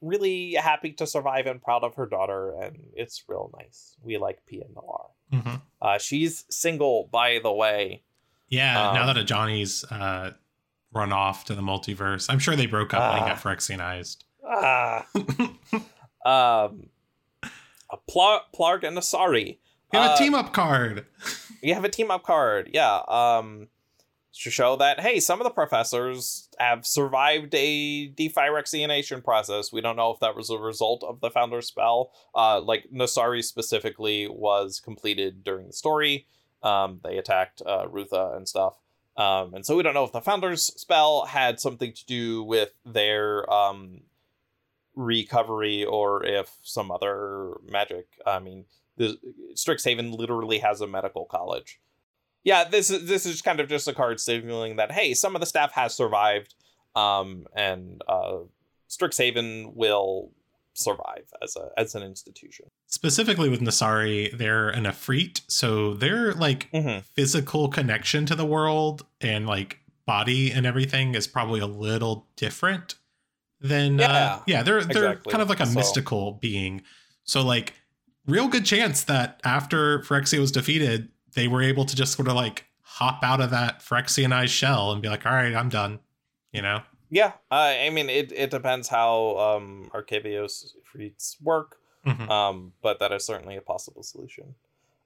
really 0.00 0.54
happy 0.54 0.92
to 0.92 1.06
survive 1.06 1.46
and 1.46 1.60
proud 1.60 1.82
of 1.82 1.94
her 1.96 2.06
daughter, 2.06 2.54
and 2.60 2.78
it's 2.94 3.24
real 3.28 3.50
nice. 3.58 3.96
We 4.02 4.18
like 4.18 4.44
Pia 4.46 4.64
Nalaar. 4.64 5.06
Mm-hmm. 5.32 5.54
Uh, 5.80 5.98
she's 5.98 6.44
single, 6.50 7.08
by 7.10 7.40
the 7.42 7.52
way. 7.52 8.02
Yeah, 8.48 8.90
Um, 8.90 8.94
now 8.94 9.12
that 9.12 9.24
Johnny's 9.24 9.82
uh, 9.84 10.32
run 10.92 11.12
off 11.12 11.44
to 11.46 11.54
the 11.54 11.62
multiverse, 11.62 12.26
I'm 12.28 12.38
sure 12.38 12.54
they 12.56 12.66
broke 12.66 12.92
up 12.94 13.12
when 13.14 13.22
he 13.22 13.30
Ah. 13.30 13.34
got 13.34 13.42
Phyrexianized. 13.42 14.18
Ah. 14.46 15.06
um, 16.24 16.88
a 17.90 17.96
Plar- 18.10 18.42
Plargg 18.54 18.84
and 18.84 18.96
Asari. 18.96 19.58
You 19.92 19.98
have 20.00 20.10
Uh, 20.12 20.14
a 20.14 20.18
team 20.18 20.34
up 20.34 20.52
card. 20.52 21.06
You 21.64 21.74
have 21.74 21.84
a 21.84 21.88
team 21.88 22.10
up 22.10 22.24
card, 22.24 22.70
yeah. 22.72 23.02
Um, 23.06 23.68
to 24.34 24.50
show 24.50 24.74
that 24.78 24.98
hey, 24.98 25.20
some 25.20 25.40
of 25.40 25.44
the 25.44 25.50
professors 25.52 26.48
have 26.58 26.84
survived 26.84 27.54
a 27.54 28.08
dephyrexianation 28.14 29.22
process. 29.22 29.72
We 29.72 29.80
don't 29.80 29.94
know 29.94 30.10
if 30.10 30.18
that 30.18 30.34
was 30.34 30.50
a 30.50 30.58
result 30.58 31.04
of 31.04 31.20
the 31.20 31.30
founder's 31.30 31.68
spell. 31.68 32.10
Uh, 32.34 32.60
like 32.60 32.88
Nassari 32.92 33.44
specifically 33.44 34.26
was 34.26 34.80
completed 34.80 35.44
during 35.44 35.68
the 35.68 35.72
story. 35.72 36.26
Um, 36.64 36.98
they 37.04 37.16
attacked 37.16 37.62
uh, 37.64 37.86
Rootha 37.86 38.36
and 38.36 38.48
stuff. 38.48 38.74
Um, 39.16 39.54
and 39.54 39.66
so 39.66 39.76
we 39.76 39.82
don't 39.82 39.94
know 39.94 40.04
if 40.04 40.12
the 40.12 40.20
founder's 40.20 40.62
spell 40.62 41.26
had 41.26 41.60
something 41.60 41.92
to 41.92 42.06
do 42.06 42.42
with 42.42 42.70
their 42.84 43.50
um, 43.52 44.02
recovery 44.94 45.84
or 45.84 46.24
if 46.24 46.56
some 46.62 46.90
other 46.90 47.54
magic. 47.68 48.06
I 48.26 48.38
mean, 48.38 48.64
the 48.96 49.18
Strixhaven 49.54 50.16
literally 50.16 50.58
has 50.58 50.80
a 50.80 50.86
medical 50.86 51.24
college. 51.26 51.80
Yeah, 52.44 52.64
this 52.64 52.90
is 52.90 53.06
this 53.06 53.24
is 53.24 53.40
kind 53.40 53.60
of 53.60 53.68
just 53.68 53.86
a 53.86 53.94
card 53.94 54.18
signaling 54.18 54.76
that 54.76 54.90
hey, 54.92 55.14
some 55.14 55.36
of 55.36 55.40
the 55.40 55.46
staff 55.46 55.72
has 55.72 55.94
survived, 55.94 56.54
um, 56.96 57.46
and 57.54 58.02
uh, 58.08 58.38
Strixhaven 58.88 59.74
will 59.74 60.32
survive 60.74 61.32
as 61.42 61.56
a 61.56 61.68
as 61.76 61.94
an 61.94 62.02
institution. 62.02 62.66
Specifically 62.92 63.48
with 63.48 63.62
Nassari, 63.62 64.36
they're 64.36 64.68
an 64.68 64.84
Efreet, 64.84 65.40
so 65.48 65.94
their 65.94 66.34
like 66.34 66.70
Mm-hmm. 66.72 67.00
physical 67.14 67.68
connection 67.68 68.26
to 68.26 68.34
the 68.34 68.44
world 68.44 69.06
and 69.22 69.46
like 69.46 69.78
body 70.04 70.52
and 70.52 70.66
everything 70.66 71.14
is 71.14 71.26
probably 71.26 71.58
a 71.60 71.66
little 71.66 72.26
different 72.36 72.96
than 73.62 73.98
Yeah, 73.98 74.12
uh, 74.12 74.42
yeah 74.46 74.62
they're 74.62 74.84
they're 74.84 75.12
exactly. 75.12 75.30
kind 75.30 75.40
of 75.40 75.48
like 75.48 75.60
a 75.60 75.66
So- 75.66 75.72
mystical 75.78 76.32
being 76.32 76.82
so 77.24 77.42
like 77.42 77.72
real 78.26 78.48
good 78.48 78.66
chance 78.66 79.04
that 79.04 79.40
after 79.42 80.00
Phyrexia 80.00 80.38
was 80.40 80.52
defeated 80.52 81.08
they 81.34 81.48
were 81.48 81.62
able 81.62 81.86
to 81.86 81.96
just 81.96 82.12
sort 82.12 82.28
of 82.28 82.34
like 82.34 82.66
hop 82.82 83.22
out 83.22 83.40
of 83.40 83.50
that 83.52 83.80
Phyrexianized 83.80 84.48
shell 84.50 84.92
and 84.92 85.00
be 85.00 85.08
like 85.08 85.24
all 85.24 85.32
right 85.32 85.54
I'm 85.54 85.70
done 85.70 86.00
you 86.52 86.60
know 86.60 86.82
Yeah, 87.10 87.32
uh, 87.50 87.54
I 87.86 87.88
mean 87.90 88.10
it. 88.10 88.32
It 88.32 88.50
depends 88.50 88.88
how 88.88 89.38
um, 89.38 89.88
Arcavios 89.94 90.72
Freets 90.84 91.36
work, 91.40 91.76
Mhm. 92.06 92.28
um, 92.28 92.72
but 92.82 92.98
that 92.98 93.12
is 93.12 93.24
certainly 93.24 93.56
a 93.56 93.60
possible 93.62 94.02
solution. 94.02 94.54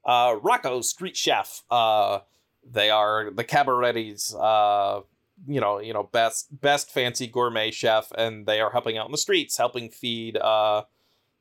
Uh, 0.05 0.37
Rocco 0.41 0.81
Street 0.81 1.17
Chef. 1.17 1.63
Uh, 1.71 2.21
they 2.65 2.91
are 2.91 3.31
the 3.31 3.45
cabaret's 3.45 4.35
uh, 4.35 5.01
you 5.47 5.61
know, 5.61 5.79
you 5.79 5.93
know, 5.93 6.05
best 6.05 6.49
best 6.61 6.91
fancy 6.91 7.27
gourmet 7.27 7.71
chef, 7.71 8.11
and 8.17 8.47
they 8.47 8.61
are 8.61 8.71
helping 8.71 8.97
out 8.97 9.07
in 9.07 9.13
the 9.13 9.19
streets, 9.19 9.57
helping 9.59 9.91
feed 9.91 10.37
uh, 10.39 10.83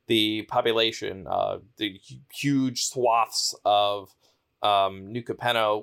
the 0.07 0.43
population. 0.43 1.25
Uh, 1.27 1.59
the 1.77 1.99
huge 2.33 2.85
swaths 2.85 3.55
of 3.63 4.13
um, 4.61 5.11
New 5.11 5.23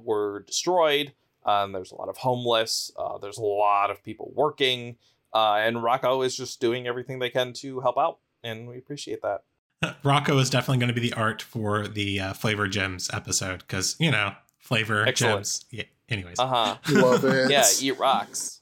were 0.05 0.41
destroyed. 0.47 1.13
Um, 1.45 1.73
there's 1.73 1.91
a 1.93 1.97
lot 1.97 2.09
of 2.09 2.19
homeless. 2.19 2.93
Uh, 2.97 3.19
there's 3.19 3.39
a 3.39 3.43
lot 3.45 3.91
of 3.91 4.03
people 4.05 4.31
working, 4.35 4.97
uh, 5.35 5.55
and 5.55 5.83
Rocco 5.83 6.23
is 6.23 6.37
just 6.37 6.61
doing 6.61 6.87
everything 6.87 7.19
they 7.19 7.31
can 7.31 7.53
to 7.55 7.81
help 7.81 7.99
out, 7.99 8.19
and 8.45 8.69
we 8.69 8.79
appreciate 8.79 9.23
that. 9.23 9.43
Rocco 10.03 10.39
is 10.39 10.51
definitely 10.51 10.79
going 10.79 10.95
to 10.95 11.01
be 11.01 11.09
the 11.09 11.15
art 11.15 11.43
for 11.43 11.87
the 11.89 12.21
uh, 12.21 12.33
flavor 12.35 12.69
gems 12.69 13.11
episode 13.13 13.59
because 13.61 13.97
you 13.99 14.11
know 14.11 14.33
flavor 14.59 15.07
Excellent. 15.07 15.39
gems 15.39 15.65
yeah 15.71 15.85
anyways 16.09 16.39
Uh 16.39 16.47
huh. 16.47 16.77
Love 16.91 17.25
it. 17.25 17.51
yeah, 17.51 17.65
eat 17.81 17.99
rocks. 17.99 18.61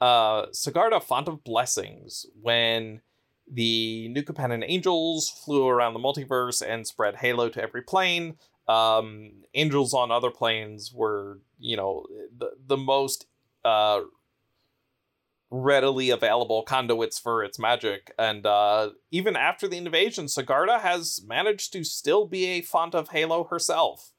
Uh, 0.00 0.46
Sigarda 0.46 1.02
Font 1.02 1.28
of 1.28 1.42
Blessings. 1.44 2.26
When 2.40 3.00
the 3.50 4.08
New 4.08 4.22
Capennan 4.22 4.64
Angels 4.66 5.30
flew 5.30 5.66
around 5.66 5.94
the 5.94 6.00
multiverse 6.00 6.60
and 6.66 6.86
spread 6.86 7.16
Halo 7.16 7.48
to 7.48 7.62
every 7.62 7.82
plane, 7.82 8.36
um, 8.68 9.30
angels 9.54 9.94
on 9.94 10.10
other 10.10 10.30
planes 10.30 10.92
were, 10.92 11.38
you 11.58 11.76
know, 11.76 12.04
the, 12.36 12.50
the 12.66 12.76
most 12.76 13.26
uh, 13.64 14.00
readily 15.50 16.10
available 16.10 16.62
conduits 16.62 17.18
for 17.18 17.42
its 17.44 17.58
magic. 17.58 18.12
And 18.18 18.46
uh, 18.46 18.90
even 19.10 19.36
after 19.36 19.68
the 19.68 19.76
invasion, 19.76 20.26
Sigarda 20.26 20.80
has 20.80 21.20
managed 21.26 21.72
to 21.74 21.84
still 21.84 22.26
be 22.26 22.46
a 22.46 22.62
font 22.62 22.94
of 22.94 23.10
Halo 23.10 23.44
herself. 23.44 24.12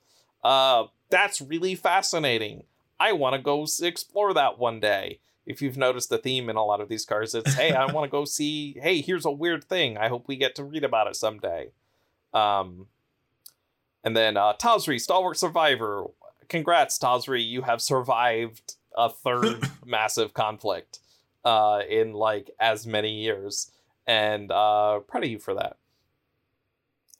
Uh, 0.43 0.85
that's 1.09 1.41
really 1.41 1.75
fascinating. 1.75 2.63
I 2.99 3.11
want 3.13 3.35
to 3.35 3.41
go 3.41 3.65
explore 3.81 4.33
that 4.33 4.57
one 4.57 4.79
day. 4.79 5.19
If 5.45 5.61
you've 5.61 5.77
noticed 5.77 6.09
the 6.09 6.17
theme 6.17 6.49
in 6.49 6.57
a 6.57 6.65
lot 6.65 6.81
of 6.81 6.89
these 6.89 7.05
cards, 7.05 7.33
it's 7.33 7.53
hey, 7.53 7.71
I 7.71 7.91
want 7.91 8.05
to 8.05 8.11
go 8.11 8.25
see. 8.25 8.77
Hey, 8.81 9.01
here's 9.01 9.25
a 9.25 9.31
weird 9.31 9.63
thing. 9.63 9.97
I 9.97 10.09
hope 10.09 10.27
we 10.27 10.35
get 10.35 10.55
to 10.55 10.63
read 10.63 10.83
about 10.83 11.07
it 11.07 11.15
someday. 11.15 11.71
Um, 12.33 12.87
and 14.03 14.15
then 14.15 14.35
uh, 14.35 14.53
Tazri, 14.53 14.99
stalwart 14.99 15.37
survivor. 15.37 16.05
Congrats, 16.49 16.99
Tazri. 16.99 17.45
You 17.45 17.61
have 17.61 17.81
survived 17.81 18.75
a 18.95 19.09
third 19.09 19.69
massive 19.85 20.33
conflict 20.33 20.99
uh, 21.47 21.79
in 21.89 22.11
like 22.11 22.51
as 22.59 22.85
many 22.85 23.21
years, 23.21 23.71
and 24.05 24.51
uh, 24.51 24.99
proud 24.99 25.23
of 25.23 25.29
you 25.29 25.39
for 25.39 25.53
that. 25.53 25.77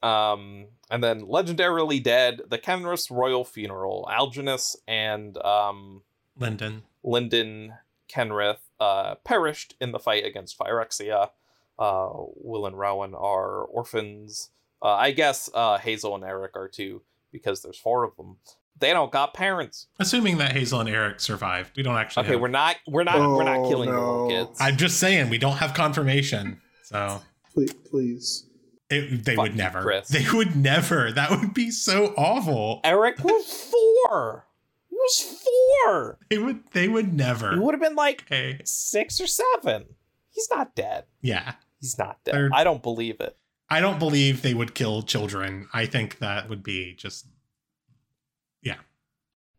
Um, 0.06 0.66
and 0.90 1.02
then 1.02 1.22
legendarily 1.22 2.02
dead, 2.02 2.42
the 2.46 2.58
Kenris 2.58 3.10
Royal 3.10 3.42
Funeral, 3.42 4.06
Algenus 4.12 4.76
and 4.86 5.38
um, 5.38 6.02
Linden 6.38 6.82
Linden 7.02 7.72
Kenrith 8.06 8.58
uh, 8.78 9.14
perished 9.24 9.74
in 9.80 9.92
the 9.92 9.98
fight 9.98 10.26
against 10.26 10.58
Phyrexia. 10.58 11.30
Uh, 11.78 12.10
Will 12.34 12.66
and 12.66 12.78
Rowan 12.78 13.14
are 13.14 13.62
orphans. 13.62 14.50
Uh, 14.82 14.92
I 14.92 15.12
guess 15.12 15.48
uh, 15.54 15.78
Hazel 15.78 16.14
and 16.14 16.24
Eric 16.24 16.54
are 16.54 16.68
too, 16.68 17.00
because 17.32 17.62
there's 17.62 17.78
four 17.78 18.04
of 18.04 18.14
them. 18.16 18.36
They 18.80 18.92
don't 18.92 19.10
got 19.12 19.34
parents. 19.34 19.86
assuming 19.98 20.38
that 20.38 20.52
Hazel 20.52 20.80
and 20.80 20.88
Eric 20.88 21.20
survived 21.20 21.76
we 21.76 21.82
don't 21.82 21.96
actually 21.96 22.22
Okay, 22.24 22.32
have- 22.32 22.40
we're 22.40 22.48
not 22.48 22.76
we're 22.86 23.04
not 23.04 23.16
we're 23.18 23.44
not 23.44 23.58
Oh, 23.58 23.68
killing 23.68 23.90
the 23.90 23.96
little 23.98 24.28
no. 24.28 24.46
kids. 24.46 24.58
I'm 24.60 24.76
just 24.76 24.98
saying 24.98 25.30
we 25.30 25.38
don't 25.38 25.56
have 25.56 25.74
confirmation. 25.74 26.60
So 26.84 27.20
Please, 27.54 27.72
please. 27.90 28.46
it, 28.90 29.24
they 29.24 29.34
Fuck 29.36 29.42
would 29.42 29.56
never. 29.56 29.82
Chris. 29.82 30.08
They 30.08 30.24
would 30.32 30.54
never. 30.56 31.12
That 31.12 31.30
would 31.30 31.52
be 31.54 31.70
so 31.70 32.14
awful. 32.16 32.80
Eric 32.84 33.18
was 33.24 33.70
four. 33.70 34.46
He 34.88 34.96
was 34.96 35.42
four. 35.84 36.18
They 36.30 36.38
would. 36.38 36.60
They 36.72 36.88
would 36.88 37.06
He 37.06 37.12
never. 37.12 37.60
would 37.60 37.74
have 37.74 37.80
been 37.82 37.94
like 37.96 38.22
Okay. 38.26 38.60
six 38.64 39.20
or 39.20 39.26
seven. 39.26 39.84
He's 40.30 40.48
not 40.50 40.74
dead. 40.74 41.04
Yeah. 41.20 41.54
He's 41.80 41.98
not 41.98 42.18
dead. 42.24 42.34
They're- 42.34 42.50
I 42.52 42.64
don't 42.64 42.82
believe 42.82 43.20
it. 43.20 43.36
I 43.70 43.80
don't 43.80 43.98
believe 43.98 44.40
they 44.40 44.54
would 44.54 44.74
kill 44.74 45.02
children. 45.02 45.68
I 45.74 45.84
think 45.84 46.18
that 46.20 46.48
would 46.48 46.62
be 46.62 46.94
just. 46.94 47.26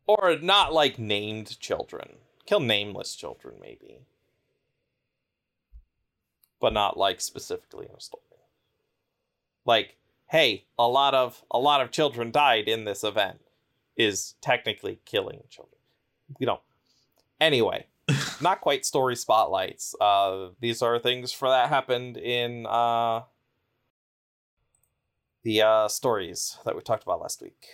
Or 0.09 0.39
not 0.41 0.73
like 0.73 0.97
named 0.97 1.59
children. 1.59 2.15
Kill 2.47 2.61
nameless 2.61 3.13
children, 3.13 3.57
maybe. 3.61 3.99
But 6.59 6.73
not 6.73 6.97
like 6.97 7.21
specifically 7.21 7.85
in 7.87 7.95
a 7.95 8.01
story. 8.01 8.23
Like, 9.65 9.97
hey, 10.25 10.65
a 10.79 10.87
lot 10.87 11.13
of 11.13 11.43
a 11.51 11.59
lot 11.59 11.81
of 11.81 11.91
children 11.91 12.31
died 12.31 12.67
in 12.67 12.85
this 12.85 13.03
event 13.03 13.41
is 13.95 14.33
technically 14.41 14.99
killing 15.05 15.43
children. 15.47 15.77
You 16.39 16.47
don't. 16.47 16.61
Anyway, 17.39 17.85
not 18.41 18.61
quite 18.61 18.87
story 18.87 19.15
spotlights. 19.15 19.93
Uh 20.01 20.47
these 20.59 20.81
are 20.81 20.97
things 20.97 21.31
for 21.31 21.49
that 21.49 21.69
happened 21.69 22.17
in 22.17 22.65
uh 22.65 23.21
the 25.43 25.61
uh 25.61 25.87
stories 25.87 26.57
that 26.65 26.75
we 26.75 26.81
talked 26.81 27.03
about 27.03 27.21
last 27.21 27.43
week. 27.43 27.67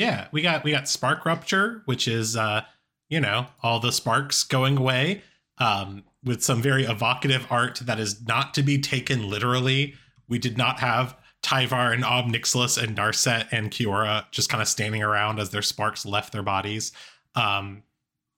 Yeah, 0.00 0.28
we 0.32 0.40
got 0.40 0.64
we 0.64 0.70
got 0.70 0.88
spark 0.88 1.26
rupture, 1.26 1.82
which 1.84 2.08
is 2.08 2.34
uh, 2.34 2.62
you 3.10 3.20
know, 3.20 3.48
all 3.62 3.80
the 3.80 3.92
sparks 3.92 4.44
going 4.44 4.78
away. 4.78 5.22
Um, 5.58 6.04
with 6.24 6.42
some 6.42 6.62
very 6.62 6.84
evocative 6.84 7.46
art 7.50 7.80
that 7.84 8.00
is 8.00 8.26
not 8.26 8.54
to 8.54 8.62
be 8.62 8.78
taken 8.78 9.28
literally. 9.28 9.94
We 10.26 10.38
did 10.38 10.56
not 10.56 10.80
have 10.80 11.16
Tyvar 11.42 11.92
and 11.92 12.02
Ob 12.02 12.26
Nixilis 12.26 12.82
and 12.82 12.96
Narset 12.96 13.48
and 13.52 13.70
Kiora 13.70 14.24
just 14.30 14.48
kind 14.48 14.62
of 14.62 14.68
standing 14.68 15.02
around 15.02 15.38
as 15.38 15.50
their 15.50 15.60
sparks 15.60 16.06
left 16.06 16.32
their 16.32 16.42
bodies. 16.42 16.92
Um, 17.34 17.82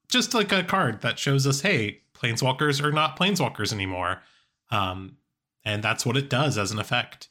just 0.08 0.34
like 0.34 0.50
a 0.50 0.64
card 0.64 1.00
that 1.02 1.18
shows 1.18 1.46
us, 1.46 1.60
hey, 1.60 2.00
planeswalkers 2.14 2.82
are 2.82 2.92
not 2.92 3.16
planeswalkers 3.16 3.72
anymore. 3.72 4.20
Um, 4.70 5.16
and 5.64 5.82
that's 5.82 6.04
what 6.04 6.16
it 6.16 6.28
does 6.28 6.58
as 6.58 6.72
an 6.72 6.80
effect. 6.80 7.28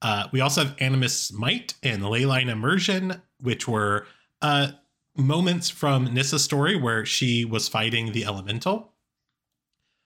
Uh, 0.00 0.28
we 0.32 0.40
also 0.40 0.64
have 0.64 0.76
Animus 0.78 1.32
Might 1.32 1.74
and 1.82 2.02
Leyline 2.02 2.48
Immersion, 2.48 3.22
which 3.40 3.66
were 3.68 4.06
uh, 4.42 4.68
moments 5.16 5.70
from 5.70 6.12
Nissa's 6.12 6.44
story 6.44 6.76
where 6.76 7.04
she 7.04 7.44
was 7.44 7.68
fighting 7.68 8.12
the 8.12 8.24
elemental. 8.24 8.92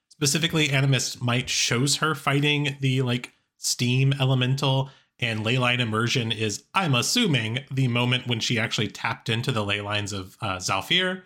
Specifically, 0.08 0.68
Animist 0.68 1.22
Might 1.22 1.48
shows 1.48 1.96
her 1.96 2.14
fighting 2.14 2.76
the 2.80 3.02
like 3.02 3.32
steam 3.56 4.12
elemental, 4.20 4.90
and 5.18 5.44
Leyline 5.44 5.80
Immersion 5.80 6.32
is, 6.32 6.64
I'm 6.74 6.94
assuming, 6.94 7.60
the 7.70 7.88
moment 7.88 8.26
when 8.26 8.40
she 8.40 8.58
actually 8.58 8.88
tapped 8.88 9.28
into 9.28 9.52
the 9.52 9.64
ley 9.64 9.80
lines 9.80 10.12
of 10.12 10.36
uh, 10.40 10.56
Zhalfir. 10.56 11.22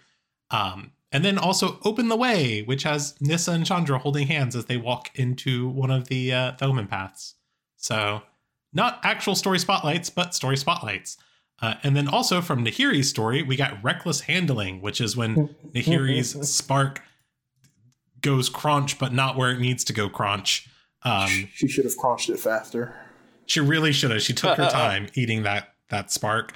Um, 0.50 0.92
and 1.12 1.24
then 1.24 1.38
also 1.38 1.78
Open 1.84 2.08
the 2.08 2.16
Way, 2.16 2.62
which 2.62 2.82
has 2.82 3.14
Nissa 3.20 3.52
and 3.52 3.64
Chandra 3.64 3.98
holding 3.98 4.26
hands 4.26 4.56
as 4.56 4.64
they 4.64 4.76
walk 4.76 5.10
into 5.14 5.68
one 5.68 5.92
of 5.92 6.08
the 6.08 6.32
uh, 6.32 6.52
Thoman 6.52 6.88
paths. 6.88 7.34
So, 7.76 8.22
not 8.72 8.98
actual 9.04 9.36
story 9.36 9.60
spotlights, 9.60 10.10
but 10.10 10.34
story 10.34 10.56
spotlights. 10.56 11.16
Uh, 11.62 11.74
and 11.82 11.96
then 11.96 12.08
also 12.08 12.40
from 12.40 12.64
Nahiri's 12.64 13.08
story, 13.08 13.42
we 13.42 13.56
got 13.56 13.82
Reckless 13.82 14.22
Handling, 14.22 14.80
which 14.80 15.00
is 15.00 15.16
when 15.16 15.54
Nahiri's 15.74 16.48
spark 16.48 17.02
goes 18.20 18.48
crunch, 18.48 18.98
but 18.98 19.12
not 19.12 19.36
where 19.36 19.50
it 19.50 19.60
needs 19.60 19.84
to 19.84 19.92
go 19.92 20.08
crunch. 20.08 20.68
Um, 21.02 21.48
she 21.54 21.68
should 21.68 21.84
have 21.84 21.96
crunched 21.96 22.30
it 22.30 22.40
faster. 22.40 22.94
She 23.46 23.60
really 23.60 23.92
should 23.92 24.10
have. 24.10 24.22
She 24.22 24.32
took 24.32 24.56
her 24.56 24.68
time 24.70 25.08
eating 25.14 25.42
that 25.42 25.74
that 25.90 26.10
spark, 26.10 26.54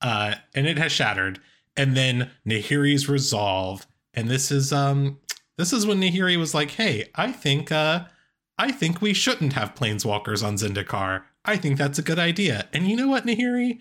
uh, 0.00 0.36
and 0.54 0.66
it 0.66 0.78
has 0.78 0.92
shattered. 0.92 1.40
And 1.76 1.96
then 1.96 2.30
Nahiri's 2.46 3.08
resolve, 3.08 3.86
and 4.14 4.28
this 4.28 4.50
is 4.52 4.72
um 4.72 5.18
this 5.56 5.72
is 5.72 5.84
when 5.84 6.00
Nahiri 6.00 6.36
was 6.36 6.54
like, 6.54 6.72
"Hey, 6.72 7.10
I 7.16 7.32
think 7.32 7.72
uh 7.72 8.04
I 8.56 8.70
think 8.70 9.02
we 9.02 9.12
shouldn't 9.12 9.54
have 9.54 9.74
planeswalkers 9.74 10.46
on 10.46 10.54
Zendikar. 10.54 11.22
I 11.44 11.56
think 11.56 11.76
that's 11.76 11.98
a 11.98 12.02
good 12.02 12.18
idea." 12.20 12.68
And 12.72 12.88
you 12.88 12.96
know 12.96 13.08
what, 13.08 13.26
Nahiri? 13.26 13.80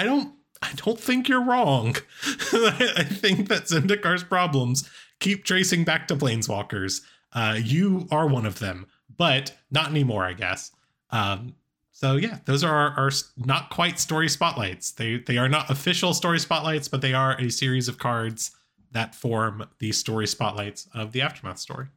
I 0.00 0.04
don't 0.04 0.32
I 0.62 0.72
don't 0.76 0.98
think 0.98 1.28
you're 1.28 1.44
wrong. 1.44 1.94
I 2.24 3.04
think 3.04 3.48
that 3.48 3.64
Zendikar's 3.64 4.24
problems 4.24 4.88
keep 5.18 5.44
tracing 5.44 5.84
back 5.84 6.08
to 6.08 6.16
planeswalkers. 6.16 7.02
Uh, 7.34 7.58
you 7.62 8.08
are 8.10 8.26
one 8.26 8.46
of 8.46 8.60
them, 8.60 8.86
but 9.14 9.54
not 9.70 9.90
anymore, 9.90 10.24
I 10.24 10.32
guess. 10.32 10.72
Um, 11.10 11.54
so 11.92 12.16
yeah, 12.16 12.38
those 12.46 12.64
are 12.64 12.74
our, 12.74 12.90
our, 12.98 13.10
not 13.36 13.68
quite 13.68 13.98
story 13.98 14.30
spotlights. 14.30 14.92
They 14.92 15.18
they 15.18 15.36
are 15.36 15.50
not 15.50 15.70
official 15.70 16.14
story 16.14 16.38
spotlights, 16.38 16.88
but 16.88 17.02
they 17.02 17.12
are 17.12 17.38
a 17.38 17.50
series 17.50 17.86
of 17.86 17.98
cards 17.98 18.52
that 18.92 19.14
form 19.14 19.66
the 19.80 19.92
story 19.92 20.26
spotlights 20.26 20.88
of 20.94 21.12
the 21.12 21.20
aftermath 21.20 21.58
story. 21.58 21.88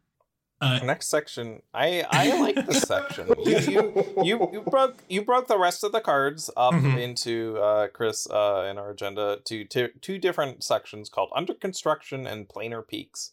Uh, 0.62 0.80
Next 0.84 1.08
section, 1.08 1.62
I 1.74 2.06
I 2.10 2.39
like 2.41 2.66
this 2.66 2.84
section. 2.84 3.28
You, 3.43 3.60
you 3.60 4.14
you 4.24 4.49
you 4.54 4.62
broke 4.62 5.04
you 5.10 5.24
broke 5.24 5.47
the 5.47 5.58
rest 5.58 5.84
of 5.84 5.91
the 5.91 5.99
cards 5.99 6.49
up 6.56 6.74
mm-hmm. 6.74 6.97
into 6.97 7.58
uh, 7.58 7.88
Chris 7.88 8.30
uh, 8.30 8.68
in 8.70 8.78
our 8.78 8.91
agenda 8.91 9.39
to 9.45 9.66
two 9.66 9.89
two 10.01 10.18
different 10.18 10.64
sections 10.64 11.10
called 11.10 11.30
under 11.36 11.54
construction 11.54 12.26
and 12.26 12.47
planar 12.47 12.88
peaks. 12.88 13.32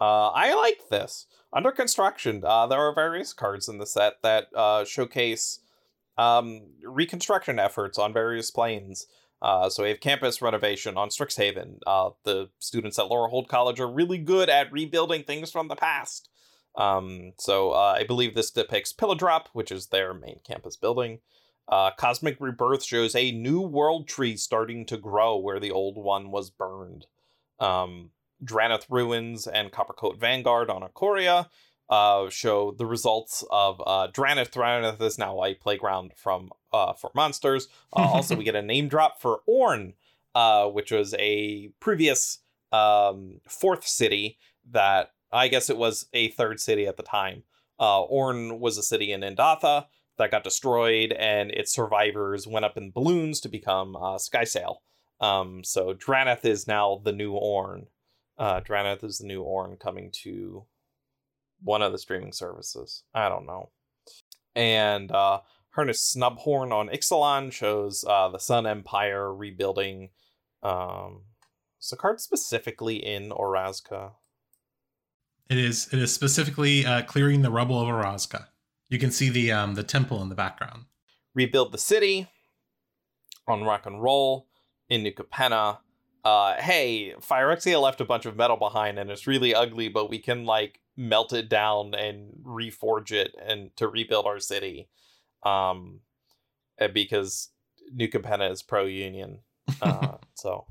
Uh, 0.00 0.28
I 0.28 0.54
like 0.54 0.88
this 0.88 1.26
under 1.52 1.70
construction. 1.70 2.42
Uh, 2.44 2.66
there 2.66 2.80
are 2.80 2.94
various 2.94 3.32
cards 3.32 3.68
in 3.68 3.78
the 3.78 3.86
set 3.86 4.14
that 4.22 4.46
uh, 4.54 4.84
showcase 4.84 5.60
um, 6.18 6.62
reconstruction 6.82 7.58
efforts 7.58 7.98
on 7.98 8.12
various 8.12 8.50
planes. 8.50 9.06
Uh, 9.40 9.68
so 9.68 9.82
we 9.82 9.88
have 9.88 10.00
campus 10.00 10.40
renovation 10.40 10.96
on 10.96 11.08
Strixhaven. 11.08 11.78
Uh, 11.86 12.10
the 12.24 12.48
students 12.58 12.98
at 12.98 13.06
Lorehold 13.06 13.48
College 13.48 13.80
are 13.80 13.90
really 13.90 14.18
good 14.18 14.48
at 14.48 14.72
rebuilding 14.72 15.24
things 15.24 15.50
from 15.50 15.68
the 15.68 15.74
past. 15.76 16.28
Um, 16.74 17.32
so 17.38 17.72
uh, 17.72 17.96
I 17.98 18.04
believe 18.04 18.34
this 18.34 18.50
depicts 18.50 18.92
Pillar 18.92 19.14
Drop, 19.14 19.48
which 19.52 19.70
is 19.70 19.88
their 19.88 20.14
main 20.14 20.40
campus 20.44 20.76
building. 20.76 21.20
Uh, 21.68 21.90
Cosmic 21.96 22.36
Rebirth 22.40 22.82
shows 22.82 23.14
a 23.14 23.32
new 23.32 23.60
world 23.60 24.08
tree 24.08 24.36
starting 24.36 24.84
to 24.86 24.96
grow 24.96 25.36
where 25.36 25.60
the 25.60 25.70
old 25.70 25.96
one 25.96 26.30
was 26.30 26.50
burned. 26.50 27.06
Um, 27.60 28.10
Drannith 28.44 28.86
Ruins 28.90 29.46
and 29.46 29.70
Coppercoat 29.70 30.18
Vanguard 30.18 30.68
on 30.70 30.82
Ikoria 30.82 31.46
uh, 31.88 32.30
show 32.30 32.72
the 32.72 32.86
results 32.86 33.44
of 33.50 33.80
uh, 33.86 34.08
Drannith. 34.12 34.50
Drannith 34.50 35.00
is 35.02 35.18
now 35.18 35.44
a 35.44 35.54
playground 35.54 36.12
from 36.16 36.50
uh, 36.72 36.94
for 36.94 37.10
monsters. 37.14 37.68
Uh, 37.94 38.08
also, 38.08 38.34
we 38.34 38.42
get 38.42 38.56
a 38.56 38.62
name 38.62 38.88
drop 38.88 39.20
for 39.20 39.42
Orn, 39.46 39.92
uh, 40.34 40.66
which 40.66 40.90
was 40.90 41.14
a 41.18 41.68
previous 41.78 42.38
um, 42.72 43.42
fourth 43.46 43.86
city 43.86 44.38
that 44.70 45.11
I 45.32 45.48
guess 45.48 45.70
it 45.70 45.76
was 45.76 46.06
a 46.12 46.28
third 46.30 46.60
city 46.60 46.86
at 46.86 46.96
the 46.96 47.02
time. 47.02 47.44
Uh, 47.80 48.02
Orn 48.02 48.60
was 48.60 48.78
a 48.78 48.82
city 48.82 49.12
in 49.12 49.22
Indatha 49.22 49.86
that 50.18 50.30
got 50.30 50.44
destroyed, 50.44 51.12
and 51.12 51.50
its 51.50 51.72
survivors 51.72 52.46
went 52.46 52.64
up 52.64 52.76
in 52.76 52.92
balloons 52.92 53.40
to 53.40 53.48
become 53.48 53.96
uh, 53.96 54.18
Skysail. 54.18 54.76
Um, 55.20 55.64
so 55.64 55.94
Drannith 55.94 56.44
is 56.44 56.66
now 56.66 57.00
the 57.04 57.12
new 57.12 57.32
Orn. 57.32 57.86
Uh, 58.38 58.60
Drannith 58.60 59.04
is 59.04 59.18
the 59.18 59.26
new 59.26 59.42
Orn 59.42 59.76
coming 59.76 60.10
to 60.22 60.66
one 61.62 61.82
of 61.82 61.92
the 61.92 61.98
streaming 61.98 62.32
services. 62.32 63.04
I 63.14 63.28
don't 63.28 63.46
know. 63.46 63.70
And 64.54 65.10
uh, 65.10 65.40
Snubhorn 65.96 66.72
on 66.72 66.88
Ixalan 66.88 67.52
shows 67.52 68.04
uh, 68.06 68.28
the 68.28 68.38
Sun 68.38 68.66
Empire 68.66 69.32
rebuilding. 69.32 70.10
Um, 70.62 71.22
is 71.80 71.92
card 71.98 72.20
specifically 72.20 72.96
in 72.96 73.30
Orazca? 73.30 74.12
It 75.52 75.58
is. 75.58 75.92
It 75.92 75.98
is 75.98 76.10
specifically 76.10 76.86
uh, 76.86 77.02
clearing 77.02 77.42
the 77.42 77.50
rubble 77.50 77.78
of 77.78 77.86
Orazca. 77.86 78.46
You 78.88 78.98
can 78.98 79.10
see 79.10 79.28
the 79.28 79.52
um, 79.52 79.74
the 79.74 79.82
temple 79.82 80.22
in 80.22 80.30
the 80.30 80.34
background. 80.34 80.86
Rebuild 81.34 81.72
the 81.72 81.78
city 81.78 82.30
on 83.46 83.62
Rock 83.62 83.84
and 83.84 84.02
Roll 84.02 84.48
in 84.88 85.02
New 85.02 85.12
Capenna. 85.12 85.80
Uh, 86.24 86.54
hey, 86.54 87.12
Phyrexia 87.20 87.78
left 87.78 88.00
a 88.00 88.06
bunch 88.06 88.24
of 88.24 88.34
metal 88.34 88.56
behind 88.56 88.98
and 88.98 89.10
it's 89.10 89.26
really 89.26 89.54
ugly, 89.54 89.88
but 89.90 90.08
we 90.08 90.18
can 90.18 90.46
like 90.46 90.80
melt 90.96 91.34
it 91.34 91.50
down 91.50 91.94
and 91.94 92.32
reforge 92.42 93.12
it 93.12 93.34
and 93.46 93.76
to 93.76 93.88
rebuild 93.88 94.26
our 94.26 94.38
city 94.38 94.88
um 95.42 96.00
eh, 96.78 96.86
because 96.86 97.48
new 97.94 98.06
capenna 98.08 98.50
is 98.50 98.62
pro-union 98.62 99.38
uh, 99.82 100.18
so 100.34 100.66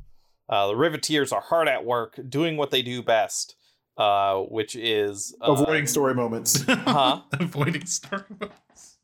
uh, 0.48 0.68
the 0.68 0.74
riveteers 0.74 1.34
are 1.34 1.42
hard 1.42 1.68
at 1.68 1.84
work 1.84 2.20
doing 2.30 2.56
what 2.56 2.70
they 2.70 2.84
do 2.84 3.02
best 3.02 3.56
uh, 3.98 4.38
which 4.42 4.76
is 4.76 5.36
uh, 5.42 5.52
avoiding 5.52 5.88
story 5.88 6.14
moments 6.14 6.64
huh 6.68 7.22
avoiding 7.34 7.86
story 7.86 8.24
moments 8.30 8.98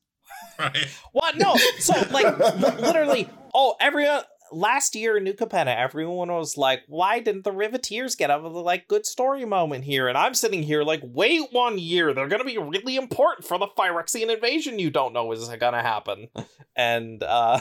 right 0.60 0.88
what 1.12 1.38
no 1.38 1.56
so 1.80 1.94
like 2.12 2.38
literally 2.80 3.30
oh 3.54 3.76
everyone 3.80 4.22
last 4.52 4.96
year 4.96 5.18
in 5.18 5.24
New 5.24 5.34
Capenna, 5.34 5.76
everyone 5.76 6.32
was 6.32 6.58
like, 6.58 6.84
why 6.88 7.20
didn't 7.20 7.44
the 7.44 7.52
Riveteers 7.52 8.18
get 8.18 8.30
a 8.30 8.38
like 8.38 8.88
good 8.88 9.06
story 9.06 9.46
moment 9.46 9.84
here? 9.84 10.08
And 10.08 10.18
I'm 10.18 10.34
sitting 10.34 10.64
here 10.64 10.84
like, 10.84 11.02
wait 11.04 11.52
one 11.52 11.78
year, 11.78 12.14
they're 12.14 12.28
gonna 12.28 12.44
be 12.44 12.58
really 12.58 12.96
important 12.96 13.48
for 13.48 13.58
the 13.58 13.68
Phyrexian 13.78 14.34
invasion 14.34 14.80
you 14.80 14.90
don't 14.90 15.14
know 15.14 15.32
is 15.32 15.48
gonna 15.48 15.82
happen. 15.82 16.30
And 16.76 17.24
uh 17.24 17.60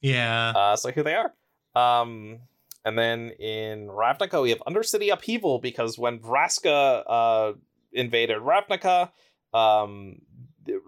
Yeah. 0.00 0.52
Uh 0.54 0.76
so 0.76 0.90
here 0.90 1.02
they 1.02 1.14
are. 1.14 1.32
Um 1.74 2.40
and 2.84 2.98
then 2.98 3.30
in 3.38 3.88
Ravnica 3.88 4.42
we 4.42 4.50
have 4.50 4.62
Undercity 4.66 5.12
Upheaval 5.12 5.58
because 5.58 5.98
when 5.98 6.18
Vraska 6.18 7.02
uh 7.06 7.52
invaded 7.92 8.38
Ravnica, 8.38 9.10
um 9.52 10.20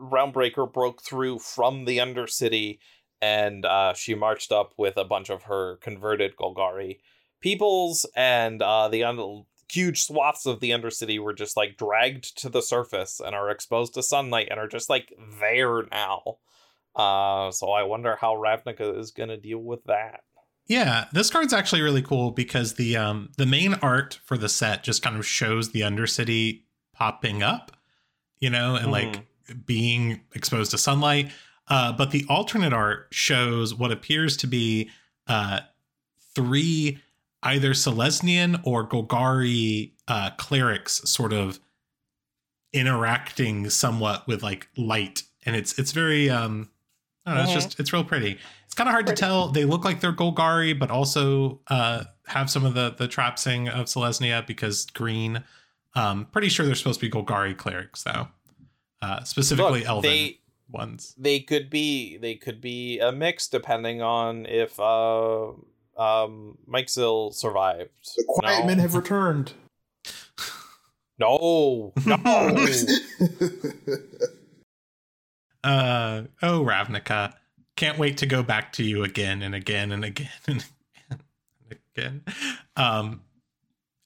Realmbreaker 0.00 0.72
broke 0.72 1.02
through 1.02 1.38
from 1.38 1.84
the 1.84 1.98
Undercity 1.98 2.78
and 3.20 3.64
uh, 3.64 3.94
she 3.94 4.14
marched 4.14 4.52
up 4.52 4.74
with 4.76 4.96
a 4.96 5.04
bunch 5.04 5.30
of 5.30 5.44
her 5.44 5.76
converted 5.76 6.36
Golgari 6.36 6.98
peoples, 7.40 8.06
and 8.14 8.62
uh, 8.62 8.88
the 8.88 9.04
un- 9.04 9.44
huge 9.70 10.02
swaths 10.02 10.46
of 10.46 10.60
the 10.60 10.70
Undercity 10.70 11.18
were 11.18 11.32
just 11.32 11.56
like 11.56 11.76
dragged 11.76 12.38
to 12.38 12.48
the 12.48 12.62
surface 12.62 13.20
and 13.24 13.34
are 13.34 13.50
exposed 13.50 13.94
to 13.94 14.02
sunlight 14.02 14.48
and 14.50 14.60
are 14.60 14.68
just 14.68 14.90
like 14.90 15.12
there 15.40 15.84
now. 15.90 16.38
Uh, 16.94 17.50
so 17.50 17.70
I 17.70 17.82
wonder 17.82 18.16
how 18.16 18.34
Ravnica 18.34 18.98
is 18.98 19.10
going 19.10 19.28
to 19.28 19.36
deal 19.36 19.58
with 19.58 19.84
that. 19.84 20.20
Yeah, 20.68 21.06
this 21.12 21.30
card's 21.30 21.52
actually 21.52 21.82
really 21.82 22.02
cool 22.02 22.32
because 22.32 22.74
the 22.74 22.96
um 22.96 23.30
the 23.36 23.46
main 23.46 23.74
art 23.74 24.18
for 24.24 24.36
the 24.36 24.48
set 24.48 24.82
just 24.82 25.02
kind 25.02 25.16
of 25.16 25.26
shows 25.26 25.70
the 25.70 25.82
Undercity 25.82 26.62
popping 26.92 27.42
up, 27.42 27.72
you 28.40 28.50
know, 28.50 28.74
and 28.74 28.88
mm. 28.88 28.92
like 28.92 29.12
mm-hmm. 29.12 29.58
being 29.64 30.20
exposed 30.34 30.72
to 30.72 30.78
sunlight. 30.78 31.30
Uh, 31.68 31.92
but 31.92 32.10
the 32.10 32.24
alternate 32.28 32.72
art 32.72 33.08
shows 33.10 33.74
what 33.74 33.90
appears 33.90 34.36
to 34.38 34.46
be 34.46 34.90
uh, 35.26 35.60
three 36.34 36.98
either 37.42 37.70
Selesnyan 37.70 38.60
or 38.64 38.86
Golgari 38.88 39.92
uh, 40.08 40.30
clerics 40.36 41.08
sort 41.08 41.32
of 41.32 41.60
interacting 42.72 43.70
somewhat 43.70 44.26
with 44.26 44.42
like 44.42 44.68
light. 44.76 45.22
And 45.44 45.54
it's 45.54 45.78
it's 45.78 45.92
very 45.92 46.28
um 46.28 46.70
I 47.24 47.34
don't 47.34 47.38
know, 47.38 47.50
Mhm. 47.50 47.56
it's 47.56 47.64
just 47.64 47.80
it's 47.80 47.92
real 47.92 48.04
pretty. 48.04 48.38
It's 48.76 48.82
kind 48.82 48.90
of 48.90 48.92
hard 48.92 49.06
to 49.06 49.14
tell. 49.14 49.48
They 49.48 49.64
look 49.64 49.86
like 49.86 50.00
they're 50.00 50.12
Golgari, 50.12 50.78
but 50.78 50.90
also 50.90 51.60
uh, 51.68 52.04
have 52.26 52.50
some 52.50 52.66
of 52.66 52.74
the 52.74 52.90
the 52.90 53.08
trapsing 53.08 53.70
of 53.70 53.86
Selesnya 53.86 54.46
because 54.46 54.84
green. 54.84 55.42
Um, 55.94 56.26
pretty 56.26 56.50
sure 56.50 56.66
they're 56.66 56.74
supposed 56.74 57.00
to 57.00 57.06
be 57.06 57.10
Golgari 57.10 57.56
clerics 57.56 58.02
though, 58.02 58.28
uh, 59.00 59.24
specifically 59.24 59.80
Look, 59.80 59.88
Elven 59.88 60.10
they 60.10 60.40
ones. 60.70 61.14
they 61.16 61.40
could 61.40 61.70
be 61.70 62.18
they 62.18 62.34
could 62.34 62.60
be 62.60 62.98
a 62.98 63.10
mix 63.12 63.48
depending 63.48 64.02
on 64.02 64.44
if 64.44 64.78
uh 64.78 65.52
um 65.96 66.58
Mike 66.66 66.88
Zill 66.88 67.32
survived. 67.32 67.88
The 68.14 68.24
quiet 68.28 68.60
no. 68.60 68.66
men 68.66 68.78
have 68.80 68.94
returned. 68.94 69.54
No, 71.18 71.94
no. 72.04 72.18
Uh, 75.64 76.22
oh, 76.42 76.62
Ravnica. 76.62 77.34
Can't 77.76 77.98
wait 77.98 78.16
to 78.18 78.26
go 78.26 78.42
back 78.42 78.72
to 78.74 78.82
you 78.82 79.04
again 79.04 79.42
and 79.42 79.54
again 79.54 79.92
and 79.92 80.04
again 80.04 80.30
and 80.46 80.64
again 81.10 81.20
and 81.70 81.78
again. 81.94 82.22
Um, 82.76 83.20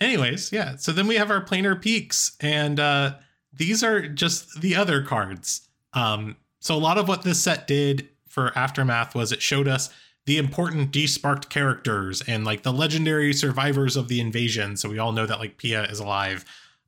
anyways, 0.00 0.52
yeah. 0.52 0.76
So 0.76 0.92
then 0.92 1.06
we 1.06 1.16
have 1.16 1.30
our 1.30 1.44
planar 1.44 1.80
peaks, 1.80 2.36
and 2.40 2.80
uh, 2.80 3.14
these 3.52 3.82
are 3.84 4.06
just 4.08 4.60
the 4.60 4.76
other 4.76 5.02
cards. 5.02 5.68
Um, 5.92 6.36
so 6.60 6.74
a 6.74 6.78
lot 6.78 6.98
of 6.98 7.08
what 7.08 7.22
this 7.22 7.42
set 7.42 7.66
did 7.66 8.08
for 8.28 8.56
Aftermath 8.56 9.14
was 9.14 9.32
it 9.32 9.42
showed 9.42 9.68
us 9.68 9.90
the 10.26 10.38
important 10.38 10.92
desparked 10.92 11.48
characters 11.48 12.22
and 12.26 12.44
like 12.44 12.62
the 12.62 12.72
legendary 12.72 13.32
survivors 13.32 13.96
of 13.96 14.08
the 14.08 14.20
invasion. 14.20 14.76
So 14.76 14.88
we 14.88 14.98
all 14.98 15.12
know 15.12 15.26
that 15.26 15.40
like 15.40 15.56
Pia 15.56 15.84
is 15.84 15.98
alive, 15.98 16.44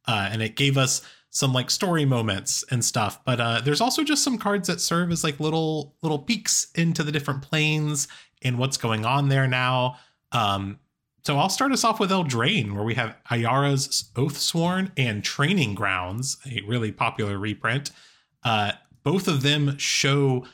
uh, 0.06 0.28
and 0.30 0.42
it 0.42 0.56
gave 0.56 0.76
us 0.76 1.02
some 1.34 1.52
like 1.52 1.70
story 1.70 2.04
moments 2.04 2.64
and 2.70 2.84
stuff 2.84 3.18
but 3.24 3.40
uh 3.40 3.60
there's 3.64 3.80
also 3.80 4.04
just 4.04 4.22
some 4.22 4.38
cards 4.38 4.68
that 4.68 4.80
serve 4.80 5.10
as 5.10 5.24
like 5.24 5.40
little 5.40 5.96
little 6.02 6.18
peeks 6.18 6.68
into 6.74 7.02
the 7.02 7.10
different 7.10 7.42
planes 7.42 8.06
and 8.42 8.58
what's 8.58 8.76
going 8.76 9.04
on 9.04 9.28
there 9.28 9.48
now 9.48 9.96
um 10.30 10.78
so 11.24 11.38
I'll 11.38 11.48
start 11.48 11.70
us 11.70 11.84
off 11.84 12.00
with 12.00 12.10
Eldraine, 12.10 12.72
where 12.74 12.82
we 12.82 12.94
have 12.94 13.14
Ayara's 13.30 14.10
Oathsworn 14.14 14.90
and 14.96 15.22
Training 15.22 15.76
Grounds, 15.76 16.36
a 16.44 16.62
really 16.66 16.90
popular 16.90 17.38
reprint. 17.38 17.92
Uh, 18.42 18.72
both 19.04 19.28
of 19.28 19.42
them 19.42 19.78
show 19.78 20.44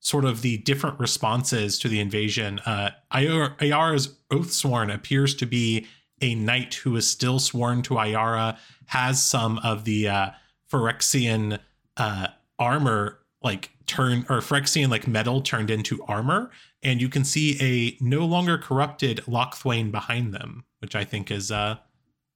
sort 0.00 0.26
of 0.26 0.42
the 0.42 0.58
different 0.58 1.00
responses 1.00 1.78
to 1.78 1.88
the 1.88 1.98
invasion. 1.98 2.58
Uh, 2.60 2.90
Ayar- 3.12 3.56
Ayara's 3.58 4.18
Oathsworn 4.30 4.92
appears 4.94 5.34
to 5.36 5.46
be 5.46 5.86
a 6.20 6.34
knight 6.34 6.74
who 6.74 6.94
is 6.96 7.08
still 7.08 7.38
sworn 7.38 7.80
to 7.82 7.94
Ayara, 7.94 8.58
has 8.88 9.22
some 9.22 9.58
of 9.58 9.84
the 9.84 10.08
uh, 10.08 10.30
Phyrexian 10.70 11.58
uh, 11.96 12.28
armor 12.58 13.18
like 13.42 13.70
turn 13.86 14.26
or 14.28 14.40
Phyrexian 14.40 14.88
like 14.88 15.06
metal 15.06 15.40
turned 15.40 15.70
into 15.70 16.02
armor, 16.04 16.50
and 16.82 17.00
you 17.00 17.08
can 17.08 17.24
see 17.24 17.56
a 17.60 18.02
no 18.02 18.24
longer 18.24 18.58
corrupted 18.58 19.18
Lochthwain 19.26 19.90
behind 19.90 20.34
them, 20.34 20.64
which 20.80 20.94
I 20.96 21.04
think 21.04 21.30
is 21.30 21.50
uh, 21.50 21.76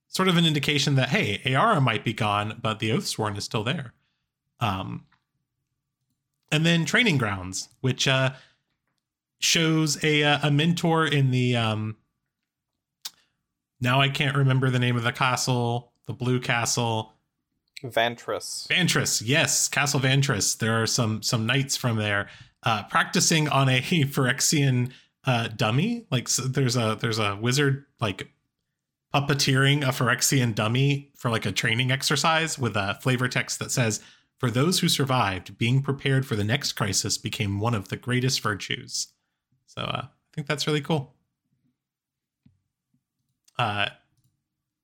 sort 0.07 0.29
of 0.29 0.37
an 0.37 0.45
indication 0.45 0.95
that 0.95 1.09
hey, 1.09 1.41
Ayara 1.43 1.81
might 1.81 2.03
be 2.03 2.13
gone, 2.13 2.59
but 2.61 2.79
the 2.79 2.91
Oathsworn 2.91 3.37
is 3.37 3.43
still 3.43 3.63
there. 3.63 3.93
Um, 4.59 5.05
and 6.51 6.65
then 6.65 6.85
Training 6.85 7.17
Grounds, 7.17 7.69
which 7.81 8.07
uh, 8.07 8.33
shows 9.39 10.03
a 10.03 10.23
uh, 10.23 10.39
a 10.43 10.51
mentor 10.51 11.05
in 11.07 11.31
the 11.31 11.57
um, 11.57 11.97
now 13.81 13.99
I 13.99 14.09
can't 14.09 14.37
remember 14.37 14.69
the 14.69 14.79
name 14.79 14.95
of 14.95 15.03
the 15.03 15.11
castle, 15.11 15.92
the 16.07 16.13
blue 16.13 16.39
castle. 16.39 17.13
Vantress. 17.83 18.67
Vantress, 18.67 19.21
yes, 19.25 19.67
Castle 19.67 19.99
Vantress. 19.99 20.57
There 20.57 20.81
are 20.81 20.87
some 20.87 21.21
some 21.21 21.45
knights 21.45 21.75
from 21.75 21.97
there 21.97 22.29
uh, 22.63 22.83
practicing 22.83 23.49
on 23.49 23.69
a 23.69 23.81
Phyrexian 23.81 24.91
uh, 25.25 25.49
dummy. 25.49 26.07
Like 26.09 26.27
so 26.27 26.43
there's 26.43 26.75
a 26.75 26.97
there's 26.99 27.19
a 27.19 27.35
wizard 27.35 27.85
like 27.99 28.29
puppeteering 29.13 29.83
a 29.83 29.91
Phyrexian 29.91 30.55
dummy 30.55 31.11
for 31.15 31.29
like 31.29 31.45
a 31.45 31.51
training 31.51 31.91
exercise 31.91 32.57
with 32.57 32.75
a 32.75 32.97
flavor 33.01 33.27
text 33.27 33.59
that 33.59 33.71
says, 33.71 34.01
"For 34.39 34.49
those 34.49 34.79
who 34.79 34.89
survived, 34.89 35.57
being 35.57 35.81
prepared 35.81 36.25
for 36.25 36.35
the 36.35 36.43
next 36.43 36.73
crisis 36.73 37.17
became 37.17 37.59
one 37.59 37.75
of 37.75 37.89
the 37.89 37.97
greatest 37.97 38.41
virtues." 38.41 39.09
So 39.67 39.81
uh, 39.81 40.03
I 40.05 40.09
think 40.33 40.47
that's 40.47 40.67
really 40.67 40.81
cool. 40.81 41.13
Uh, 43.57 43.87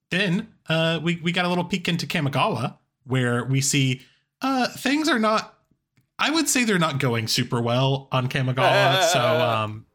then 0.10 0.48
uh, 0.68 1.00
we 1.02 1.18
we 1.18 1.32
got 1.32 1.46
a 1.46 1.50
little 1.50 1.64
peek 1.64 1.88
into 1.88 2.06
Kamigawa, 2.06 2.78
where 3.06 3.44
we 3.44 3.62
see 3.62 4.02
uh, 4.42 4.68
things 4.70 5.10
are 5.10 5.20
not. 5.20 5.56
I 6.18 6.32
would 6.32 6.50
say 6.50 6.66
they're 6.66 6.80
not 6.80 7.00
going 7.00 7.28
super 7.28 7.62
well 7.62 8.10
on 8.12 8.28
Kamigawa. 8.28 9.04
so 9.14 9.20
um, 9.20 9.86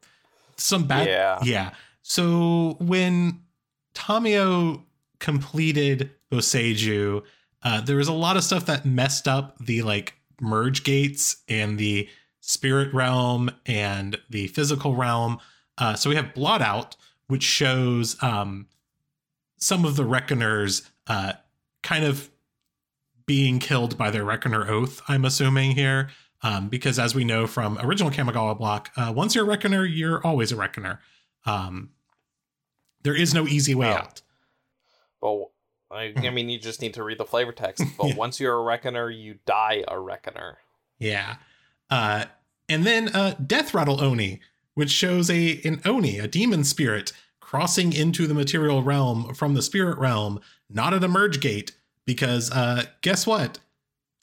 some 0.56 0.84
bad. 0.84 1.06
Yeah. 1.06 1.38
Yeah. 1.42 1.70
So 2.02 2.76
when 2.80 3.40
Tamiyo 3.94 4.82
completed 5.18 6.10
Boseiju, 6.30 7.22
uh, 7.62 7.80
there 7.80 7.96
was 7.96 8.08
a 8.08 8.12
lot 8.12 8.36
of 8.36 8.44
stuff 8.44 8.66
that 8.66 8.84
messed 8.84 9.26
up 9.26 9.56
the 9.58 9.82
like 9.82 10.14
merge 10.40 10.84
gates 10.84 11.42
and 11.48 11.78
the 11.78 12.08
spirit 12.40 12.92
realm 12.92 13.50
and 13.66 14.18
the 14.28 14.48
physical 14.48 14.94
realm. 14.94 15.38
Uh, 15.78 15.94
so 15.94 16.10
we 16.10 16.16
have 16.16 16.34
Blot 16.34 16.62
Out, 16.62 16.96
which 17.28 17.42
shows 17.42 18.22
um, 18.22 18.66
some 19.64 19.86
of 19.86 19.96
the 19.96 20.04
Reckoners 20.04 20.90
uh, 21.06 21.32
kind 21.82 22.04
of 22.04 22.30
being 23.24 23.58
killed 23.58 23.96
by 23.96 24.10
their 24.10 24.22
Reckoner 24.22 24.70
Oath, 24.70 25.00
I'm 25.08 25.24
assuming 25.24 25.70
here. 25.70 26.10
Um, 26.42 26.68
because 26.68 26.98
as 26.98 27.14
we 27.14 27.24
know 27.24 27.46
from 27.46 27.78
original 27.78 28.10
Kamigawa 28.10 28.58
block, 28.58 28.90
uh, 28.98 29.10
once 29.16 29.34
you're 29.34 29.44
a 29.44 29.48
Reckoner, 29.48 29.86
you're 29.86 30.24
always 30.26 30.52
a 30.52 30.56
Reckoner. 30.56 31.00
Um, 31.46 31.92
there 33.02 33.14
is 33.16 33.32
no 33.32 33.46
easy 33.46 33.74
way 33.74 33.88
out. 33.90 34.20
But 35.22 35.44
I, 35.90 36.12
I 36.16 36.28
mean, 36.28 36.50
you 36.50 36.58
just 36.58 36.82
need 36.82 36.92
to 36.94 37.02
read 37.02 37.16
the 37.16 37.24
flavor 37.24 37.52
text. 37.52 37.82
But 37.96 38.08
Yeah. 38.08 38.16
once 38.16 38.38
you're 38.40 38.54
a 38.54 38.62
reckoner, 38.62 39.08
you 39.08 39.38
die 39.46 39.82
a 39.88 39.98
reckoner. 39.98 40.58
Yeah. 40.98 41.36
Uh, 41.88 42.26
and 42.68 42.84
then 42.84 43.08
uh, 43.08 43.34
Death 43.46 43.72
Rattle 43.72 44.02
Oni, 44.02 44.40
which 44.74 44.90
shows 44.90 45.30
a 45.30 45.60
an 45.64 45.80
Oni, 45.86 46.18
a 46.18 46.28
demon 46.28 46.64
spirit, 46.64 47.12
crossing 47.44 47.92
into 47.92 48.26
the 48.26 48.34
material 48.34 48.82
realm 48.82 49.34
from 49.34 49.52
the 49.52 49.62
spirit 49.62 49.98
realm, 49.98 50.40
not 50.70 50.94
at 50.94 51.04
a 51.04 51.08
merge 51.08 51.40
gate, 51.40 51.76
because 52.06 52.50
uh, 52.50 52.84
guess 53.02 53.26
what? 53.26 53.58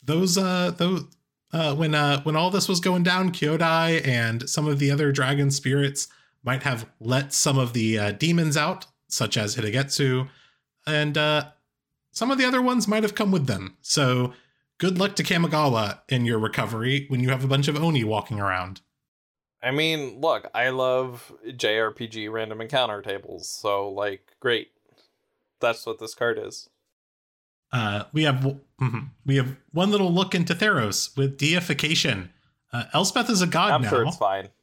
Those 0.03 0.37
uh 0.37 0.71
those 0.71 1.05
uh 1.53 1.75
when 1.75 1.93
uh 1.93 2.21
when 2.23 2.35
all 2.35 2.49
this 2.49 2.67
was 2.67 2.79
going 2.79 3.03
down, 3.03 3.31
Kyodai 3.31 4.05
and 4.05 4.49
some 4.49 4.67
of 4.67 4.79
the 4.79 4.89
other 4.89 5.11
dragon 5.11 5.51
spirits 5.51 6.07
might 6.43 6.63
have 6.63 6.87
let 6.99 7.31
some 7.31 7.59
of 7.59 7.73
the 7.73 7.99
uh, 7.99 8.11
demons 8.11 8.57
out, 8.57 8.87
such 9.07 9.37
as 9.37 9.55
Hitagetsu, 9.55 10.27
and 10.87 11.17
uh 11.17 11.51
some 12.11 12.31
of 12.31 12.39
the 12.39 12.45
other 12.45 12.61
ones 12.61 12.87
might 12.87 13.03
have 13.03 13.15
come 13.15 13.31
with 13.31 13.45
them. 13.45 13.77
So 13.81 14.33
good 14.79 14.97
luck 14.97 15.15
to 15.17 15.23
Kamigawa 15.23 15.99
in 16.09 16.25
your 16.25 16.39
recovery 16.39 17.05
when 17.07 17.21
you 17.21 17.29
have 17.29 17.43
a 17.43 17.47
bunch 17.47 17.67
of 17.67 17.77
Oni 17.77 18.03
walking 18.03 18.39
around. 18.39 18.81
I 19.63 19.71
mean, 19.71 20.19
look, 20.19 20.49
I 20.55 20.69
love 20.69 21.31
JRPG 21.47 22.31
random 22.31 22.61
encounter 22.61 23.01
tables, 23.01 23.47
so 23.49 23.89
like, 23.89 24.35
great. 24.39 24.69
That's 25.59 25.85
what 25.85 25.99
this 25.99 26.15
card 26.15 26.39
is. 26.39 26.69
Uh, 27.71 28.03
we 28.11 28.23
have 28.23 28.55
mhm. 28.81 29.09
we 29.25 29.37
have 29.37 29.55
one 29.71 29.91
little 29.91 30.11
look 30.11 30.33
into 30.35 30.53
Theros 30.55 31.15
with 31.15 31.37
deification. 31.37 32.31
Uh, 32.73 32.85
Elspeth 32.93 33.29
is 33.29 33.41
a 33.41 33.47
god 33.47 33.71
I'm 33.71 33.81
now. 33.83 33.89
sure 33.89 34.05
it's 34.05 34.17
fine. 34.17 34.49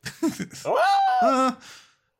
Uh, 1.20 1.53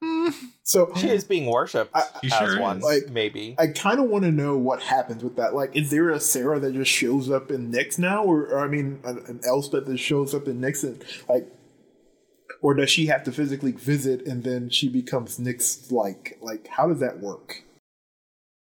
mm, 0.03 0.33
So 0.65 0.91
she 0.97 1.09
is 1.09 1.23
being 1.25 1.47
worshipped 1.47 1.95
I- 1.95 2.03
She 2.23 2.33
as 2.33 2.39
sure 2.39 2.61
one, 2.61 2.79
is. 2.79 2.85
Like- 2.85 3.11
maybe. 3.11 3.55
I 3.59 3.69
kind 3.69 3.99
of 4.01 4.07
want 4.07 4.25
to 4.25 4.33
know 4.33 4.57
what 4.57 4.83
happens 4.83 5.23
with 5.23 5.37
that. 5.37 5.55
Like, 5.55 5.75
is 5.77 5.91
there 5.91 6.11
a 6.11 6.19
Sarah 6.21 6.59
that 6.61 6.73
just 6.73 6.91
shows 6.91 7.31
up 7.31 7.51
in 7.53 7.71
Nyx 7.73 7.99
now, 7.99 8.25
or, 8.25 8.47
or 8.47 8.59
I 8.61 8.67
mean, 8.69 8.99
an, 9.05 9.19
an 9.29 9.41
Elspeth 9.47 9.87
that 9.87 9.99
shows 9.99 10.35
up 10.35 10.49
in 10.49 10.61
Nyx, 10.61 10.83
and 10.85 11.05
like, 11.29 11.47
or 12.61 12.75
does 12.75 12.91
she 12.91 13.07
have 13.07 13.25
to 13.25 13.33
physically 13.33 13.73
visit 13.73 14.27
and 14.27 14.45
then 14.45 14.71
she 14.71 14.89
becomes 14.89 15.39
Nyx? 15.39 15.91
Like, 15.93 16.39
like 16.41 16.69
how 16.69 16.89
does 16.89 17.01
that 17.01 17.21
work? 17.21 17.63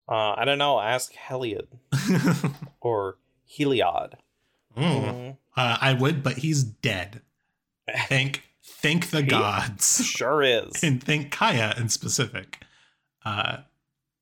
Uh, 0.08 0.34
I 0.36 0.44
don't 0.44 0.58
know. 0.58 0.80
Ask 0.80 1.12
Heliod 1.14 1.66
or 2.80 3.16
Heliod. 3.50 4.14
Mm. 4.76 5.04
Mhm. 5.04 5.36
Uh, 5.56 5.76
I 5.80 5.92
would, 5.92 6.22
but 6.22 6.38
he's 6.38 6.62
dead. 6.62 7.20
Thank 8.08 8.44
thank 8.62 9.10
the 9.10 9.20
He- 9.22 9.28
gods. 9.28 10.04
Sure 10.04 10.42
is. 10.42 10.72
and 10.82 11.02
thank 11.02 11.30
Kaya 11.30 11.74
in 11.76 11.88
specific. 11.88 12.60
Uh, 13.24 13.58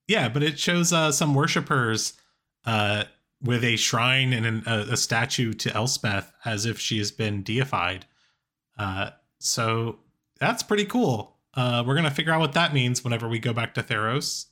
yeah, 0.08 0.28
but 0.28 0.42
it 0.42 0.58
shows 0.58 0.92
uh, 0.92 1.12
some 1.12 1.34
worshippers 1.34 2.14
uh, 2.64 3.04
with 3.42 3.62
a 3.62 3.76
shrine 3.76 4.32
and 4.32 4.46
an, 4.46 4.62
a, 4.66 4.92
a 4.92 4.96
statue 4.96 5.52
to 5.52 5.72
Elspeth 5.74 6.32
as 6.44 6.64
if 6.66 6.78
she 6.80 6.98
has 6.98 7.10
been 7.12 7.42
deified. 7.42 8.06
Uh, 8.78 9.10
so 9.38 9.98
that's 10.40 10.62
pretty 10.62 10.84
cool. 10.84 11.36
Uh, 11.54 11.82
we're 11.86 11.94
gonna 11.94 12.10
figure 12.10 12.32
out 12.32 12.40
what 12.40 12.52
that 12.52 12.74
means 12.74 13.02
whenever 13.04 13.28
we 13.28 13.38
go 13.38 13.52
back 13.52 13.74
to 13.74 13.82
Theros. 13.82 14.46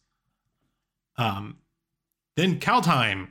Um, 1.17 1.59
then 2.37 2.59
Kaldheim, 2.59 3.29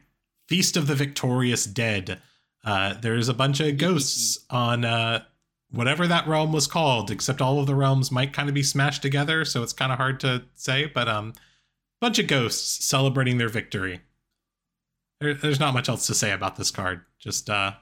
Feast 0.47 0.78
of 0.78 0.88
the 0.88 0.95
Victorious 0.95 1.66
Dead. 1.66 2.22
Uh, 2.64 2.93
there's 3.01 3.28
a 3.30 3.34
bunch 3.34 3.60
of 3.60 3.78
ghosts 3.78 4.45
on 4.49 4.86
uh, 4.86 5.24
whatever 5.72 6.08
that 6.08 6.28
realm 6.28 6.51
was 6.54 6.68
called, 6.68 7.12
except 7.12 7.41
all 7.41 7.60
of 7.60 7.66
the 7.68 7.76
realms 7.76 8.12
might 8.12 8.32
kind 8.34 8.47
of 8.47 8.56
be 8.56 8.64
smashed 8.64 9.01
together, 9.01 9.43
so 9.43 9.64
it's 9.64 9.74
kind 9.74 9.91
of 9.91 9.97
hard 9.97 10.20
to 10.22 10.43
say. 10.56 10.86
But 10.86 11.08
um, 11.10 11.34
bunch 11.99 12.20
of 12.20 12.28
ghosts 12.28 12.86
celebrating 12.86 13.38
their 13.38 13.49
victory. 13.49 14.01
There, 15.20 15.34
there's 15.34 15.60
not 15.60 15.74
much 15.74 15.89
else 15.89 16.08
to 16.08 16.14
say 16.14 16.32
about 16.32 16.56
this 16.56 16.72
card. 16.72 17.01
Just 17.20 17.49
uh, 17.49 17.74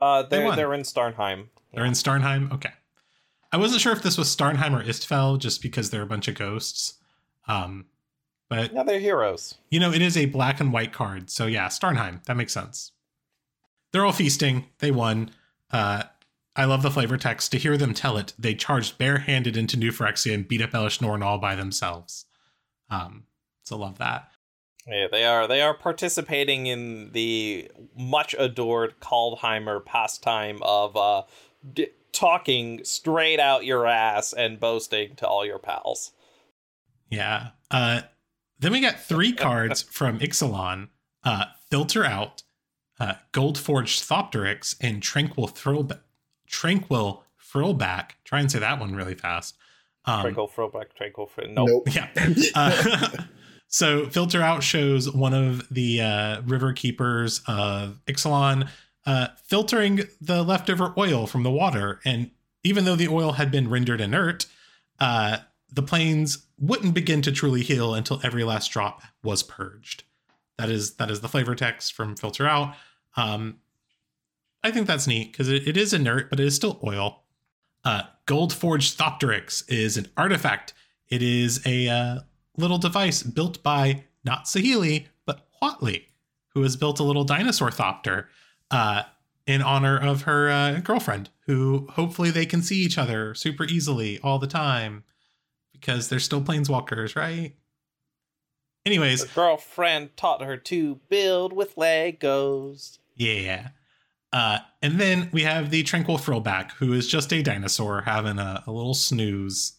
Uh, 0.00 0.22
They 0.22 0.36
they're 0.38 0.46
won. 0.46 0.56
they're 0.56 0.74
in 0.74 0.82
Starnheim. 0.82 1.48
they're 1.72 1.84
in 1.86 1.92
Starnheim. 1.92 2.52
Okay, 2.52 2.70
I 3.54 3.56
wasn't 3.56 3.80
sure 3.82 3.92
if 3.92 4.02
this 4.02 4.18
was 4.18 4.34
Starnheim 4.34 4.72
or 4.76 4.82
Istfell, 4.82 5.38
just 5.38 5.62
because 5.62 5.90
they're 5.90 6.02
a 6.02 6.06
bunch 6.06 6.26
of 6.26 6.34
ghosts. 6.34 6.94
Um, 7.46 7.84
but 8.50 8.72
Yeah, 8.72 8.82
they're 8.82 8.98
heroes. 8.98 9.54
you 9.70 9.78
know, 9.78 9.92
it 9.92 10.02
is 10.02 10.16
a 10.16 10.26
black 10.26 10.58
and 10.58 10.72
white 10.72 10.92
card, 10.92 11.30
so 11.30 11.46
yeah, 11.46 11.68
Starnheim. 11.68 12.24
That 12.24 12.36
makes 12.36 12.52
sense. 12.52 12.90
They're 13.92 14.04
all 14.04 14.12
feasting. 14.12 14.66
They 14.80 14.90
won. 14.90 15.30
Uh, 15.70 16.02
I 16.56 16.64
love 16.64 16.82
the 16.82 16.90
flavor 16.90 17.16
text. 17.16 17.52
To 17.52 17.58
hear 17.58 17.76
them 17.76 17.94
tell 17.94 18.16
it, 18.16 18.32
they 18.36 18.54
charged 18.56 18.98
barehanded 18.98 19.56
into 19.56 19.76
New 19.76 19.92
Phyrexia 19.92 20.34
and 20.34 20.48
beat 20.48 20.60
up 20.62 20.70
Elesh 20.72 21.00
Norn 21.00 21.22
all 21.22 21.38
by 21.38 21.54
themselves. 21.54 22.26
Um, 22.90 23.24
so 23.62 23.76
love 23.76 23.98
that. 23.98 24.30
Yeah, 24.86 25.06
they 25.10 25.24
are. 25.24 25.46
They 25.46 25.62
are 25.62 25.74
participating 25.74 26.66
in 26.66 27.12
the 27.12 27.70
much 27.96 28.34
adored 28.36 28.98
Kaldheimer 29.00 29.84
pastime 29.84 30.58
of 30.62 30.96
uh, 30.96 31.22
d- 31.72 31.88
talking 32.14 32.82
straight 32.84 33.40
out 33.40 33.64
your 33.64 33.86
ass 33.86 34.32
and 34.32 34.58
boasting 34.58 35.16
to 35.16 35.26
all 35.26 35.44
your 35.44 35.58
pals. 35.58 36.12
Yeah. 37.10 37.50
Uh, 37.70 38.02
then 38.58 38.72
we 38.72 38.80
got 38.80 39.00
three 39.00 39.32
cards 39.34 39.82
from 39.82 40.18
Ixalan 40.20 40.88
uh, 41.24 41.46
Filter 41.70 42.04
Out, 42.04 42.42
uh, 43.00 43.14
Gold 43.32 43.58
Forged 43.58 44.02
Thopteryx, 44.08 44.76
and 44.80 45.02
Tranquil 45.02 45.48
Thrillback. 45.48 46.00
Tranquil 46.46 47.24
Frillback. 47.52 48.10
Try 48.24 48.40
and 48.40 48.50
say 48.50 48.58
that 48.58 48.78
one 48.80 48.94
really 48.94 49.14
fast. 49.14 49.56
Um, 50.06 50.22
Tranquil 50.22 50.48
throwback, 50.48 50.94
tranquil 50.94 51.26
fr- 51.26 51.42
nope. 51.48 51.68
Nope. 51.68 51.94
Yeah. 51.94 52.08
Uh, 52.54 53.08
so 53.68 54.06
filter 54.10 54.42
out 54.42 54.62
shows 54.62 55.10
one 55.10 55.32
of 55.32 55.66
the 55.70 56.02
uh, 56.02 56.42
river 56.42 56.72
keepers 56.72 57.40
of 57.46 58.00
Ixalan 58.06 58.68
uh, 59.06 59.28
filtering 59.36 60.02
the 60.20 60.42
leftover 60.42 60.94
oil 60.96 61.26
from 61.26 61.42
the 61.42 61.50
water, 61.50 62.00
and 62.04 62.30
even 62.62 62.84
though 62.84 62.96
the 62.96 63.08
oil 63.08 63.32
had 63.32 63.50
been 63.50 63.68
rendered 63.68 64.00
inert, 64.00 64.46
uh, 65.00 65.38
the 65.70 65.82
plains 65.82 66.46
wouldn't 66.58 66.94
begin 66.94 67.20
to 67.22 67.32
truly 67.32 67.62
heal 67.62 67.94
until 67.94 68.20
every 68.22 68.44
last 68.44 68.70
drop 68.70 69.02
was 69.22 69.42
purged. 69.42 70.04
That 70.58 70.70
is 70.70 70.94
that 70.94 71.10
is 71.10 71.20
the 71.20 71.28
flavor 71.28 71.54
text 71.54 71.92
from 71.92 72.16
filter 72.16 72.46
out. 72.46 72.74
Um, 73.16 73.58
I 74.62 74.70
think 74.70 74.86
that's 74.86 75.06
neat 75.06 75.32
because 75.32 75.50
it, 75.50 75.66
it 75.68 75.76
is 75.76 75.92
inert, 75.92 76.30
but 76.30 76.40
it 76.40 76.46
is 76.46 76.54
still 76.54 76.80
oil. 76.84 77.24
Uh, 77.84 78.04
Gold 78.26 78.52
Forged 78.52 78.96
Thopteryx 78.96 79.68
is 79.68 79.96
an 79.96 80.08
artifact. 80.16 80.72
It 81.08 81.22
is 81.22 81.60
a 81.66 81.88
uh, 81.88 82.18
little 82.56 82.78
device 82.78 83.22
built 83.22 83.62
by 83.62 84.04
not 84.24 84.46
Saheeli, 84.46 85.06
but 85.26 85.46
Huatli, 85.60 86.06
who 86.54 86.62
has 86.62 86.76
built 86.76 86.98
a 86.98 87.02
little 87.02 87.24
dinosaur 87.24 87.70
thopter 87.70 88.26
uh, 88.74 89.04
in 89.46 89.62
honor 89.62 89.96
of 89.96 90.22
her 90.22 90.50
uh, 90.50 90.80
girlfriend, 90.80 91.30
who 91.46 91.86
hopefully 91.92 92.30
they 92.30 92.44
can 92.44 92.60
see 92.60 92.78
each 92.78 92.98
other 92.98 93.34
super 93.34 93.64
easily 93.64 94.18
all 94.20 94.40
the 94.40 94.48
time 94.48 95.04
because 95.72 96.08
they're 96.08 96.18
still 96.18 96.40
planeswalkers, 96.42 97.14
right? 97.14 97.54
Anyways, 98.84 99.22
The 99.22 99.34
girlfriend 99.34 100.16
taught 100.16 100.42
her 100.42 100.56
to 100.56 100.96
build 101.08 101.52
with 101.52 101.76
Legos. 101.76 102.98
Yeah. 103.14 103.68
Uh, 104.32 104.58
and 104.82 104.98
then 105.00 105.28
we 105.32 105.42
have 105.42 105.70
the 105.70 105.84
Tranquil 105.84 106.18
Frillback, 106.18 106.72
who 106.72 106.92
is 106.92 107.06
just 107.06 107.32
a 107.32 107.42
dinosaur 107.42 108.02
having 108.02 108.40
a, 108.40 108.64
a 108.66 108.72
little 108.72 108.94
snooze. 108.94 109.74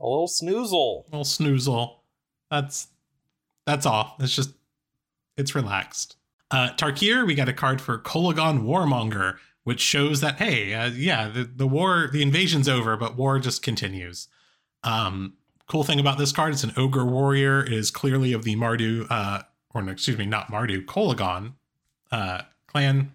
A 0.00 0.06
little 0.06 0.28
snoozle. 0.28 1.04
A 1.12 1.16
little 1.16 1.24
snoozle. 1.24 1.96
That's 2.50 2.88
that's 3.66 3.84
all. 3.84 4.16
It's 4.18 4.34
just 4.34 4.52
it's 5.36 5.54
relaxed. 5.54 6.16
Uh 6.50 6.70
Tarkir, 6.76 7.26
we 7.26 7.34
got 7.34 7.48
a 7.48 7.52
card 7.52 7.80
for 7.80 7.98
Kolaghan 7.98 8.62
Warmonger, 8.62 9.38
which 9.64 9.80
shows 9.80 10.20
that 10.20 10.36
hey, 10.36 10.74
uh, 10.74 10.90
yeah, 10.90 11.28
the, 11.28 11.44
the 11.44 11.66
war, 11.66 12.08
the 12.12 12.22
invasion's 12.22 12.68
over, 12.68 12.96
but 12.96 13.16
war 13.16 13.38
just 13.38 13.62
continues. 13.62 14.28
Um, 14.82 15.34
cool 15.66 15.84
thing 15.84 15.98
about 15.98 16.18
this 16.18 16.32
card, 16.32 16.52
it's 16.52 16.64
an 16.64 16.72
ogre 16.76 17.04
warrior. 17.04 17.64
It 17.64 17.72
is 17.72 17.90
clearly 17.90 18.32
of 18.32 18.44
the 18.44 18.56
Mardu, 18.56 19.06
uh, 19.10 19.42
or 19.74 19.82
no, 19.82 19.92
excuse 19.92 20.18
me, 20.18 20.26
not 20.26 20.48
Mardu, 20.48 20.84
Kolaghan 20.84 21.54
uh, 22.12 22.42
clan. 22.66 23.14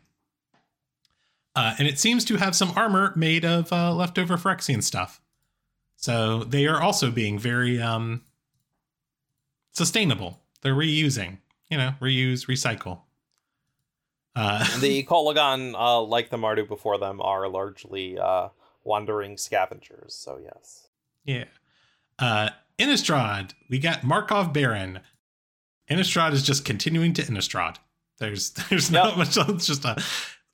Uh, 1.55 1.75
and 1.77 1.87
it 1.87 1.99
seems 1.99 2.25
to 2.25 2.37
have 2.37 2.55
some 2.55 2.71
armor 2.75 3.13
made 3.15 3.45
of 3.45 3.71
uh, 3.71 3.93
leftover 3.93 4.37
Phyrexian 4.37 4.83
stuff. 4.83 5.21
So 5.95 6.43
they 6.43 6.67
are 6.67 6.81
also 6.81 7.11
being 7.11 7.37
very 7.37 7.81
um, 7.81 8.23
sustainable. 9.71 10.39
They're 10.61 10.75
reusing, 10.75 11.39
you 11.69 11.77
know, 11.77 11.95
reuse, 12.01 12.47
recycle. 12.47 13.01
Uh, 14.35 14.65
The 14.79 15.03
Kolaghan, 15.09 15.73
uh, 15.75 16.01
like 16.01 16.29
the 16.29 16.37
Mardu 16.37 16.67
before 16.67 16.97
them, 16.97 17.21
are 17.21 17.47
largely 17.47 18.17
uh, 18.17 18.49
wandering 18.83 19.37
scavengers. 19.37 20.13
So 20.13 20.39
yes. 20.43 20.87
yeah. 21.25 21.45
Uh, 22.17 22.49
Innistrad, 22.77 23.51
we 23.69 23.79
got 23.79 24.03
Markov 24.03 24.53
Baron. 24.53 25.01
Innistrad 25.89 26.33
is 26.33 26.43
just 26.43 26.65
continuing 26.65 27.13
to 27.13 27.21
Innistrad. 27.23 27.77
There's 28.19 28.51
there's 28.69 28.91
not 28.91 29.17
much. 29.17 29.37
It's 29.37 29.67
just 29.67 29.85
a. 29.85 30.01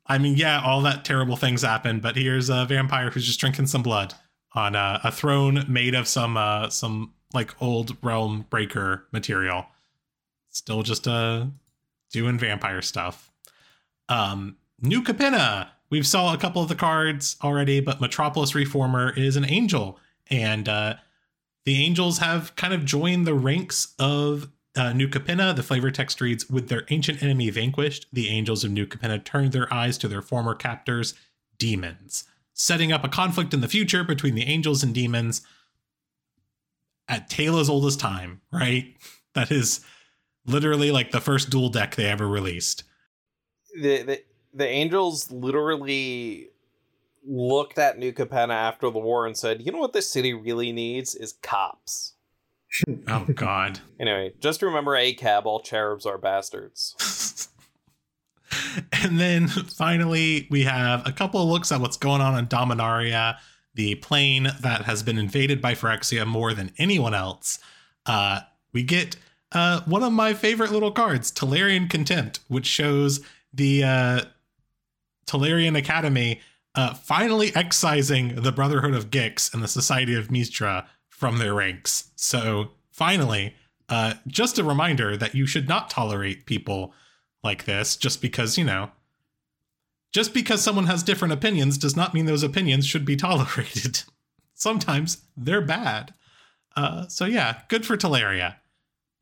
I 0.07 0.17
mean, 0.19 0.35
yeah, 0.35 0.61
all 0.63 0.81
that 0.83 1.03
terrible 1.03 1.35
things 1.35 1.63
happen, 1.63 1.99
but 1.99 2.15
here's 2.15 2.49
a 2.49 2.65
vampire 2.65 3.09
who's 3.09 3.25
just 3.25 3.39
drinking 3.39 3.65
some 3.67 3.81
blood 3.81 4.13
on 4.53 4.75
a, 4.75 5.01
a 5.03 5.11
throne 5.11 5.65
made 5.67 5.95
of 5.95 6.07
some 6.07 6.37
uh 6.37 6.69
some 6.69 7.13
like 7.33 7.59
old 7.61 7.97
realm 8.03 8.45
breaker 8.49 9.05
material. 9.11 9.65
Still 10.49 10.83
just 10.83 11.07
uh 11.07 11.45
doing 12.11 12.37
vampire 12.37 12.81
stuff. 12.81 13.31
Um, 14.09 14.57
New 14.81 15.01
Capenna. 15.01 15.69
We've 15.89 16.07
saw 16.07 16.33
a 16.33 16.37
couple 16.37 16.61
of 16.61 16.67
the 16.67 16.75
cards 16.75 17.37
already, 17.43 17.79
but 17.79 18.01
Metropolis 18.01 18.55
Reformer 18.55 19.13
is 19.15 19.35
an 19.35 19.45
angel, 19.45 19.99
and 20.29 20.67
uh, 20.67 20.95
the 21.65 21.83
angels 21.83 22.17
have 22.17 22.55
kind 22.55 22.73
of 22.73 22.85
joined 22.85 23.25
the 23.25 23.35
ranks 23.35 23.93
of 23.99 24.49
uh, 24.75 24.93
New 24.93 25.07
Capenna. 25.07 25.55
The 25.55 25.63
flavor 25.63 25.91
text 25.91 26.19
reads 26.21 26.49
With 26.49 26.69
their 26.69 26.83
ancient 26.89 27.23
enemy 27.23 27.49
vanquished, 27.49 28.07
the 28.11 28.29
angels 28.29 28.63
of 28.63 28.71
New 28.71 28.85
Capenna 28.85 29.23
turned 29.23 29.51
their 29.51 29.71
eyes 29.73 29.97
to 29.99 30.07
their 30.07 30.21
former 30.21 30.55
captors, 30.55 31.13
demons, 31.57 32.25
setting 32.53 32.91
up 32.91 33.03
a 33.03 33.09
conflict 33.09 33.53
in 33.53 33.61
the 33.61 33.67
future 33.67 34.03
between 34.03 34.35
the 34.35 34.43
angels 34.43 34.83
and 34.83 34.93
demons 34.93 35.41
at 37.07 37.29
tale 37.29 37.57
oldest 37.69 37.99
time, 37.99 38.41
right? 38.51 38.95
That 39.33 39.51
is 39.51 39.81
literally 40.45 40.91
like 40.91 41.11
the 41.11 41.19
first 41.19 41.49
dual 41.49 41.67
deck 41.67 41.95
they 41.95 42.05
ever 42.05 42.25
released. 42.25 42.85
The 43.79 44.03
the, 44.03 44.23
the 44.53 44.67
angels 44.67 45.31
literally 45.31 46.49
looked 47.27 47.79
at 47.79 47.97
New 47.97 48.13
Capenna 48.13 48.53
after 48.53 48.89
the 48.89 48.99
war 48.99 49.25
and 49.25 49.37
said, 49.37 49.61
"You 49.65 49.71
know 49.71 49.79
what 49.79 49.93
this 49.93 50.09
city 50.09 50.33
really 50.33 50.71
needs 50.71 51.15
is 51.15 51.33
cops." 51.41 52.13
Oh, 53.07 53.25
God. 53.33 53.79
Anyway, 53.99 54.33
just 54.39 54.61
remember, 54.61 54.91
ACAB, 54.91 55.45
all 55.45 55.61
cherubs 55.61 56.05
are 56.05 56.17
bastards. 56.17 57.49
and 58.91 59.19
then 59.19 59.47
finally, 59.47 60.47
we 60.49 60.63
have 60.63 61.07
a 61.07 61.11
couple 61.11 61.41
of 61.41 61.47
looks 61.47 61.71
at 61.71 61.79
what's 61.79 61.97
going 61.97 62.21
on 62.21 62.37
in 62.37 62.47
Dominaria, 62.47 63.37
the 63.73 63.95
plane 63.95 64.47
that 64.61 64.83
has 64.83 65.03
been 65.03 65.17
invaded 65.17 65.61
by 65.61 65.73
Phyrexia 65.73 66.25
more 66.25 66.53
than 66.53 66.71
anyone 66.77 67.13
else. 67.13 67.59
Uh, 68.05 68.41
we 68.71 68.83
get 68.83 69.15
uh, 69.51 69.81
one 69.85 70.03
of 70.03 70.13
my 70.13 70.33
favorite 70.33 70.71
little 70.71 70.91
cards, 70.91 71.31
Tolarian 71.31 71.89
Contempt, 71.89 72.39
which 72.47 72.65
shows 72.65 73.21
the 73.55 73.83
uh, 73.83 74.21
Tolarian 75.27 75.77
Academy 75.77 76.41
uh, 76.75 76.93
finally 76.93 77.51
excising 77.55 78.35
the 78.35 78.51
Brotherhood 78.51 78.93
of 78.93 79.09
Gix 79.09 79.53
and 79.53 79.63
the 79.63 79.67
Society 79.67 80.13
of 80.13 80.29
Mishra 80.29 80.87
from 81.07 81.37
their 81.37 81.53
ranks. 81.53 82.11
So 82.15 82.71
finally, 82.91 83.55
uh, 83.87 84.15
just 84.27 84.59
a 84.59 84.63
reminder 84.63 85.15
that 85.15 85.35
you 85.35 85.45
should 85.45 85.69
not 85.69 85.89
tolerate 85.89 86.45
people 86.45 86.93
like 87.43 87.65
this 87.65 87.95
just 87.95 88.21
because, 88.21 88.57
you 88.57 88.63
know, 88.63 88.91
just 90.11 90.33
because 90.33 90.61
someone 90.61 90.87
has 90.87 91.03
different 91.03 91.33
opinions 91.33 91.77
does 91.77 91.95
not 91.95 92.13
mean 92.13 92.25
those 92.25 92.43
opinions 92.43 92.85
should 92.85 93.05
be 93.05 93.15
tolerated. 93.15 94.03
Sometimes 94.53 95.23
they're 95.37 95.61
bad. 95.61 96.13
Uh, 96.75 97.07
so 97.07 97.25
yeah, 97.25 97.61
good 97.69 97.85
for 97.85 97.95
Tolaria. 97.95 98.55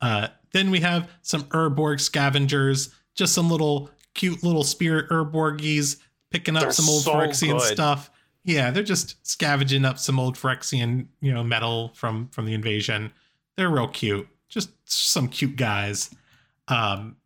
Uh, 0.00 0.28
then 0.52 0.70
we 0.70 0.80
have 0.80 1.08
some 1.22 1.44
Urborg 1.44 2.00
scavengers, 2.00 2.94
just 3.14 3.32
some 3.32 3.50
little 3.50 3.90
cute 4.14 4.42
little 4.42 4.64
spirit 4.64 5.08
Urborgies 5.10 5.98
picking 6.30 6.56
up 6.56 6.62
They're 6.62 6.72
some 6.72 6.88
old 6.88 7.02
so 7.02 7.12
Phyrexian 7.14 7.58
good. 7.58 7.72
stuff. 7.74 8.10
Yeah, 8.44 8.70
they're 8.70 8.82
just 8.82 9.26
scavenging 9.26 9.84
up 9.84 9.98
some 9.98 10.18
old 10.18 10.36
Phyrexian, 10.36 11.06
you 11.20 11.32
know, 11.32 11.42
metal 11.42 11.92
from 11.94 12.28
from 12.28 12.46
the 12.46 12.54
invasion. 12.54 13.12
They're 13.56 13.70
real 13.70 13.88
cute. 13.88 14.28
Just 14.48 14.70
some 14.84 15.28
cute 15.28 15.56
guys. 15.56 16.14
Um, 16.68 17.16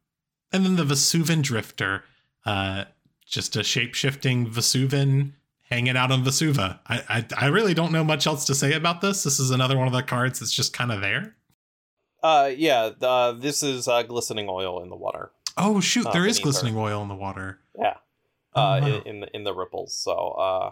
and 0.52 0.64
then 0.64 0.76
the 0.76 0.84
Vesuvan 0.84 1.42
Drifter, 1.42 2.04
uh, 2.46 2.84
just 3.26 3.56
a 3.56 3.64
shape 3.64 3.94
shifting 3.94 4.46
Vesuvan 4.46 5.32
hanging 5.68 5.96
out 5.96 6.10
on 6.10 6.24
Vesuva. 6.24 6.78
I, 6.86 7.02
I 7.08 7.44
I 7.44 7.46
really 7.48 7.74
don't 7.74 7.92
know 7.92 8.04
much 8.04 8.26
else 8.26 8.44
to 8.46 8.54
say 8.54 8.72
about 8.72 9.00
this. 9.00 9.24
This 9.24 9.40
is 9.40 9.50
another 9.50 9.76
one 9.76 9.86
of 9.86 9.92
the 9.92 10.02
cards 10.02 10.38
that's 10.38 10.52
just 10.52 10.72
kind 10.72 10.92
of 10.92 11.00
there. 11.00 11.34
Uh, 12.22 12.50
yeah. 12.56 12.90
Uh, 13.00 13.32
this 13.32 13.62
is 13.62 13.88
uh, 13.88 14.02
glistening 14.02 14.48
oil 14.48 14.82
in 14.82 14.88
the 14.88 14.96
water. 14.96 15.30
Oh 15.58 15.80
shoot, 15.80 16.06
Uh, 16.06 16.12
there 16.12 16.26
is 16.26 16.36
beneath 16.38 16.44
glistening 16.44 16.76
oil 16.76 17.02
in 17.02 17.08
the 17.08 17.14
water. 17.14 17.58
Yeah. 17.78 17.94
Oh, 18.54 18.62
Uh, 18.62 18.80
wow. 18.80 18.86
in, 18.86 19.02
in 19.06 19.20
the 19.20 19.36
in 19.36 19.44
the 19.44 19.54
ripples. 19.54 19.94
So 19.96 20.12
uh, 20.12 20.70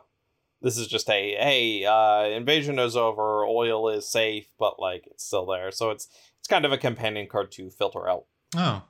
this 0.63 0.79
is 0.79 0.87
just 0.87 1.09
a 1.11 1.35
hey, 1.39 1.85
uh, 1.85 2.25
invasion 2.37 2.79
is 2.79 2.97
over. 2.97 3.45
Oil 3.45 3.89
is 3.89 4.09
safe, 4.09 4.47
but 4.59 4.79
like 4.81 5.07
it's 5.07 5.25
still 5.25 5.47
there. 5.47 5.71
So 5.71 5.91
it's 5.91 6.09
it's 6.39 6.49
kind 6.49 6.65
of 6.65 6.73
a 6.73 6.79
companion 6.79 7.27
card 7.31 7.51
to 7.53 7.71
filter 7.71 8.09
out. 8.09 8.25
Oh, 8.57 8.83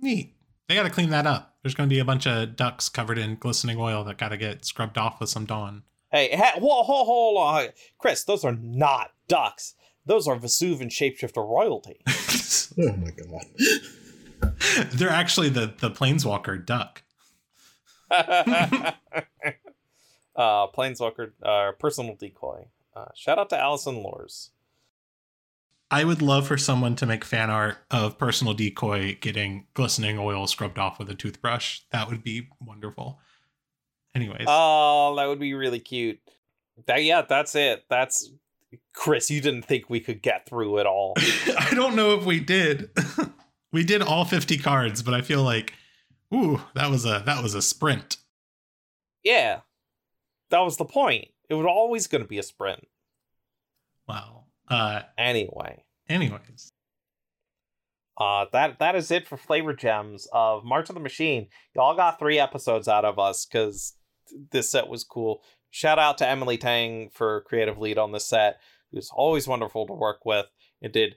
neat. 0.00 0.34
They 0.68 0.74
got 0.74 0.82
to 0.82 0.90
clean 0.90 1.08
that 1.10 1.26
up. 1.26 1.56
There's 1.62 1.74
going 1.74 1.88
to 1.88 1.94
be 1.94 1.98
a 1.98 2.04
bunch 2.04 2.26
of 2.26 2.54
ducks 2.54 2.90
covered 2.90 3.16
in 3.16 3.36
glistening 3.36 3.78
oil 3.80 4.04
that 4.04 4.18
got 4.18 4.28
to 4.28 4.36
get 4.36 4.66
scrubbed 4.66 4.98
off 4.98 5.18
with 5.18 5.30
some 5.30 5.46
Dawn. 5.46 5.82
Hey, 6.12 6.28
hey 6.30 6.50
whoa, 6.58 6.82
hold, 6.82 7.06
hold 7.06 7.38
on, 7.38 7.68
Chris. 7.98 8.22
Those 8.24 8.44
are 8.44 8.54
not 8.54 9.12
ducks. 9.28 9.74
Those 10.06 10.28
are 10.28 10.36
Vesuvan 10.38 10.88
shapeshifter 10.90 11.46
royalty. 11.48 12.00
Oh 12.80 12.96
my 12.96 13.10
god. 13.10 13.44
They're 14.92 15.10
actually 15.10 15.48
the 15.48 15.72
the 15.78 15.90
planeswalker 15.90 16.64
duck. 16.64 17.02
uh, 18.10 18.92
Planeswalker, 20.36 21.32
uh, 21.42 21.72
personal 21.78 22.14
decoy. 22.14 22.66
Uh, 22.96 23.06
shout 23.14 23.38
out 23.38 23.50
to 23.50 23.58
Allison 23.58 24.02
Lors. 24.02 24.50
I 25.90 26.04
would 26.04 26.20
love 26.20 26.46
for 26.46 26.58
someone 26.58 26.96
to 26.96 27.06
make 27.06 27.24
fan 27.24 27.48
art 27.50 27.78
of 27.90 28.18
personal 28.18 28.52
decoy 28.54 29.16
getting 29.20 29.66
glistening 29.74 30.18
oil 30.18 30.46
scrubbed 30.46 30.78
off 30.78 30.98
with 30.98 31.08
a 31.10 31.14
toothbrush. 31.14 31.80
That 31.92 32.08
would 32.08 32.22
be 32.22 32.48
wonderful. 32.60 33.20
Anyways, 34.14 34.46
Oh, 34.46 35.14
that 35.16 35.26
would 35.26 35.38
be 35.38 35.54
really 35.54 35.80
cute. 35.80 36.20
That, 36.86 37.04
yeah, 37.04 37.22
that's 37.22 37.54
it. 37.54 37.84
That's 37.88 38.30
Chris. 38.92 39.30
You 39.30 39.40
didn't 39.40 39.62
think 39.62 39.88
we 39.88 40.00
could 40.00 40.20
get 40.22 40.46
through 40.46 40.78
it 40.78 40.86
all. 40.86 41.14
I 41.58 41.72
don't 41.74 41.96
know 41.96 42.12
if 42.12 42.24
we 42.24 42.40
did. 42.40 42.90
we 43.72 43.84
did 43.84 44.02
all 44.02 44.24
50 44.24 44.58
cards, 44.58 45.02
but 45.02 45.14
I 45.14 45.20
feel 45.20 45.42
like 45.42 45.74
ooh, 46.34 46.60
that 46.74 46.90
was 46.90 47.04
a 47.04 47.22
that 47.26 47.42
was 47.42 47.54
a 47.54 47.62
sprint. 47.62 48.16
yeah, 49.24 49.60
that 50.50 50.60
was 50.60 50.76
the 50.76 50.84
point. 50.84 51.28
It 51.48 51.54
was 51.54 51.66
always 51.66 52.06
going 52.06 52.22
to 52.22 52.28
be 52.28 52.38
a 52.38 52.42
sprint. 52.42 52.86
Wow. 54.06 54.44
Uh 54.68 55.02
Anyway, 55.16 55.84
anyways. 56.08 56.72
uh, 58.18 58.46
that 58.52 58.78
that 58.78 58.94
is 58.96 59.10
it 59.10 59.26
for 59.26 59.36
flavor 59.36 59.72
gems 59.72 60.26
of 60.32 60.64
March 60.64 60.88
of 60.88 60.94
the 60.94 61.00
Machine. 61.00 61.48
Y'all 61.74 61.94
got 61.96 62.18
three 62.18 62.38
episodes 62.38 62.88
out 62.88 63.04
of 63.04 63.18
us 63.18 63.46
because 63.46 63.94
this 64.52 64.70
set 64.70 64.88
was 64.88 65.04
cool. 65.04 65.42
Shout 65.70 65.98
out 65.98 66.18
to 66.18 66.28
Emily 66.28 66.58
Tang 66.58 67.10
for 67.12 67.42
creative 67.42 67.78
lead 67.78 67.98
on 67.98 68.12
this 68.12 68.26
set. 68.26 68.58
who's 68.92 69.10
always 69.12 69.46
wonderful 69.46 69.86
to 69.86 69.92
work 69.92 70.24
with. 70.24 70.46
It 70.80 70.92
did 70.92 71.16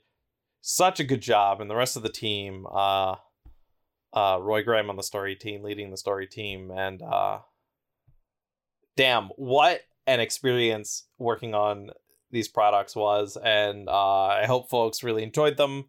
such 0.62 0.99
a 0.99 1.03
good 1.03 1.22
job, 1.22 1.59
and 1.59 1.70
the 1.70 1.76
rest 1.76 1.97
of 1.97 2.03
the 2.03 2.09
team. 2.09 2.66
Uh, 2.72 3.16
uh, 4.14 4.38
Roy 4.41 4.62
Graham 4.64 4.89
on 4.89 4.97
the 4.97 5.03
story 5.03 5.36
team, 5.36 5.64
leading 5.64 5.89
the 5.89 5.97
story 5.97 6.28
team, 6.28 6.70
and 6.70 7.01
uh, 7.01 7.39
damn, 8.97 9.30
what 9.38 9.82
an 10.05 10.20
experience 10.20 11.05
working 11.18 11.53
on 11.53 11.91
these 12.30 12.47
products 12.47 12.95
was, 12.95 13.38
and 13.41 13.88
uh, 13.88 14.26
I 14.26 14.45
hope 14.45 14.70
folks 14.70 15.03
really 15.03 15.24
enjoyed 15.24 15.57
them 15.57 15.86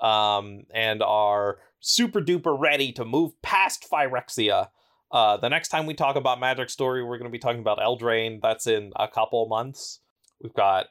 um, 0.00 0.64
and 0.72 1.02
are 1.02 1.58
super 1.80 2.20
duper 2.20 2.58
ready 2.58 2.92
to 2.92 3.04
move 3.04 3.40
past 3.42 3.86
Phyrexia. 3.90 4.68
Uh, 5.10 5.36
the 5.36 5.48
next 5.48 5.68
time 5.68 5.86
we 5.86 5.94
talk 5.94 6.16
about 6.16 6.40
Magic 6.40 6.70
Story, 6.70 7.02
we're 7.02 7.18
going 7.18 7.30
to 7.30 7.32
be 7.32 7.38
talking 7.38 7.60
about 7.60 7.78
Eldraine. 7.78 8.40
That's 8.42 8.66
in 8.66 8.92
a 8.96 9.06
couple 9.06 9.46
months. 9.46 10.00
We've 10.42 10.54
got 10.54 10.86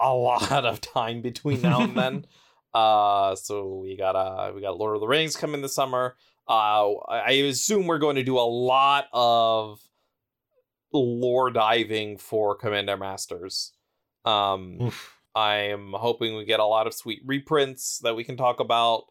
a 0.00 0.12
lot 0.12 0.64
of 0.64 0.80
time 0.80 1.22
between 1.22 1.62
now 1.62 1.82
and 1.82 1.96
then. 1.96 2.26
Uh, 2.74 3.36
so 3.36 3.76
we 3.76 3.96
got 3.96 4.16
uh, 4.16 4.50
we 4.52 4.60
got 4.60 4.76
Lord 4.76 4.96
of 4.96 5.00
the 5.00 5.06
Rings 5.06 5.36
coming 5.36 5.62
this 5.62 5.76
summer. 5.76 6.16
Uh, 6.48 6.94
I 7.08 7.30
assume 7.30 7.86
we're 7.86 7.98
going 7.98 8.16
to 8.16 8.24
do 8.24 8.36
a 8.36 8.40
lot 8.40 9.06
of 9.12 9.80
lore 10.92 11.50
diving 11.50 12.18
for 12.18 12.56
Commander 12.56 12.96
Masters. 12.96 13.72
Um, 14.24 14.78
Oof. 14.82 15.14
I'm 15.34 15.92
hoping 15.92 16.36
we 16.36 16.44
get 16.44 16.60
a 16.60 16.64
lot 16.64 16.86
of 16.86 16.94
sweet 16.94 17.20
reprints 17.24 17.98
that 18.00 18.14
we 18.14 18.24
can 18.24 18.36
talk 18.36 18.60
about, 18.60 19.04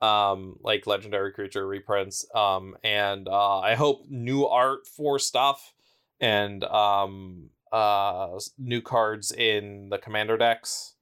um, 0.00 0.58
like 0.62 0.86
legendary 0.86 1.32
creature 1.32 1.66
reprints. 1.66 2.26
Um, 2.34 2.76
and 2.82 3.28
uh, 3.28 3.60
I 3.60 3.74
hope 3.74 4.06
new 4.08 4.46
art 4.46 4.86
for 4.86 5.18
stuff 5.18 5.72
and 6.20 6.64
um, 6.64 7.50
uh, 7.72 8.38
new 8.58 8.80
cards 8.80 9.32
in 9.32 9.88
the 9.90 9.98
commander 9.98 10.36
decks. 10.36 10.94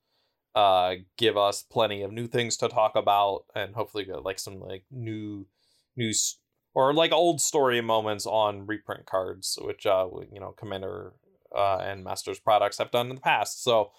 Uh, 0.55 0.95
give 1.19 1.37
us 1.37 1.63
plenty 1.63 2.03
of 2.03 2.13
new 2.13 2.29
things 2.29 2.57
to 2.57 2.69
talk 2.69 2.95
about, 2.95 3.45
and 3.55 3.75
hopefully 3.75 4.05
get 4.05 4.23
like 4.23 4.39
some 4.39 4.61
like 4.61 4.85
new 4.91 5.47
news 5.97 6.39
or 6.75 6.95
like 6.95 7.13
old 7.13 7.41
story 7.41 7.81
moments 7.81 8.27
on 8.27 8.67
reprint 8.67 9.07
cards, 9.07 9.59
which 9.63 9.85
uh, 9.85 10.07
you 10.33 10.41
know, 10.41 10.53
commander 10.53 11.15
uh, 11.57 11.79
and 11.79 12.05
masters 12.05 12.39
products 12.39 12.79
have 12.79 12.91
done 12.91 13.09
in 13.09 13.17
the 13.17 13.21
past. 13.21 13.63
So 13.65 13.91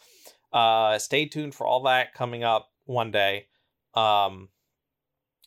uh 0.55 0.97
stay 0.97 1.25
tuned 1.25 1.53
for 1.53 1.67
all 1.67 1.83
that 1.83 2.13
coming 2.13 2.43
up 2.43 2.69
one 2.85 3.11
day 3.11 3.45
um 3.93 4.49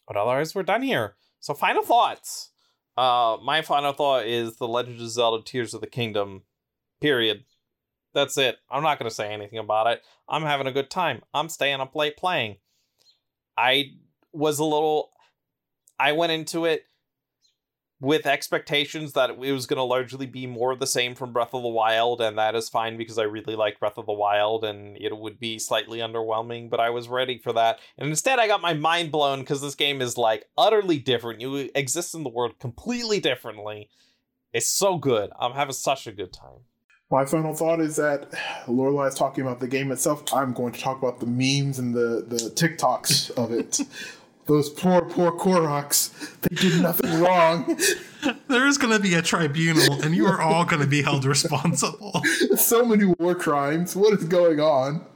but 0.07 0.17
otherwise 0.17 0.55
we're 0.55 0.63
done 0.63 0.83
here 0.83 1.17
so 1.41 1.55
final 1.55 1.83
thoughts 1.83 2.51
uh 2.97 3.37
my 3.43 3.63
final 3.63 3.93
thought 3.93 4.27
is 4.27 4.57
the 4.57 4.69
legend 4.69 5.01
of 5.01 5.09
zelda 5.09 5.43
tears 5.43 5.73
of 5.73 5.81
the 5.81 5.87
kingdom 5.87 6.43
period 7.01 7.45
that's 8.15 8.39
it 8.39 8.57
i'm 8.71 8.83
not 8.83 8.99
going 8.99 9.09
to 9.09 9.15
say 9.15 9.33
anything 9.33 9.59
about 9.59 9.87
it 9.87 10.03
i'm 10.29 10.43
having 10.43 10.67
a 10.67 10.73
good 10.73 10.91
time 10.91 11.23
i'm 11.35 11.49
staying 11.49 11.81
up 11.81 11.95
late 11.95 12.17
playing 12.17 12.57
i 13.57 13.85
was 14.33 14.59
a 14.59 14.65
little 14.65 15.11
i 15.99 16.13
went 16.13 16.33
into 16.33 16.65
it 16.65 16.85
with 18.01 18.27
expectations 18.27 19.13
that 19.15 19.31
it 19.31 19.53
was 19.53 19.67
going 19.67 19.77
to 19.77 19.83
largely 19.83 20.27
be 20.27 20.47
more 20.47 20.71
of 20.71 20.79
the 20.79 20.87
same 20.87 21.15
from 21.15 21.33
Breath 21.33 21.53
of 21.53 21.63
the 21.63 21.69
Wild, 21.69 22.21
and 22.21 22.39
that 22.39 22.55
is 22.55 22.69
fine 22.69 22.97
because 22.97 23.19
I 23.19 23.25
really 23.25 23.57
like 23.57 23.81
Breath 23.81 23.99
of 23.99 24.07
the 24.07 24.13
Wild, 24.13 24.65
and 24.65 24.97
it 24.97 25.17
would 25.17 25.41
be 25.41 25.59
slightly 25.59 25.99
underwhelming, 25.99 26.71
but 26.71 26.79
I 26.79 26.91
was 26.91 27.09
ready 27.09 27.39
for 27.39 27.53
that. 27.55 27.81
And 27.97 28.09
instead, 28.09 28.39
I 28.39 28.47
got 28.47 28.61
my 28.61 28.73
mind 28.73 29.11
blown 29.11 29.41
because 29.41 29.61
this 29.61 29.75
game 29.75 30.01
is 30.01 30.17
like 30.17 30.45
utterly 30.57 30.99
different. 30.99 31.41
You 31.41 31.71
exist 31.75 32.15
in 32.15 32.23
the 32.23 32.31
world 32.31 32.61
completely 32.61 33.19
differently. 33.19 33.91
It's 34.53 34.69
so 34.69 34.97
good. 34.97 35.31
I'm 35.39 35.53
having 35.53 35.75
such 35.75 36.07
a 36.07 36.13
good 36.13 36.33
time. 36.33 36.61
My 37.11 37.25
final 37.25 37.55
thought 37.55 37.81
is 37.81 37.97
that 37.97 38.31
Lorelai 38.67 39.09
is 39.09 39.15
talking 39.15 39.43
about 39.43 39.61
the 39.61 39.69
game 39.69 39.91
itself. 39.91 40.23
I'm 40.33 40.53
going 40.53 40.73
to 40.75 40.81
talk 40.81 40.99
about 40.99 41.21
the 41.21 41.27
memes 41.27 41.79
and 41.79 41.95
the, 41.95 42.25
the 42.27 42.51
TikToks 42.55 43.31
of 43.31 43.51
it. 43.53 43.81
Those 44.47 44.71
poor, 44.71 45.03
poor 45.03 45.33
Koroks. 45.33 46.41
They 46.41 46.57
did 46.57 46.83
nothing 46.83 47.21
wrong. 47.21 47.79
There 48.49 48.67
is 48.67 48.79
going 48.79 48.93
to 48.93 48.99
be 48.99 49.15
a 49.15 49.23
tribunal, 49.23 50.03
and 50.03 50.13
you 50.13 50.27
are 50.27 50.41
all 50.41 50.65
going 50.65 50.83
to 50.83 50.89
be 50.89 51.03
held 51.03 51.25
responsible. 51.25 52.21
so 52.57 52.85
many 52.85 53.05
war 53.05 53.37
crimes. 53.37 53.95
What 53.95 54.19
is 54.19 54.25
going 54.25 54.59
on? 54.59 55.07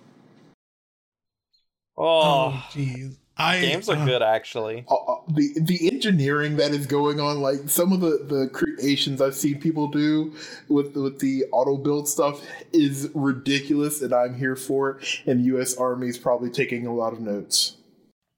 Oh, 1.97 2.53
Oh, 2.55 2.68
jeez. 2.70 3.16
I 3.36 3.60
games 3.60 3.88
are 3.88 3.96
uh, 3.96 4.04
good, 4.04 4.22
actually. 4.22 4.84
Uh, 4.88 4.94
uh, 4.94 5.20
the 5.28 5.54
the 5.58 5.90
engineering 5.90 6.56
that 6.56 6.72
is 6.72 6.86
going 6.86 7.18
on, 7.18 7.40
like 7.40 7.68
some 7.68 7.92
of 7.92 8.00
the, 8.00 8.24
the 8.28 8.50
creations 8.52 9.22
I've 9.22 9.34
seen 9.34 9.60
people 9.60 9.88
do 9.88 10.34
with 10.68 10.94
with 10.96 11.18
the 11.20 11.44
auto 11.52 11.76
build 11.76 12.08
stuff, 12.08 12.42
is 12.72 13.10
ridiculous, 13.14 14.02
and 14.02 14.12
I'm 14.12 14.34
here 14.34 14.56
for 14.56 14.90
it. 14.90 15.22
And 15.26 15.44
U.S. 15.46 15.76
Army 15.76 16.08
is 16.08 16.18
probably 16.18 16.50
taking 16.50 16.86
a 16.86 16.94
lot 16.94 17.12
of 17.12 17.20
notes. 17.20 17.76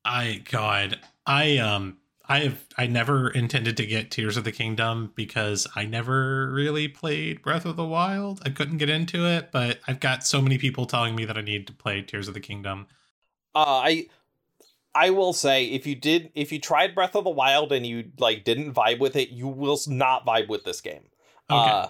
I 0.05 0.42
God, 0.51 1.01
I 1.26 1.59
um, 1.59 1.99
I 2.28 2.40
have 2.40 2.64
I 2.78 2.86
never 2.86 3.28
intended 3.30 3.76
to 3.78 3.86
get 3.86 4.11
Tears 4.11 4.36
of 4.36 4.45
the 4.45 4.53
Kingdom 4.53 5.12
because 5.14 5.66
I 5.76 5.84
never 5.84 6.51
really 6.51 6.88
played 6.88 7.42
Breath 7.42 7.66
of 7.66 7.76
the 7.76 7.84
Wild. 7.84 8.40
I 8.45 8.51
couldn't 8.51 8.78
get 8.78 8.88
into 8.88 9.26
it, 9.26 9.51
but 9.53 9.80
I've 9.86 10.01
got 10.01 10.26
so 10.26 10.40
many 10.40 10.57
people 10.57 10.86
telling 10.86 11.14
me 11.14 11.24
that 11.24 11.36
I 11.36 11.42
need 11.42 11.66
to 11.66 11.72
play 11.72 12.01
Tears 12.01 12.28
of 12.28 12.34
the 12.34 12.40
Kingdom. 12.40 12.86
Uh, 13.55 13.82
I 13.84 14.07
I 14.95 15.11
will 15.11 15.32
say 15.32 15.66
if 15.66 15.86
you 15.86 15.95
did 15.95 16.30
if 16.34 16.53
you 16.53 16.61
tried 16.61 16.95
Breath 16.95 17.16
of 17.16 17.24
the 17.24 17.30
Wild 17.30 17.72
and 17.72 17.86
you 17.86 18.11
like 18.18 18.45
didn't 18.45 18.74
vibe 18.74 19.01
with 19.01 19.16
it, 19.16 19.30
you 19.30 19.49
will 19.49 19.78
not 19.86 20.26
vibe 20.26 20.49
with 20.49 20.64
this 20.64 20.80
game. 20.80 21.05
Okay. 21.51 21.70
Uh 21.70 21.88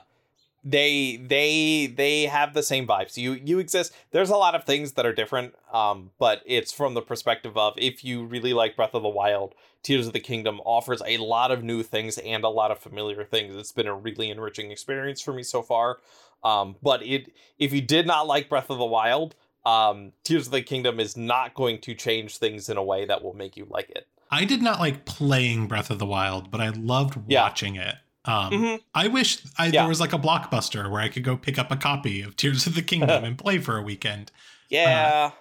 they 0.64 1.16
they 1.16 1.92
they 1.94 2.22
have 2.22 2.54
the 2.54 2.62
same 2.62 2.86
vibes. 2.86 3.18
You 3.18 3.32
you 3.32 3.58
exist. 3.58 3.92
There's 4.12 4.30
a 4.30 4.36
lot 4.36 4.54
of 4.54 4.64
things 4.64 4.92
that 4.92 5.04
are 5.04 5.12
different, 5.12 5.54
um, 5.70 6.10
but 6.18 6.40
it's 6.46 6.72
from 6.72 6.94
the 6.94 7.02
perspective 7.02 7.56
of 7.58 7.74
if 7.76 8.02
you 8.02 8.24
really 8.24 8.54
like 8.54 8.74
Breath 8.74 8.94
of 8.94 9.02
the 9.02 9.08
Wild, 9.10 9.54
Tears 9.82 10.06
of 10.06 10.14
the 10.14 10.20
Kingdom 10.20 10.60
offers 10.64 11.02
a 11.06 11.18
lot 11.18 11.50
of 11.50 11.62
new 11.62 11.82
things 11.82 12.16
and 12.16 12.44
a 12.44 12.48
lot 12.48 12.70
of 12.70 12.78
familiar 12.78 13.24
things. 13.24 13.54
It's 13.54 13.72
been 13.72 13.86
a 13.86 13.94
really 13.94 14.30
enriching 14.30 14.70
experience 14.70 15.20
for 15.20 15.34
me 15.34 15.42
so 15.42 15.60
far. 15.60 15.98
Um, 16.42 16.76
but 16.82 17.02
it 17.04 17.30
if 17.58 17.72
you 17.74 17.82
did 17.82 18.06
not 18.06 18.26
like 18.26 18.48
Breath 18.48 18.70
of 18.70 18.78
the 18.78 18.86
Wild, 18.86 19.34
um, 19.66 20.12
Tears 20.24 20.46
of 20.46 20.52
the 20.52 20.62
Kingdom 20.62 21.00
is 21.00 21.16
not 21.16 21.54
going 21.54 21.80
to 21.82 21.94
change 21.94 22.36
things 22.38 22.68
in 22.68 22.76
a 22.76 22.82
way 22.84 23.04
that 23.06 23.22
will 23.22 23.34
make 23.34 23.56
you 23.56 23.66
like 23.70 23.90
it. 23.90 24.06
I 24.30 24.44
did 24.44 24.62
not 24.62 24.80
like 24.80 25.04
playing 25.04 25.68
Breath 25.68 25.90
of 25.90 25.98
the 25.98 26.06
Wild, 26.06 26.50
but 26.50 26.60
I 26.60 26.68
loved 26.70 27.18
Yeah. 27.28 27.42
watching 27.42 27.76
it. 27.76 27.94
Um, 28.26 28.50
Mhm. 28.52 28.80
I 28.94 29.08
wish 29.08 29.38
I, 29.58 29.66
Yeah. 29.66 29.82
there 29.82 29.88
was 29.88 30.00
like 30.00 30.12
a 30.12 30.18
blockbuster 30.18 30.90
where 30.90 31.00
I 31.00 31.08
could 31.08 31.24
go 31.24 31.36
pick 31.36 31.58
up 31.58 31.70
a 31.70 31.76
copy 31.76 32.22
of 32.22 32.36
Tears 32.36 32.66
of 32.66 32.74
the 32.74 32.82
Kingdom 32.82 33.22
and 33.24 33.38
play 33.38 33.58
for 33.58 33.76
a 33.78 33.82
weekend. 33.82 34.32
Yeah. 34.68 35.32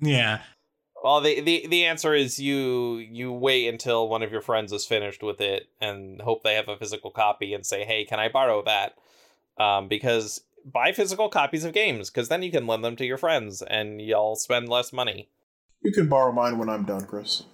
Yeah, 0.00 0.40
Well, 1.04 1.20
the, 1.20 1.40
the 1.40 1.66
the 1.68 1.84
answer 1.86 2.12
is 2.14 2.38
you 2.40 2.96
you 2.98 3.32
wait 3.32 3.68
until 3.68 4.08
one 4.08 4.22
of 4.22 4.30
your 4.32 4.40
friends 4.40 4.72
is 4.72 4.84
finished 4.84 5.22
with 5.22 5.40
it 5.40 5.68
and 5.80 6.20
hope 6.22 6.42
they 6.42 6.54
have 6.54 6.68
a 6.68 6.76
physical 6.76 7.10
copy 7.12 7.54
and 7.54 7.64
say, 7.64 7.84
"Hey, 7.84 8.04
can 8.04 8.18
I 8.20 8.28
borrow 8.28 8.62
that?" 8.62 8.96
Um, 9.58 9.86
because 9.88 10.40
buy 10.64 10.92
physical 10.92 11.28
copies 11.28 11.64
of 11.64 11.72
games 11.72 12.10
because 12.10 12.28
then 12.28 12.42
you 12.42 12.50
can 12.50 12.66
lend 12.66 12.84
them 12.84 12.96
to 12.96 13.06
your 13.06 13.18
friends 13.18 13.62
and 13.62 14.00
y'all 14.00 14.36
spend 14.36 14.68
less 14.68 14.92
money. 14.92 15.28
You 15.82 15.92
can 15.92 16.08
borrow 16.08 16.32
mine 16.32 16.58
when 16.58 16.68
I'm 16.68 16.84
done, 16.84 17.06
Chris. 17.06 17.44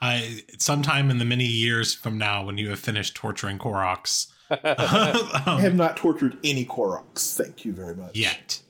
I 0.00 0.42
sometime 0.58 1.10
in 1.10 1.18
the 1.18 1.24
many 1.24 1.46
years 1.46 1.94
from 1.94 2.18
now 2.18 2.44
when 2.44 2.58
you 2.58 2.70
have 2.70 2.80
finished 2.80 3.14
torturing 3.14 3.58
Koroks. 3.58 4.28
I 4.50 5.42
um, 5.46 5.60
have 5.60 5.74
not 5.74 5.96
tortured 5.96 6.36
any 6.44 6.64
Koroks. 6.64 7.36
Thank 7.36 7.64
you 7.64 7.72
very 7.72 7.94
much. 7.94 8.16
yet. 8.16 8.60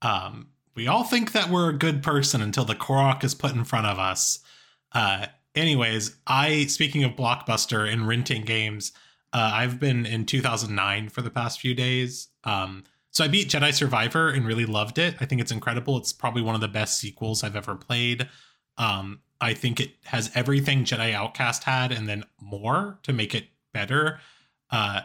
Um, 0.00 0.48
we 0.74 0.86
all 0.86 1.04
think 1.04 1.32
that 1.32 1.50
we're 1.50 1.70
a 1.70 1.76
good 1.76 2.02
person 2.02 2.40
until 2.40 2.64
the 2.64 2.74
Korok 2.74 3.24
is 3.24 3.34
put 3.34 3.52
in 3.52 3.64
front 3.64 3.86
of 3.86 3.98
us. 3.98 4.40
Uh, 4.92 5.26
anyways, 5.54 6.16
I 6.26 6.66
speaking 6.66 7.04
of 7.04 7.12
Blockbuster 7.12 7.90
and 7.90 8.06
renting 8.06 8.42
games, 8.42 8.92
uh, 9.32 9.50
I've 9.54 9.80
been 9.80 10.04
in 10.06 10.26
2009 10.26 11.08
for 11.08 11.22
the 11.22 11.30
past 11.30 11.60
few 11.60 11.74
days. 11.74 12.28
Um, 12.44 12.84
so 13.10 13.24
I 13.24 13.28
beat 13.28 13.48
Jedi 13.48 13.72
Survivor 13.72 14.30
and 14.30 14.46
really 14.46 14.66
loved 14.66 14.98
it. 14.98 15.16
I 15.20 15.26
think 15.26 15.40
it's 15.40 15.52
incredible. 15.52 15.96
It's 15.98 16.12
probably 16.12 16.42
one 16.42 16.54
of 16.54 16.60
the 16.60 16.68
best 16.68 16.98
sequels 16.98 17.44
I've 17.44 17.56
ever 17.56 17.74
played. 17.74 18.28
Um, 18.78 19.20
I 19.40 19.54
think 19.54 19.80
it 19.80 19.94
has 20.04 20.30
everything 20.34 20.84
Jedi 20.84 21.12
Outcast 21.12 21.64
had 21.64 21.92
and 21.92 22.08
then 22.08 22.24
more 22.40 22.98
to 23.02 23.12
make 23.12 23.34
it 23.34 23.48
better. 23.72 24.20
Uh, 24.70 25.00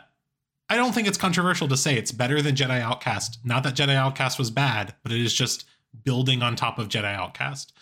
I 0.70 0.76
don't 0.76 0.94
think 0.94 1.08
it's 1.08 1.18
controversial 1.18 1.68
to 1.70 1.78
say 1.78 1.98
it's 1.98 2.12
better 2.12 2.42
than 2.42 2.56
Jedi 2.56 2.80
Outcast. 2.82 3.40
Not 3.44 3.64
that 3.64 3.76
Jedi 3.76 3.96
Outcast 3.96 4.38
was 4.38 4.52
bad, 4.52 4.94
but 5.04 5.12
it 5.12 5.22
is 5.22 5.34
just 5.34 5.66
building 6.04 6.44
on 6.44 6.56
top 6.56 6.80
of 6.80 6.90
Jedi 6.90 7.14
Outcast. 7.14 7.74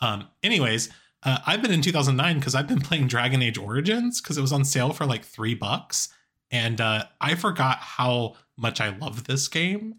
Um, 0.00 0.28
anyways, 0.42 0.90
uh, 1.22 1.38
I've 1.46 1.62
been 1.62 1.72
in 1.72 1.82
2009 1.82 2.38
because 2.38 2.54
I've 2.54 2.68
been 2.68 2.80
playing 2.80 3.08
Dragon 3.08 3.42
Age 3.42 3.58
Origins 3.58 4.20
because 4.20 4.38
it 4.38 4.42
was 4.42 4.52
on 4.52 4.64
sale 4.64 4.92
for 4.92 5.06
like 5.06 5.24
three 5.24 5.54
bucks, 5.54 6.08
and 6.50 6.80
uh, 6.80 7.04
I 7.20 7.34
forgot 7.34 7.78
how 7.78 8.36
much 8.56 8.80
I 8.80 8.96
love 8.96 9.24
this 9.24 9.48
game. 9.48 9.96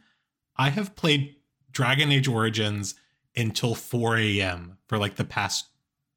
I 0.56 0.70
have 0.70 0.96
played 0.96 1.36
Dragon 1.72 2.12
Age 2.12 2.28
Origins 2.28 2.96
until 3.36 3.76
4 3.76 4.18
a.m. 4.18 4.78
for 4.88 4.98
like 4.98 5.16
the 5.16 5.24
past 5.24 5.68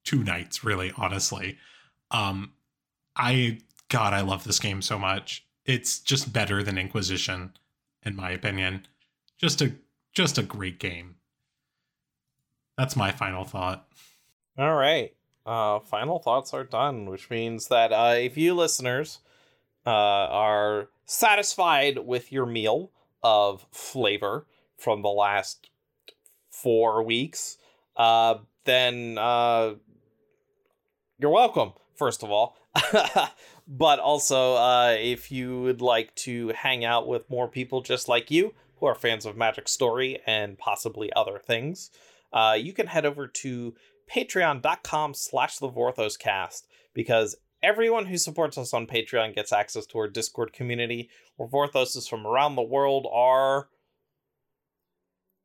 two 0.05 0.25
nights, 0.25 0.65
really, 0.65 0.93
honestly. 0.97 1.59
Um, 2.11 2.53
I 3.17 3.61
God, 3.89 4.13
I 4.13 4.23
love 4.23 4.45
this 4.45 4.59
game 4.59 4.83
so 4.83 4.99
much. 4.99 5.47
It's 5.65 5.99
just 5.99 6.33
better 6.33 6.63
than 6.63 6.79
Inquisition, 6.79 7.53
in 8.03 8.17
my 8.17 8.31
opinion. 8.31 8.87
Just 9.39 9.61
a 9.61 9.75
just 10.15 10.39
a 10.39 10.43
great 10.43 10.79
game. 10.79 11.17
That's 12.77 12.97
my 12.97 13.13
final 13.13 13.45
thought. 13.45 13.87
All 14.59 14.75
right. 14.75 15.15
Uh, 15.47 15.81
final 15.81 16.19
thoughts 16.19 16.53
are 16.53 16.65
done, 16.65 17.07
which 17.07 17.31
means 17.31 17.69
that 17.69 17.93
uh, 17.93 18.15
if 18.17 18.37
you 18.37 18.55
listeners 18.55 19.21
uh, 19.87 19.91
are 19.91 20.89
satisfied 21.07 21.99
with 21.99 22.31
your 22.31 22.47
meal 22.47 22.91
of 23.23 23.67
flavor 23.73 24.47
from 24.77 25.03
the 25.03 25.09
last 25.09 25.71
four 26.51 27.03
weeks, 27.03 27.57
uh, 27.97 28.37
then 28.65 29.17
uh, 29.19 29.75
you're 31.19 31.31
welcome, 31.31 31.73
first 31.97 32.23
of 32.23 32.31
all. 32.31 32.57
but 33.69 33.99
also, 33.99 34.55
uh, 34.57 34.97
if 34.99 35.33
you 35.33 35.63
would 35.63 35.81
like 35.81 36.15
to 36.15 36.49
hang 36.49 36.85
out 36.85 37.09
with 37.09 37.29
more 37.31 37.49
people 37.49 37.81
just 37.81 38.09
like 38.09 38.31
you 38.31 38.55
who 38.77 38.87
are 38.87 38.95
fans 38.95 39.25
of 39.25 39.37
Magic 39.37 39.67
Story 39.67 40.21
and 40.27 40.59
possibly 40.59 41.13
other 41.15 41.39
things, 41.39 41.91
uh, 42.33 42.57
you 42.59 42.73
can 42.73 42.87
head 42.87 43.05
over 43.05 43.27
to 43.27 43.75
patreon.com 44.15 45.15
slash 45.15 45.59
the 45.59 45.69
vorthoscast 45.69 46.63
because 46.95 47.37
everyone 47.63 48.07
who 48.07 48.19
supports 48.19 48.59
us 48.59 48.75
on 48.75 48.87
patreon 48.87 49.35
gets 49.35 49.53
access 49.53 49.87
to 49.87 49.99
our 49.99 50.09
discord 50.09 50.53
community 50.53 51.09
where 51.37 51.49
vorthoses 51.49 52.09
from 52.09 52.27
around 52.27 52.57
the 52.57 52.63
world 52.63 53.07
are 53.13 53.69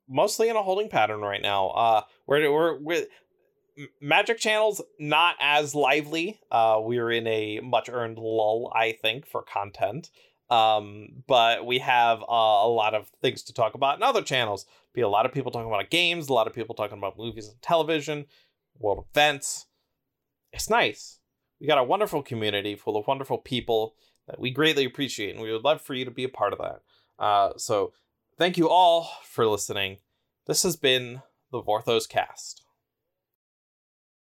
mostly 0.08 0.48
in 0.48 0.56
a 0.56 0.62
holding 0.62 0.88
pattern 0.88 1.20
right 1.20 1.42
now. 1.42 1.68
Uh 1.68 2.02
we're 2.26 2.50
we're, 2.50 2.78
we're 2.78 3.06
magic 4.00 4.38
channels 4.38 4.82
not 4.98 5.36
as 5.40 5.74
lively. 5.74 6.40
Uh 6.50 6.78
we're 6.80 7.10
in 7.10 7.26
a 7.26 7.60
much 7.60 7.88
earned 7.88 8.18
lull 8.18 8.72
i 8.74 8.92
think 8.92 9.26
for 9.26 9.42
content. 9.42 10.10
Um 10.50 11.22
but 11.26 11.66
we 11.66 11.78
have 11.78 12.22
uh, 12.22 12.24
a 12.64 12.68
lot 12.68 12.94
of 12.94 13.10
things 13.20 13.42
to 13.44 13.52
talk 13.52 13.74
about 13.74 13.98
in 13.98 14.02
other 14.02 14.22
channels. 14.22 14.66
Be 14.94 15.02
a 15.02 15.08
lot 15.08 15.26
of 15.26 15.32
people 15.32 15.52
talking 15.52 15.68
about 15.68 15.90
games 15.90 16.28
a 16.28 16.32
lot 16.32 16.46
of 16.46 16.54
people 16.54 16.74
talking 16.74 16.98
about 16.98 17.18
movies 17.18 17.48
and 17.48 17.60
television 17.62 18.26
world 18.78 19.04
events. 19.10 19.66
It's 20.52 20.70
nice. 20.70 21.20
We 21.60 21.66
got 21.66 21.78
a 21.78 21.84
wonderful 21.84 22.22
community 22.22 22.76
full 22.76 22.96
of 22.96 23.06
wonderful 23.06 23.38
people 23.38 23.94
that 24.26 24.40
we 24.40 24.50
greatly 24.50 24.84
appreciate 24.84 25.34
and 25.34 25.42
we 25.42 25.52
would 25.52 25.64
love 25.64 25.80
for 25.80 25.94
you 25.94 26.04
to 26.04 26.10
be 26.10 26.24
a 26.24 26.28
part 26.28 26.52
of 26.52 26.58
that. 26.58 26.80
Uh 27.18 27.52
so 27.56 27.92
thank 28.36 28.56
you 28.56 28.68
all 28.68 29.10
for 29.24 29.46
listening. 29.46 29.98
This 30.46 30.62
has 30.62 30.76
been 30.76 31.22
the 31.50 31.62
vorthos 31.62 32.08
cast 32.08 32.62